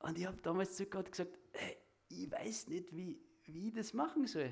Und 0.00 0.18
ich 0.18 0.26
habe 0.26 0.40
damals 0.42 0.76
zu 0.76 0.86
Gott 0.86 1.10
gesagt, 1.10 1.36
hey, 1.52 1.76
ich 2.08 2.30
weiß 2.30 2.68
nicht, 2.68 2.94
wie, 2.94 3.20
wie 3.44 3.68
ich 3.68 3.74
das 3.74 3.92
machen 3.92 4.26
soll 4.26 4.50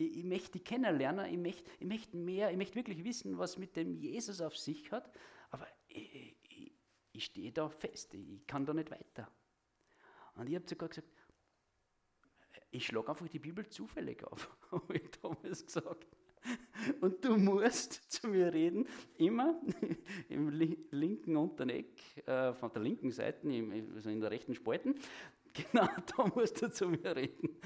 ich, 0.00 0.18
ich 0.18 0.24
möchte 0.24 0.52
die 0.52 0.64
kennenlernen, 0.64 1.26
ich 1.26 1.38
möchte, 1.38 1.70
ich 1.78 1.86
möchte 1.86 2.16
mehr, 2.16 2.50
ich 2.50 2.56
möchte 2.56 2.76
wirklich 2.76 3.04
wissen, 3.04 3.38
was 3.38 3.58
mit 3.58 3.76
dem 3.76 3.94
Jesus 3.94 4.40
auf 4.40 4.56
sich 4.56 4.90
hat, 4.90 5.10
aber 5.50 5.66
ich, 5.88 6.36
ich, 6.48 6.72
ich 7.12 7.24
stehe 7.24 7.52
da 7.52 7.68
fest, 7.68 8.14
ich 8.14 8.46
kann 8.46 8.64
da 8.64 8.72
nicht 8.72 8.90
weiter. 8.90 9.30
Und 10.34 10.48
ich 10.48 10.54
habe 10.54 10.66
sogar 10.68 10.88
gesagt, 10.88 11.08
ich 12.70 12.86
schlage 12.86 13.08
einfach 13.08 13.28
die 13.28 13.38
Bibel 13.38 13.68
zufällig 13.68 14.24
auf, 14.24 14.56
habe 14.70 14.96
ich 14.96 15.10
damals 15.20 15.66
gesagt. 15.66 16.06
Und 17.02 17.22
du 17.22 17.36
musst 17.36 17.92
zu 18.10 18.28
mir 18.28 18.52
reden, 18.52 18.88
immer 19.18 19.60
im 20.28 20.48
linken 20.48 21.36
unteren 21.36 21.70
Eck, 21.70 22.26
äh, 22.26 22.54
von 22.54 22.72
der 22.72 22.82
linken 22.82 23.10
Seite, 23.10 23.46
also 23.94 24.08
in 24.08 24.20
der 24.20 24.30
rechten 24.30 24.54
Spalten. 24.54 24.94
Genau, 25.52 25.88
da 26.16 26.26
musst 26.34 26.62
du 26.62 26.70
zu 26.70 26.88
mir 26.88 27.14
reden. 27.14 27.60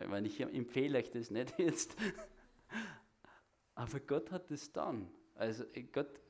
Ich 0.00 0.08
meine, 0.08 0.26
ich 0.26 0.40
empfehle 0.40 0.98
euch 0.98 1.10
das 1.10 1.30
nicht 1.30 1.58
jetzt. 1.58 1.96
Aber 3.74 4.00
Gott 4.00 4.30
hat 4.30 4.50
es 4.50 4.72
dann. 4.72 5.10
Also 5.34 5.64
Gott 5.92 6.20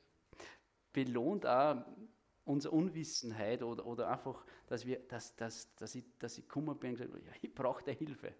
belohnt 0.93 1.47
auch 1.47 1.85
unsere 2.45 2.75
Unwissenheit 2.75 3.63
oder, 3.63 3.87
oder 3.87 4.09
einfach, 4.09 4.45
dass, 4.67 4.87
wir, 4.87 4.99
dass, 5.01 5.35
dass, 5.37 5.75
dass, 5.77 5.95
ich, 5.95 6.05
dass 6.19 6.39
ich 6.39 6.49
kummer 6.49 6.75
bin 6.75 6.93
und 6.93 6.99
gesagt 6.99 7.27
ja, 7.27 7.33
ich 7.41 7.55
brauche 7.55 7.91
Hilfe. 7.91 8.35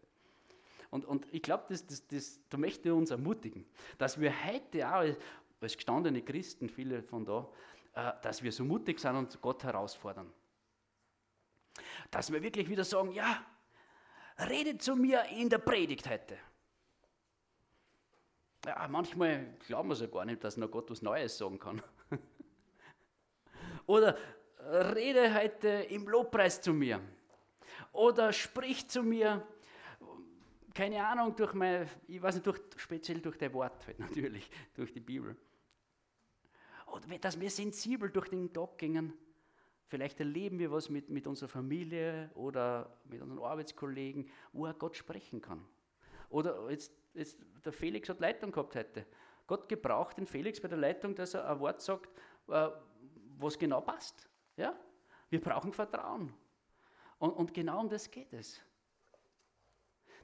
Und, 0.91 1.05
und 1.05 1.27
ich 1.33 1.43
glaube, 1.43 1.65
das, 1.69 1.87
das, 1.87 2.07
das, 2.07 2.41
da 2.49 2.57
möchte 2.57 2.95
uns 2.95 3.11
ermutigen, 3.11 3.67
dass 3.99 4.21
wir 4.21 4.33
heute 4.45 4.89
auch 4.89 5.17
als 5.61 5.77
gestandene 5.77 6.23
Christen, 6.23 6.69
viele 6.69 7.03
von 7.03 7.25
da, 7.25 7.51
äh, 7.95 8.13
dass 8.23 8.43
wir 8.43 8.53
so 8.53 8.65
mutig 8.65 9.01
sind 9.01 9.17
und 9.17 9.41
Gott 9.41 9.65
herausfordern. 9.65 10.33
Dass 12.11 12.31
wir 12.31 12.43
wirklich 12.43 12.69
wieder 12.69 12.85
sagen, 12.85 13.13
ja, 13.13 13.45
redet 14.39 14.83
zu 14.83 14.97
mir 14.97 15.25
in 15.25 15.49
der 15.49 15.59
Predigt 15.59 16.09
heute. 16.09 16.37
Ja, 18.67 18.89
manchmal 18.89 19.55
glauben 19.67 19.91
wir 19.91 19.97
so 19.97 20.09
gar 20.09 20.25
nicht, 20.25 20.43
dass 20.43 20.57
noch 20.57 20.71
Gott 20.71 20.91
was 20.91 21.03
Neues 21.03 21.37
sagen 21.37 21.59
kann. 21.59 21.83
Oder 23.87 24.17
rede 24.59 25.35
heute 25.35 25.69
im 25.69 26.09
Lobpreis 26.09 26.61
zu 26.61 26.73
mir. 26.73 27.01
Oder 27.93 28.33
sprich 28.33 28.89
zu 28.89 29.03
mir, 29.03 29.47
keine 30.75 31.07
Ahnung, 31.07 31.37
durch 31.37 31.53
mein, 31.53 31.89
ich 32.09 32.21
weiß 32.21 32.37
nicht, 32.37 32.47
durch, 32.47 32.61
speziell 32.77 33.21
durch 33.21 33.37
dein 33.37 33.53
Wort 33.53 33.87
halt 33.87 33.99
natürlich, 34.01 34.51
durch 34.75 34.93
die 34.93 35.01
Bibel. 35.01 35.37
Oder 36.87 37.19
dass 37.19 37.39
wir 37.39 37.51
sensibel 37.51 38.11
durch 38.11 38.29
den 38.29 38.53
Tag 38.53 38.79
gingen 38.79 39.13
Vielleicht 39.87 40.19
erleben 40.19 40.59
wir 40.59 40.71
was 40.71 40.89
mit, 40.89 41.11
mit 41.11 41.27
unserer 41.27 41.49
Familie 41.49 42.31
oder 42.35 42.99
mit 43.05 43.21
unseren 43.21 43.39
Arbeitskollegen, 43.39 44.29
wo 44.53 44.67
er 44.67 44.75
Gott 44.75 44.97
sprechen 44.97 45.41
kann. 45.41 45.65
Oder 46.31 46.71
jetzt, 46.71 46.93
jetzt 47.13 47.39
der 47.65 47.73
Felix 47.73 48.09
hat 48.09 48.21
Leitung 48.21 48.51
gehabt 48.51 48.75
heute. 48.75 49.07
Gott 49.47 49.69
gebraucht 49.69 50.17
den 50.17 50.27
Felix 50.27 50.61
bei 50.61 50.69
der 50.69 50.79
Leitung, 50.79 51.15
dass 51.15 51.35
er 51.35 51.49
ein 51.49 51.61
Wort 51.61 51.83
sagt, 51.83 52.09
äh, 52.49 52.71
was 53.39 53.59
genau 53.59 53.81
passt. 53.83 54.29
Ja? 54.57 54.79
Wir 55.29 55.41
brauchen 55.41 55.73
Vertrauen. 55.73 56.33
Und, 57.19 57.31
und 57.33 57.55
genau 57.55 57.81
um 57.81 57.89
das 57.89 58.11
geht 58.11 58.33
es. 58.33 58.61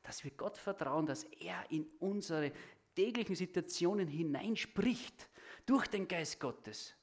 Dass 0.03 0.25
wir 0.25 0.31
Gott 0.31 0.57
vertrauen, 0.57 1.05
dass 1.05 1.25
er 1.25 1.71
in 1.71 1.87
unsere 1.99 2.53
täglichen 2.95 3.37
Situationen 3.37 4.09
hineinspricht 4.09 5.29
durch 5.67 5.87
den 5.87 6.09
Geist 6.09 6.41
Gottes. 6.41 6.97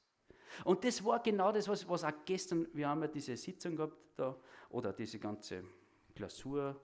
Und 0.64 0.84
das 0.84 1.04
war 1.04 1.22
genau 1.22 1.52
das, 1.52 1.68
was, 1.68 1.88
was 1.88 2.04
auch 2.04 2.12
gestern, 2.24 2.66
wir 2.72 2.88
haben 2.88 3.02
ja 3.02 3.08
diese 3.08 3.36
Sitzung 3.36 3.76
gehabt 3.76 3.96
da, 4.16 4.36
oder 4.70 4.92
diese 4.92 5.18
ganze 5.18 5.64
Klausur. 6.14 6.80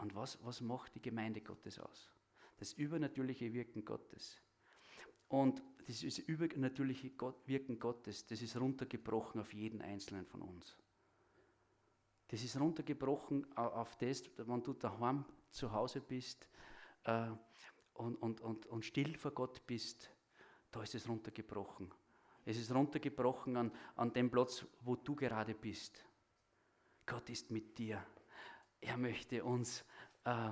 Und 0.00 0.14
was, 0.14 0.38
was 0.44 0.60
macht 0.60 0.94
die 0.94 1.02
Gemeinde 1.02 1.40
Gottes 1.40 1.78
aus? 1.78 2.10
Das 2.58 2.72
übernatürliche 2.72 3.52
Wirken 3.52 3.84
Gottes. 3.84 4.40
Und 5.28 5.62
dieses 5.86 6.18
übernatürliche 6.18 7.10
Wirken 7.46 7.78
Gottes, 7.78 8.26
das 8.26 8.42
ist 8.42 8.56
runtergebrochen 8.56 9.40
auf 9.40 9.52
jeden 9.52 9.82
Einzelnen 9.82 10.26
von 10.26 10.42
uns. 10.42 10.76
Das 12.28 12.42
ist 12.42 12.58
runtergebrochen 12.58 13.46
auf 13.56 13.96
das, 13.96 14.22
wenn 14.36 14.62
du 14.62 14.74
daheim 14.74 15.24
zu 15.50 15.72
Hause 15.72 16.00
bist 16.00 16.46
äh, 17.04 17.28
und, 17.94 18.16
und, 18.16 18.40
und, 18.40 18.66
und 18.66 18.84
still 18.84 19.16
vor 19.16 19.30
Gott 19.30 19.66
bist. 19.66 20.10
Da 20.70 20.82
ist 20.82 20.94
es 20.94 21.08
runtergebrochen. 21.08 21.90
Es 22.48 22.56
ist 22.56 22.74
runtergebrochen 22.74 23.58
an, 23.58 23.70
an 23.94 24.10
dem 24.10 24.30
Platz, 24.30 24.64
wo 24.80 24.96
du 24.96 25.14
gerade 25.14 25.52
bist. 25.52 26.02
Gott 27.04 27.28
ist 27.28 27.50
mit 27.50 27.76
dir. 27.76 28.02
Er 28.80 28.96
möchte 28.96 29.44
uns 29.44 29.84
äh, 30.24 30.48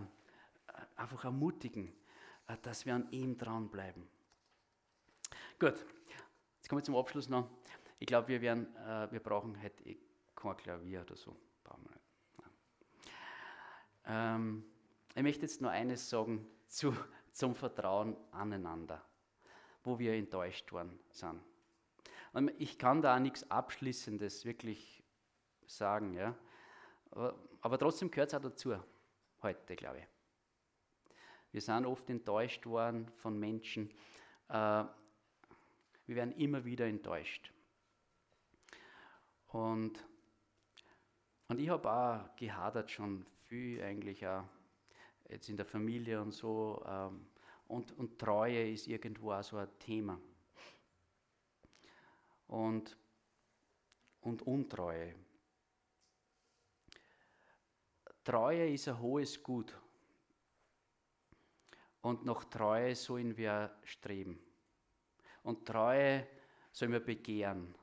einfach 0.94 1.24
ermutigen, 1.24 1.90
äh, 2.48 2.58
dass 2.60 2.84
wir 2.84 2.94
an 2.94 3.10
ihm 3.12 3.38
dranbleiben. 3.38 4.06
Gut, 5.58 5.86
jetzt 6.58 6.68
kommen 6.68 6.82
wir 6.82 6.84
zum 6.84 6.96
Abschluss 6.96 7.30
noch. 7.30 7.48
Ich 7.98 8.06
glaube, 8.06 8.28
wir, 8.28 8.42
äh, 8.42 9.10
wir 9.10 9.20
brauchen 9.20 9.58
heute 9.62 9.82
eh 9.88 9.96
kein 10.34 10.54
Klavier 10.58 11.00
oder 11.00 11.16
so. 11.16 11.34
Ähm, 14.04 14.64
ich 15.14 15.22
möchte 15.22 15.46
jetzt 15.46 15.62
nur 15.62 15.70
eines 15.70 16.10
sagen 16.10 16.46
zu, 16.66 16.94
zum 17.32 17.54
Vertrauen 17.54 18.18
aneinander, 18.32 19.02
wo 19.82 19.98
wir 19.98 20.12
enttäuscht 20.12 20.70
worden 20.72 21.00
sind. 21.08 21.40
Und 22.36 22.52
ich 22.58 22.78
kann 22.78 23.00
da 23.00 23.16
auch 23.16 23.18
nichts 23.18 23.50
Abschließendes 23.50 24.44
wirklich 24.44 25.02
sagen, 25.64 26.12
ja. 26.12 26.36
Aber, 27.10 27.34
aber 27.62 27.78
trotzdem 27.78 28.10
gehört 28.10 28.28
es 28.28 28.34
auch 28.34 28.42
dazu, 28.42 28.76
heute, 29.40 29.74
glaube 29.74 30.00
ich. 30.00 30.04
Wir 31.50 31.62
sind 31.62 31.86
oft 31.86 32.10
enttäuscht 32.10 32.66
worden 32.66 33.08
von 33.16 33.38
Menschen. 33.38 33.90
Äh, 34.50 34.52
wir 34.52 36.14
werden 36.14 36.32
immer 36.32 36.62
wieder 36.66 36.84
enttäuscht. 36.84 37.50
Und, 39.46 40.06
und 41.48 41.58
ich 41.58 41.70
habe 41.70 41.90
auch 41.90 42.36
gehadert 42.36 42.90
schon 42.90 43.24
viel 43.44 43.82
eigentlich 43.82 44.26
auch 44.26 44.44
jetzt 45.30 45.48
in 45.48 45.56
der 45.56 45.64
Familie 45.64 46.20
und 46.20 46.32
so. 46.32 46.84
Ähm, 46.86 47.28
und, 47.66 47.92
und 47.92 48.18
Treue 48.18 48.72
ist 48.72 48.88
irgendwo 48.88 49.32
auch 49.32 49.42
so 49.42 49.56
ein 49.56 49.68
Thema. 49.78 50.20
Und, 52.48 52.96
und 54.20 54.42
Untreue. 54.42 55.14
Treue 58.22 58.70
ist 58.70 58.88
ein 58.88 59.00
hohes 59.00 59.42
Gut. 59.42 59.76
Und 62.02 62.24
nach 62.24 62.44
Treue 62.44 62.94
sollen 62.94 63.36
wir 63.36 63.76
streben. 63.84 64.40
Und 65.42 65.66
Treue 65.66 66.26
sollen 66.72 66.92
wir 66.92 67.00
begehren. 67.00 67.74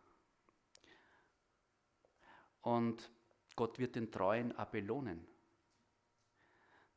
Und 2.62 3.10
Gott 3.56 3.80
wird 3.80 3.96
den 3.96 4.12
Treuen 4.12 4.58
auch 4.58 4.66
belohnen. 4.66 5.28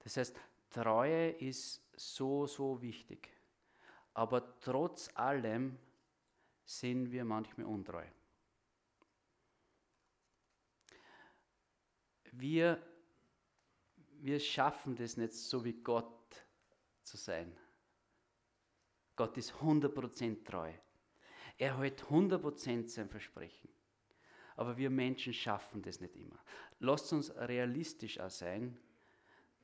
Das 0.01 0.17
heißt, 0.17 0.37
Treue 0.71 1.31
ist 1.31 1.83
so, 1.97 2.47
so 2.47 2.81
wichtig. 2.81 3.29
Aber 4.14 4.59
trotz 4.61 5.11
allem 5.14 5.79
sind 6.67 7.11
wir 7.11 7.25
manchmal 7.25 7.67
untreu. 7.67 8.05
Wir, 12.33 12.83
wir 14.21 14.39
schaffen 14.39 14.95
das 14.95 15.17
nicht 15.17 15.33
so 15.33 15.64
wie 15.64 15.73
Gott 15.73 16.45
zu 17.03 17.17
sein. 17.17 17.57
Gott 19.14 19.39
ist 19.39 19.53
100% 19.55 20.45
treu. 20.45 20.71
Er 21.57 21.79
hält 21.79 22.03
100% 22.03 22.89
sein 22.89 23.09
Versprechen. 23.09 23.71
Aber 24.57 24.77
wir 24.77 24.91
Menschen 24.91 25.33
schaffen 25.33 25.81
das 25.81 26.01
nicht 26.01 26.17
immer. 26.17 26.39
Lasst 26.81 27.12
uns 27.14 27.35
realistisch 27.35 28.21
auch 28.21 28.29
sein 28.29 28.79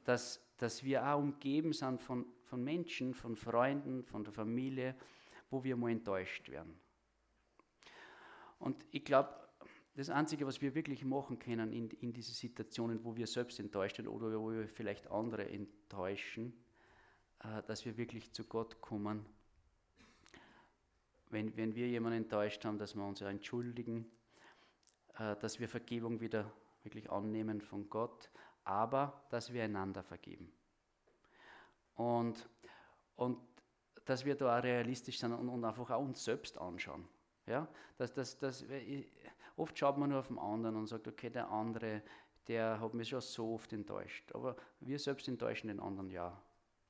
dass, 0.05 0.41
dass 0.59 0.83
wir 0.83 1.07
auch 1.07 1.19
umgeben 1.19 1.73
sind 1.73 2.01
von, 2.01 2.27
von 2.45 2.63
Menschen, 2.63 3.15
von 3.15 3.37
Freunden, 3.37 4.03
von 4.05 4.25
der 4.25 4.33
Familie, 4.33 4.97
wo 5.51 5.63
wir 5.63 5.77
mal 5.77 5.91
enttäuscht 5.91 6.49
werden. 6.49 6.79
Und 8.63 8.87
ich 8.93 9.05
glaube, 9.05 9.29
das 9.97 10.09
Einzige, 10.09 10.47
was 10.47 10.61
wir 10.61 10.77
wirklich 10.77 11.05
machen 11.05 11.41
können 11.41 11.73
in, 11.73 11.91
in 11.91 12.13
diese 12.13 12.33
Situationen, 12.33 13.05
wo 13.05 13.17
wir 13.17 13.27
selbst 13.27 13.59
enttäuscht 13.59 13.97
sind 13.97 14.07
oder 14.07 14.39
wo 14.39 14.53
wir 14.53 14.69
vielleicht 14.69 15.11
andere 15.11 15.49
enttäuschen, 15.51 16.53
äh, 17.41 17.63
dass 17.65 17.85
wir 17.85 17.97
wirklich 17.97 18.33
zu 18.33 18.45
Gott 18.45 18.81
kommen. 18.81 19.27
Wenn, 21.29 21.57
wenn 21.57 21.75
wir 21.75 21.89
jemanden 21.89 22.19
enttäuscht 22.19 22.65
haben, 22.65 22.79
dass 22.79 22.95
wir 22.95 23.05
uns 23.05 23.21
entschuldigen, 23.21 24.07
äh, 25.19 25.35
dass 25.37 25.59
wir 25.59 25.69
Vergebung 25.69 26.21
wieder 26.21 26.51
wirklich 26.85 27.11
annehmen 27.11 27.61
von 27.61 27.91
Gott, 27.91 28.31
aber 28.63 29.25
dass 29.31 29.53
wir 29.53 29.65
einander 29.65 30.05
vergeben. 30.05 30.53
Und, 31.97 32.49
und 33.17 33.39
dass 34.05 34.25
wir 34.25 34.37
da 34.37 34.57
auch 34.57 34.63
realistisch 34.63 35.19
sind 35.19 35.33
und, 35.33 35.49
und 35.49 35.65
einfach 35.65 35.91
auch 35.91 36.01
uns 36.01 36.23
selbst 36.23 36.57
anschauen. 36.59 37.09
Ja? 37.47 37.69
Das, 37.99 38.13
das, 38.13 38.39
das, 38.39 38.65
oft 39.57 39.79
schaut 39.79 39.99
man 39.99 40.11
nur 40.11 40.21
auf 40.21 40.29
den 40.29 40.39
anderen 40.39 40.77
und 40.77 40.87
sagt, 40.87 41.09
okay, 41.09 41.31
der 41.31 41.51
andere, 41.51 42.03
der 42.49 42.81
hat 42.81 42.95
mich 42.95 43.09
schon 43.09 43.21
so 43.21 43.55
oft 43.55 43.73
enttäuscht. 43.73 44.33
Aber 44.33 44.57
wir 44.81 44.99
selbst 44.99 45.29
enttäuschen 45.29 45.69
den 45.69 45.81
anderen 45.81 46.11
ja 46.11 46.41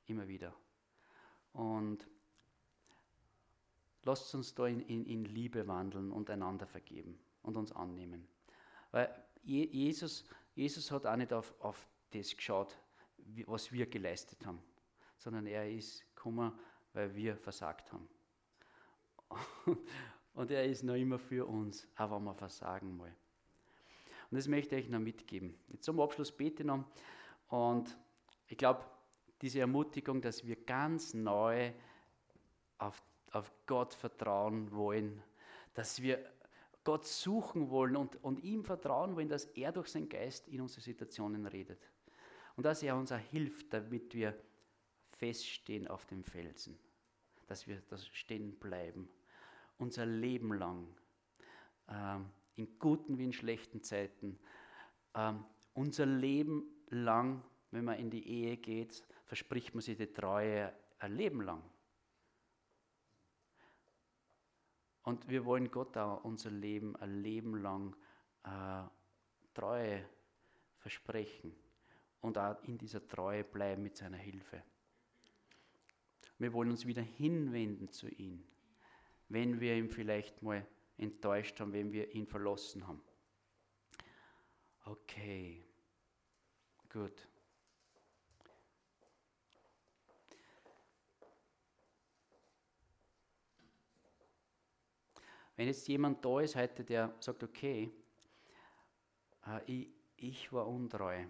immer 0.07 0.29
wieder. 0.29 0.55
Und 1.53 2.09
lasst 4.05 4.35
uns 4.35 4.55
da 4.55 4.67
in, 4.67 4.81
in, 4.81 5.07
in 5.07 5.25
Liebe 5.25 5.67
wandeln 5.67 6.11
und 6.11 6.31
einander 6.31 6.67
vergeben 6.67 7.19
und 7.43 7.57
uns 7.57 7.73
annehmen. 7.73 8.27
Weil 8.91 9.11
Jesus 9.43 10.25
Jesus 10.55 10.91
hat 10.91 11.07
auch 11.07 11.17
nicht 11.17 11.33
auf, 11.33 11.55
auf 11.61 11.87
das 12.11 12.37
geschaut, 12.37 12.79
was 13.47 13.73
wir 13.73 13.87
geleistet 13.87 14.45
haben, 14.45 14.63
sondern 15.17 15.47
er 15.47 15.71
ist 15.71 16.05
gekommen, 16.15 16.53
weil 16.93 17.15
wir 17.15 17.37
versagt 17.37 17.91
haben. 17.93 18.09
Und 20.35 20.51
er 20.51 20.65
ist 20.65 20.83
noch 20.83 20.95
immer 20.95 21.19
für 21.19 21.47
uns, 21.47 21.87
auch 21.97 22.11
wenn 22.11 22.25
wir 22.25 22.35
versagen 22.35 22.97
mal. 22.97 23.15
Und 24.31 24.37
das 24.37 24.49
möchte 24.49 24.77
ich 24.77 24.85
euch 24.85 24.91
noch 24.91 24.99
mitgeben. 24.99 25.55
Jetzt 25.69 25.85
zum 25.85 26.01
Abschluss 26.01 26.33
bete 26.33 26.65
noch. 26.65 26.85
Und 27.49 27.99
ich 28.47 28.57
glaube, 28.57 28.83
diese 29.43 29.61
Ermutigung, 29.61 30.23
dass 30.23 30.47
wir 30.47 30.57
ganz 30.57 31.13
neu 31.13 31.73
auf, 32.79 33.03
auf 33.33 33.53
Gott 33.67 33.93
vertrauen 33.93 34.73
wollen, 34.73 35.23
dass 35.75 36.01
wir 36.01 36.25
Gott 36.85 37.07
suchen 37.07 37.71
wollen 37.71 37.97
und, 37.97 38.23
und 38.25 38.43
ihm 38.43 38.65
vertrauen 38.65 39.15
wollen, 39.17 39.29
dass 39.29 39.45
er 39.45 39.71
durch 39.71 39.89
seinen 39.89 40.09
Geist 40.09 40.49
in 40.49 40.61
unsere 40.61 40.81
Situationen 40.81 41.47
redet. 41.47 41.91
Und 42.57 42.65
dass 42.65 42.83
er 42.83 42.97
uns 42.97 43.13
auch 43.13 43.19
hilft, 43.19 43.73
damit 43.73 44.15
wir 44.15 44.37
feststehen 45.11 45.89
auf 45.89 46.07
dem 46.07 46.25
Felsen. 46.25 46.79
Dass 47.47 47.67
wir 47.67 47.83
das 47.89 48.07
stehen 48.07 48.59
bleiben. 48.59 49.09
Unser 49.79 50.07
Leben 50.07 50.53
lang. 50.55 50.87
Ähm, 51.89 52.31
in 52.57 52.79
guten 52.79 53.19
wie 53.19 53.25
in 53.25 53.33
schlechten 53.33 53.83
Zeiten. 53.83 54.39
Ähm, 55.15 55.45
unser 55.75 56.07
Leben 56.07 56.65
lang, 56.89 57.43
wenn 57.71 57.85
man 57.85 57.99
in 57.99 58.11
die 58.11 58.27
Ehe 58.27 58.57
geht, 58.57 59.05
verspricht 59.25 59.75
man 59.75 59.83
sich 59.83 59.97
die 59.97 60.13
Treue 60.13 60.73
ein 60.99 61.17
Leben 61.17 61.41
lang. 61.41 61.63
Und 65.03 65.29
wir 65.29 65.45
wollen 65.45 65.71
Gott 65.71 65.97
auch 65.97 66.25
unser 66.25 66.51
Leben 66.51 66.95
ein 66.97 67.23
Leben 67.23 67.57
lang 67.57 67.97
äh, 68.45 68.85
Treue 69.55 70.09
versprechen 70.79 71.55
und 72.21 72.39
auch 72.39 72.63
in 72.63 72.79
dieser 72.79 73.07
Treue 73.07 73.45
bleiben 73.45 73.83
mit 73.83 73.97
seiner 73.97 74.17
Hilfe. 74.17 74.63
Wir 76.39 76.53
wollen 76.53 76.71
uns 76.71 76.87
wieder 76.87 77.03
hinwenden 77.03 77.91
zu 77.91 78.09
ihm, 78.09 78.45
wenn 79.33 79.61
wir 79.61 79.75
ihn 79.77 79.89
vielleicht 79.89 80.43
mal 80.43 80.67
enttäuscht 80.99 81.59
haben, 81.59 81.73
wenn 81.73 81.91
wir 81.91 82.15
ihn 82.15 82.27
verlassen 82.27 82.87
haben. 82.87 83.03
Okay, 84.85 85.65
gut. 86.91 87.29
Wenn 95.57 95.67
jetzt 95.67 95.89
jemand 95.89 96.25
da 96.25 96.41
ist 96.41 96.57
heute, 96.57 96.85
der 96.85 97.15
sagt, 97.21 97.43
okay, 97.43 97.91
äh, 99.47 99.61
ich, 99.67 99.89
ich 100.17 100.53
war 100.53 100.67
untreu, 100.67 101.25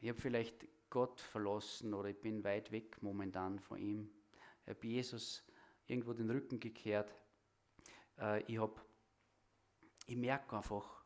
ich 0.00 0.08
habe 0.08 0.20
vielleicht 0.20 0.66
Gott 0.90 1.20
verlassen 1.20 1.94
oder 1.94 2.10
ich 2.10 2.20
bin 2.20 2.44
weit 2.44 2.70
weg 2.70 3.02
momentan 3.02 3.58
von 3.58 3.78
ihm, 3.78 4.10
ich 4.64 4.68
habe 4.68 4.86
Jesus 4.86 5.44
irgendwo 5.92 6.12
den 6.12 6.30
Rücken 6.30 6.58
gekehrt, 6.58 7.14
äh, 8.18 8.42
ich, 8.42 8.58
ich 10.06 10.16
merke 10.16 10.56
einfach, 10.56 11.04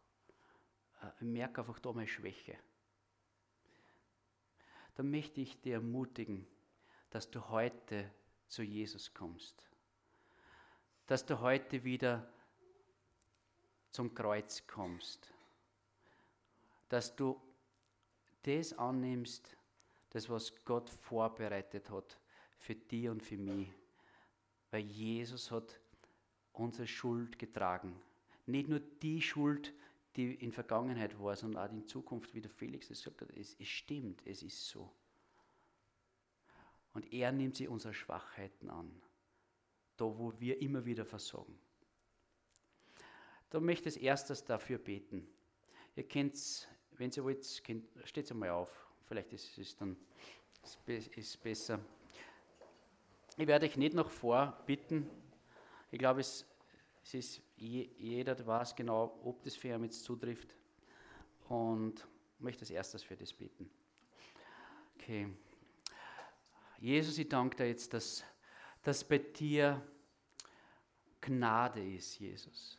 äh, 1.02 1.24
ich 1.24 1.44
einfach 1.44 1.78
da 1.78 1.92
meine 1.92 2.08
Schwäche. 2.08 2.58
Dann 4.94 5.10
möchte 5.10 5.40
ich 5.40 5.60
dir 5.60 5.74
ermutigen, 5.74 6.46
dass 7.10 7.30
du 7.30 7.48
heute 7.48 8.10
zu 8.48 8.62
Jesus 8.62 9.12
kommst 9.12 9.68
dass 11.06 11.24
du 11.24 11.40
heute 11.40 11.84
wieder 11.84 12.28
zum 13.92 14.12
Kreuz 14.12 14.66
kommst 14.66 15.32
dass 16.88 17.16
du 17.16 17.40
das 18.42 18.72
annimmst, 18.78 19.56
das, 20.10 20.30
was 20.30 20.52
Gott 20.64 20.88
vorbereitet 20.88 21.90
hat 21.90 22.18
für 22.58 22.74
dich 22.74 23.08
und 23.08 23.22
für 23.22 23.36
mich. 23.36 23.68
Weil 24.70 24.82
Jesus 24.82 25.50
hat 25.50 25.78
unsere 26.52 26.86
Schuld 26.86 27.38
getragen. 27.38 27.94
Nicht 28.46 28.68
nur 28.68 28.80
die 28.80 29.20
Schuld, 29.20 29.72
die 30.16 30.34
in 30.34 30.52
Vergangenheit 30.52 31.18
war, 31.20 31.36
sondern 31.36 31.68
auch 31.68 31.72
in 31.72 31.86
Zukunft, 31.86 32.34
wie 32.34 32.40
der 32.40 32.50
Felix 32.50 32.90
es 32.90 32.98
gesagt 32.98 33.20
hat. 33.22 33.30
Es, 33.36 33.56
es 33.58 33.68
stimmt, 33.68 34.22
es 34.24 34.42
ist 34.42 34.68
so. 34.68 34.90
Und 36.94 37.12
er 37.12 37.32
nimmt 37.32 37.56
sie 37.56 37.68
unsere 37.68 37.92
Schwachheiten 37.92 38.70
an, 38.70 38.90
da 39.96 40.04
wo 40.04 40.32
wir 40.38 40.60
immer 40.62 40.84
wieder 40.86 41.04
versorgen. 41.04 41.58
Da 43.50 43.60
möchte 43.60 43.88
ich 43.88 43.96
als 43.96 44.02
erstes 44.02 44.44
dafür 44.44 44.78
beten. 44.78 45.28
Ihr 45.94 46.08
kennt 46.08 46.34
wenn 46.98 47.10
ihr 47.10 47.24
wollt, 47.24 47.44
steht 47.44 48.24
es 48.24 48.30
einmal 48.30 48.50
auf. 48.50 48.70
Vielleicht 49.06 49.32
ist 49.32 49.58
es 49.58 49.76
dann 49.76 49.96
ist 51.14 51.42
besser. 51.42 51.78
Ich 53.38 53.46
werde 53.46 53.66
euch 53.66 53.76
nicht 53.76 53.94
noch 53.94 54.10
vorbitten. 54.10 55.10
Ich 55.90 55.98
glaube, 55.98 56.20
es, 56.20 56.46
es 57.02 57.14
ist 57.14 57.42
jeder 57.56 58.46
weiß 58.46 58.74
genau, 58.74 59.20
ob 59.24 59.42
das 59.42 59.54
für 59.56 59.68
ihn 59.68 59.84
jetzt 59.84 60.04
zutrifft. 60.04 60.54
Und 61.48 62.06
möchte 62.38 62.62
als 62.62 62.70
erstes 62.70 63.02
für 63.02 63.14
das 63.14 63.32
beten. 63.32 63.70
Okay. 64.94 65.28
Jesus, 66.78 67.18
ich 67.18 67.28
danke 67.28 67.56
dir 67.56 67.68
jetzt, 67.68 67.92
dass, 67.92 68.24
dass 68.82 69.04
bei 69.04 69.18
dir 69.18 69.82
Gnade 71.20 71.94
ist, 71.94 72.18
Jesus. 72.18 72.78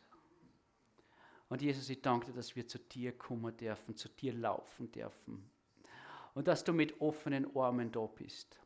Und 1.48 1.62
Jesus, 1.62 1.88
ich 1.88 2.02
danke 2.02 2.26
dir, 2.26 2.32
dass 2.32 2.54
wir 2.56 2.66
zu 2.66 2.78
dir 2.78 3.16
kommen 3.16 3.56
dürfen, 3.56 3.96
zu 3.96 4.08
dir 4.08 4.32
laufen 4.32 4.90
dürfen. 4.90 5.50
Und 6.34 6.48
dass 6.48 6.64
du 6.64 6.72
mit 6.72 7.00
offenen 7.00 7.56
Armen 7.56 7.90
da 7.90 8.06
bist. 8.06 8.60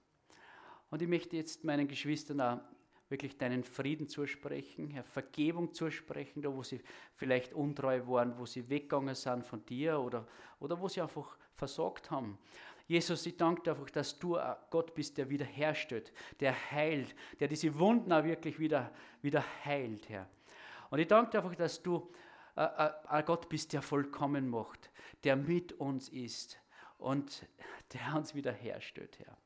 Und 0.92 1.00
ich 1.00 1.08
möchte 1.08 1.36
jetzt 1.36 1.64
meinen 1.64 1.88
Geschwistern 1.88 2.42
auch 2.42 2.58
wirklich 3.08 3.38
deinen 3.38 3.64
Frieden 3.64 4.08
zusprechen, 4.08 4.90
Herr, 4.90 5.02
Vergebung 5.02 5.72
zusprechen, 5.72 6.42
da 6.42 6.54
wo 6.54 6.62
sie 6.62 6.82
vielleicht 7.14 7.54
untreu 7.54 8.06
waren, 8.08 8.36
wo 8.36 8.44
sie 8.44 8.68
weggegangen 8.68 9.14
sind 9.14 9.42
von 9.42 9.64
dir 9.64 9.98
oder, 9.98 10.26
oder 10.60 10.78
wo 10.78 10.88
sie 10.88 11.00
einfach 11.00 11.38
versagt 11.54 12.10
haben. 12.10 12.36
Jesus, 12.86 13.24
ich 13.24 13.38
danke 13.38 13.62
dir 13.62 13.70
einfach, 13.70 13.88
dass 13.88 14.18
du 14.18 14.36
Gott 14.68 14.94
bist, 14.94 15.16
der 15.16 15.30
wiederherstellt, 15.30 16.12
der 16.40 16.54
heilt, 16.70 17.14
der 17.40 17.48
diese 17.48 17.78
Wunden 17.78 18.12
auch 18.12 18.24
wirklich 18.24 18.58
wieder, 18.58 18.92
wieder 19.22 19.42
heilt, 19.64 20.10
Herr. 20.10 20.28
Und 20.90 20.98
ich 20.98 21.08
danke 21.08 21.30
dir 21.30 21.38
einfach, 21.38 21.56
dass 21.56 21.82
du 21.82 22.12
äh, 22.54 22.90
äh, 23.08 23.22
Gott 23.22 23.48
bist, 23.48 23.72
der 23.72 23.80
vollkommen 23.80 24.46
macht, 24.46 24.90
der 25.24 25.36
mit 25.36 25.72
uns 25.72 26.10
ist 26.10 26.58
und 26.98 27.46
der 27.94 28.14
uns 28.14 28.34
wiederherstellt, 28.34 29.18
Herr. 29.20 29.38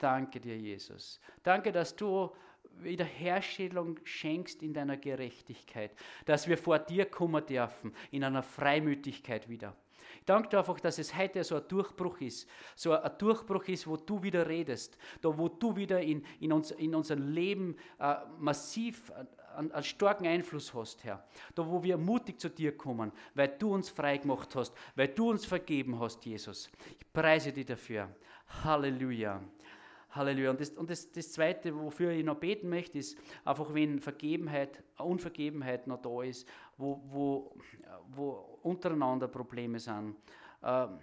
Danke 0.00 0.40
dir, 0.40 0.56
Jesus. 0.56 1.20
Danke, 1.42 1.70
dass 1.70 1.94
du 1.94 2.30
Wiederherstellung 2.78 3.98
schenkst 4.02 4.62
in 4.62 4.72
deiner 4.72 4.96
Gerechtigkeit, 4.96 5.92
dass 6.24 6.48
wir 6.48 6.56
vor 6.56 6.78
dir 6.78 7.04
kommen 7.04 7.44
dürfen, 7.44 7.94
in 8.10 8.24
einer 8.24 8.42
Freimütigkeit 8.42 9.48
wieder. 9.48 9.76
Ich 10.18 10.24
danke 10.24 10.48
dir 10.48 10.58
einfach, 10.58 10.80
dass 10.80 10.98
es 10.98 11.14
heute 11.14 11.44
so 11.44 11.56
ein 11.56 11.68
Durchbruch 11.68 12.18
ist, 12.22 12.48
so 12.74 12.92
ein 12.92 13.10
Durchbruch 13.18 13.64
ist, 13.68 13.86
wo 13.86 13.98
du 13.98 14.22
wieder 14.22 14.48
redest, 14.48 14.96
da 15.20 15.36
wo 15.36 15.48
du 15.48 15.76
wieder 15.76 16.00
in, 16.00 16.24
in, 16.40 16.52
uns, 16.52 16.70
in 16.70 16.94
unser 16.94 17.16
Leben 17.16 17.76
äh, 17.98 18.16
massiv 18.38 19.12
einen, 19.54 19.70
einen, 19.70 19.84
starken 19.84 20.26
Einfluss 20.26 20.72
hast, 20.72 21.04
Herr. 21.04 21.22
Da 21.54 21.66
wo 21.66 21.82
wir 21.82 21.98
mutig 21.98 22.40
zu 22.40 22.48
dir 22.48 22.74
kommen, 22.76 23.12
weil 23.34 23.48
du 23.48 23.74
uns 23.74 23.90
frei 23.90 24.16
gemacht 24.16 24.56
hast, 24.56 24.72
weil 24.96 25.08
du 25.08 25.30
uns 25.30 25.44
vergeben 25.44 26.00
hast, 26.00 26.24
Jesus. 26.24 26.70
Ich 26.98 27.12
preise 27.12 27.52
dich 27.52 27.66
dafür. 27.66 28.08
Halleluja. 28.64 29.40
Halleluja. 30.10 30.50
Und, 30.50 30.60
das, 30.60 30.70
und 30.70 30.90
das, 30.90 31.10
das 31.12 31.32
Zweite, 31.32 31.74
wofür 31.76 32.10
ich 32.10 32.24
noch 32.24 32.36
beten 32.36 32.68
möchte, 32.68 32.98
ist 32.98 33.16
einfach, 33.44 33.72
wenn 33.72 34.00
Vergebenheit, 34.00 34.82
Unvergebenheit 34.98 35.86
noch 35.86 36.02
da 36.02 36.22
ist, 36.22 36.48
wo, 36.76 37.00
wo, 37.06 37.56
wo 38.08 38.58
untereinander 38.62 39.28
Probleme 39.28 39.78
sind. 39.78 40.16
Ähm, 40.62 40.98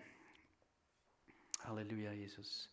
Halleluja, 1.64 2.12
Jesus. 2.12 2.70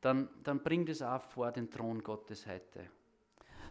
Dann, 0.00 0.28
dann 0.42 0.62
bring 0.62 0.84
das 0.86 1.02
auch 1.02 1.22
vor 1.22 1.50
den 1.52 1.70
Thron 1.70 2.02
Gottes 2.02 2.46
heute. 2.46 2.90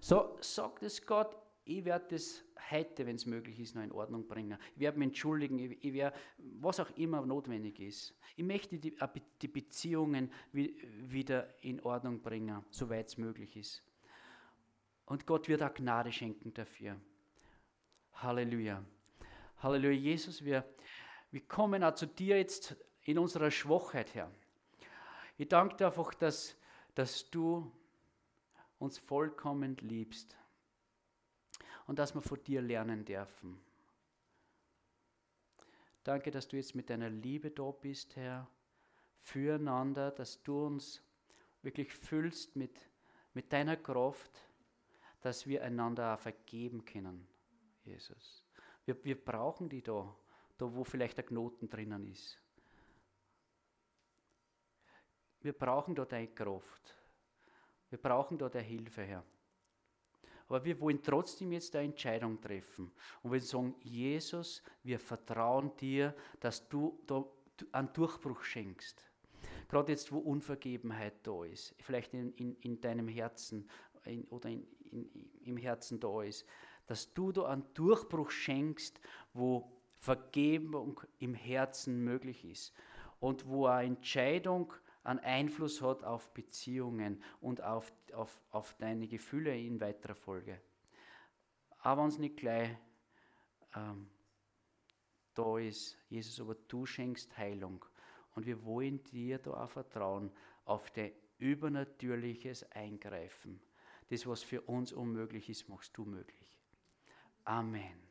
So, 0.02 0.38
sagt 0.42 0.84
es 0.84 1.06
Gott, 1.06 1.36
ich 1.66 1.84
werde 1.84 2.06
das 2.10 2.44
heute, 2.70 3.06
wenn 3.06 3.16
es 3.16 3.26
möglich 3.26 3.60
ist, 3.60 3.76
noch 3.76 3.84
in 3.84 3.92
Ordnung 3.92 4.28
bringen. 4.28 4.58
Ich 4.76 4.80
werde 4.80 5.00
mich 5.00 5.08
entschuldigen, 5.08 5.60
ich, 5.60 5.94
werde, 5.94 6.16
was 6.60 6.80
auch 6.80 6.90
immer 6.96 7.26
notwendig 7.26 7.80
ist. 7.80 8.14
Ich 8.36 8.44
möchte 8.44 8.78
die, 8.78 8.96
die 9.42 9.48
Beziehungen 9.48 10.32
wieder 10.52 11.48
in 11.64 11.82
Ordnung 11.82 12.22
bringen, 12.22 12.64
soweit 12.70 13.08
es 13.08 13.18
möglich 13.18 13.58
ist. 13.58 13.84
Und 15.06 15.26
Gott 15.26 15.48
wird 15.48 15.64
auch 15.64 15.74
Gnade 15.74 16.12
schenken 16.12 16.54
dafür. 16.54 17.00
Halleluja. 18.14 18.84
Halleluja, 19.60 19.98
Jesus, 19.98 20.44
wir, 20.44 20.66
wir 21.32 21.42
kommen 21.42 21.84
auch 21.84 21.96
zu 21.96 22.06
dir 22.06 22.38
jetzt 22.38 22.76
in 23.04 23.18
unserer 23.18 23.52
Schwachheit, 23.52 24.14
Herr. 24.14 24.32
Ich 25.38 25.48
danke 25.48 25.76
dir 25.78 25.88
einfach, 25.88 26.14
dass, 26.14 26.56
dass 26.94 27.30
du 27.30 27.72
uns 28.80 28.98
vollkommen 28.98 29.78
liebst 29.78 30.36
und 31.86 32.00
dass 32.00 32.14
wir 32.14 32.22
von 32.22 32.44
dir 32.44 32.62
lernen 32.62 33.06
dürfen. 33.06 33.60
Danke, 36.04 36.30
dass 36.32 36.48
du 36.48 36.58
jetzt 36.58 36.76
mit 36.76 36.90
deiner 36.90 37.10
Liebe 37.10 37.52
da 37.52 37.72
bist, 37.72 38.16
Herr, 38.16 38.48
füreinander, 39.22 40.12
dass 40.12 40.42
du 40.44 40.66
uns 40.66 41.02
wirklich 41.64 41.92
füllst 41.94 42.56
mit, 42.56 42.80
mit 43.34 43.52
deiner 43.52 43.76
Kraft, 43.76 44.32
dass 45.22 45.48
wir 45.48 45.64
einander 45.64 46.14
auch 46.14 46.20
vergeben 46.20 46.86
können, 46.86 47.28
Jesus. 47.84 48.46
Wir, 48.86 49.04
wir 49.04 49.24
brauchen 49.24 49.68
die 49.68 49.82
da, 49.82 50.16
da 50.58 50.74
wo 50.76 50.84
vielleicht 50.84 51.18
der 51.18 51.26
Knoten 51.26 51.68
drinnen 51.68 52.06
ist. 52.06 52.40
Wir 55.42 55.54
brauchen 55.54 55.96
da 55.96 56.06
deine 56.06 56.28
Kraft. 56.28 56.96
Wir 57.90 58.00
brauchen 58.00 58.38
da 58.38 58.48
deine 58.48 58.66
Hilfe, 58.66 59.04
Herr. 59.04 59.24
Aber 60.48 60.64
wir 60.64 60.80
wollen 60.80 61.02
trotzdem 61.02 61.52
jetzt 61.52 61.76
eine 61.76 61.86
Entscheidung 61.86 62.40
treffen. 62.40 62.92
Und 63.24 63.32
wir 63.32 63.42
sagen, 63.42 63.76
Jesus, 63.82 64.62
wir 64.84 65.00
vertrauen 65.00 65.76
dir, 65.78 66.14
dass 66.40 66.68
du 66.70 67.00
da 67.08 67.26
einen 67.72 67.92
Durchbruch 67.94 68.44
schenkst. 68.44 69.10
Gerade 69.68 69.92
jetzt, 69.92 70.12
wo 70.12 70.20
Unvergebenheit 70.20 71.16
da 71.24 71.44
ist, 71.44 71.74
vielleicht 71.80 72.14
in, 72.14 72.32
in, 72.34 72.56
in 72.62 72.82
deinem 72.82 73.08
Herzen 73.08 73.68
in, 74.06 74.24
oder 74.26 74.50
im 74.50 75.58
Herzen 75.58 76.00
da 76.00 76.22
ist, 76.22 76.46
dass 76.88 77.14
du 77.14 77.32
da 77.32 77.46
einen 77.48 77.66
Durchbruch 77.74 78.30
schenkst, 78.30 79.00
wo 79.34 79.72
Vergebung 79.98 81.02
im 81.18 81.34
Herzen 81.34 82.04
möglich 82.04 82.46
ist 82.46 82.74
und 83.20 83.48
wo 83.48 83.66
eine 83.66 83.88
Entscheidung 83.88 84.72
einen 85.06 85.20
Einfluss 85.20 85.82
hat 85.82 86.04
auf 86.04 86.34
Beziehungen 86.34 87.24
und 87.40 87.62
auf, 87.62 87.94
auf, 88.14 88.42
auf 88.50 88.74
deine 88.76 89.08
Gefühle 89.08 89.58
in 89.58 89.80
weiterer 89.80 90.16
Folge. 90.16 90.60
Aber 91.80 92.02
uns 92.02 92.18
nicht 92.18 92.38
gleich 92.38 92.76
ähm, 93.76 94.10
da 95.36 95.60
ist, 95.60 95.98
Jesus, 96.10 96.40
aber 96.40 96.56
du 96.56 96.86
schenkst 96.86 97.38
Heilung. 97.38 97.86
Und 98.34 98.46
wir 98.46 98.66
wollen 98.66 99.04
dir 99.04 99.38
da 99.38 99.52
auch 99.52 99.70
vertrauen, 99.70 100.32
auf 100.66 100.90
dein 100.92 101.12
übernatürliches 101.38 102.70
Eingreifen. 102.72 103.62
Das, 104.10 104.26
was 104.26 104.44
für 104.44 104.62
uns 104.62 104.92
unmöglich 104.92 105.50
ist, 105.50 105.70
machst 105.70 105.96
du 105.98 106.06
möglich. 106.06 106.60
Amen. 107.44 108.05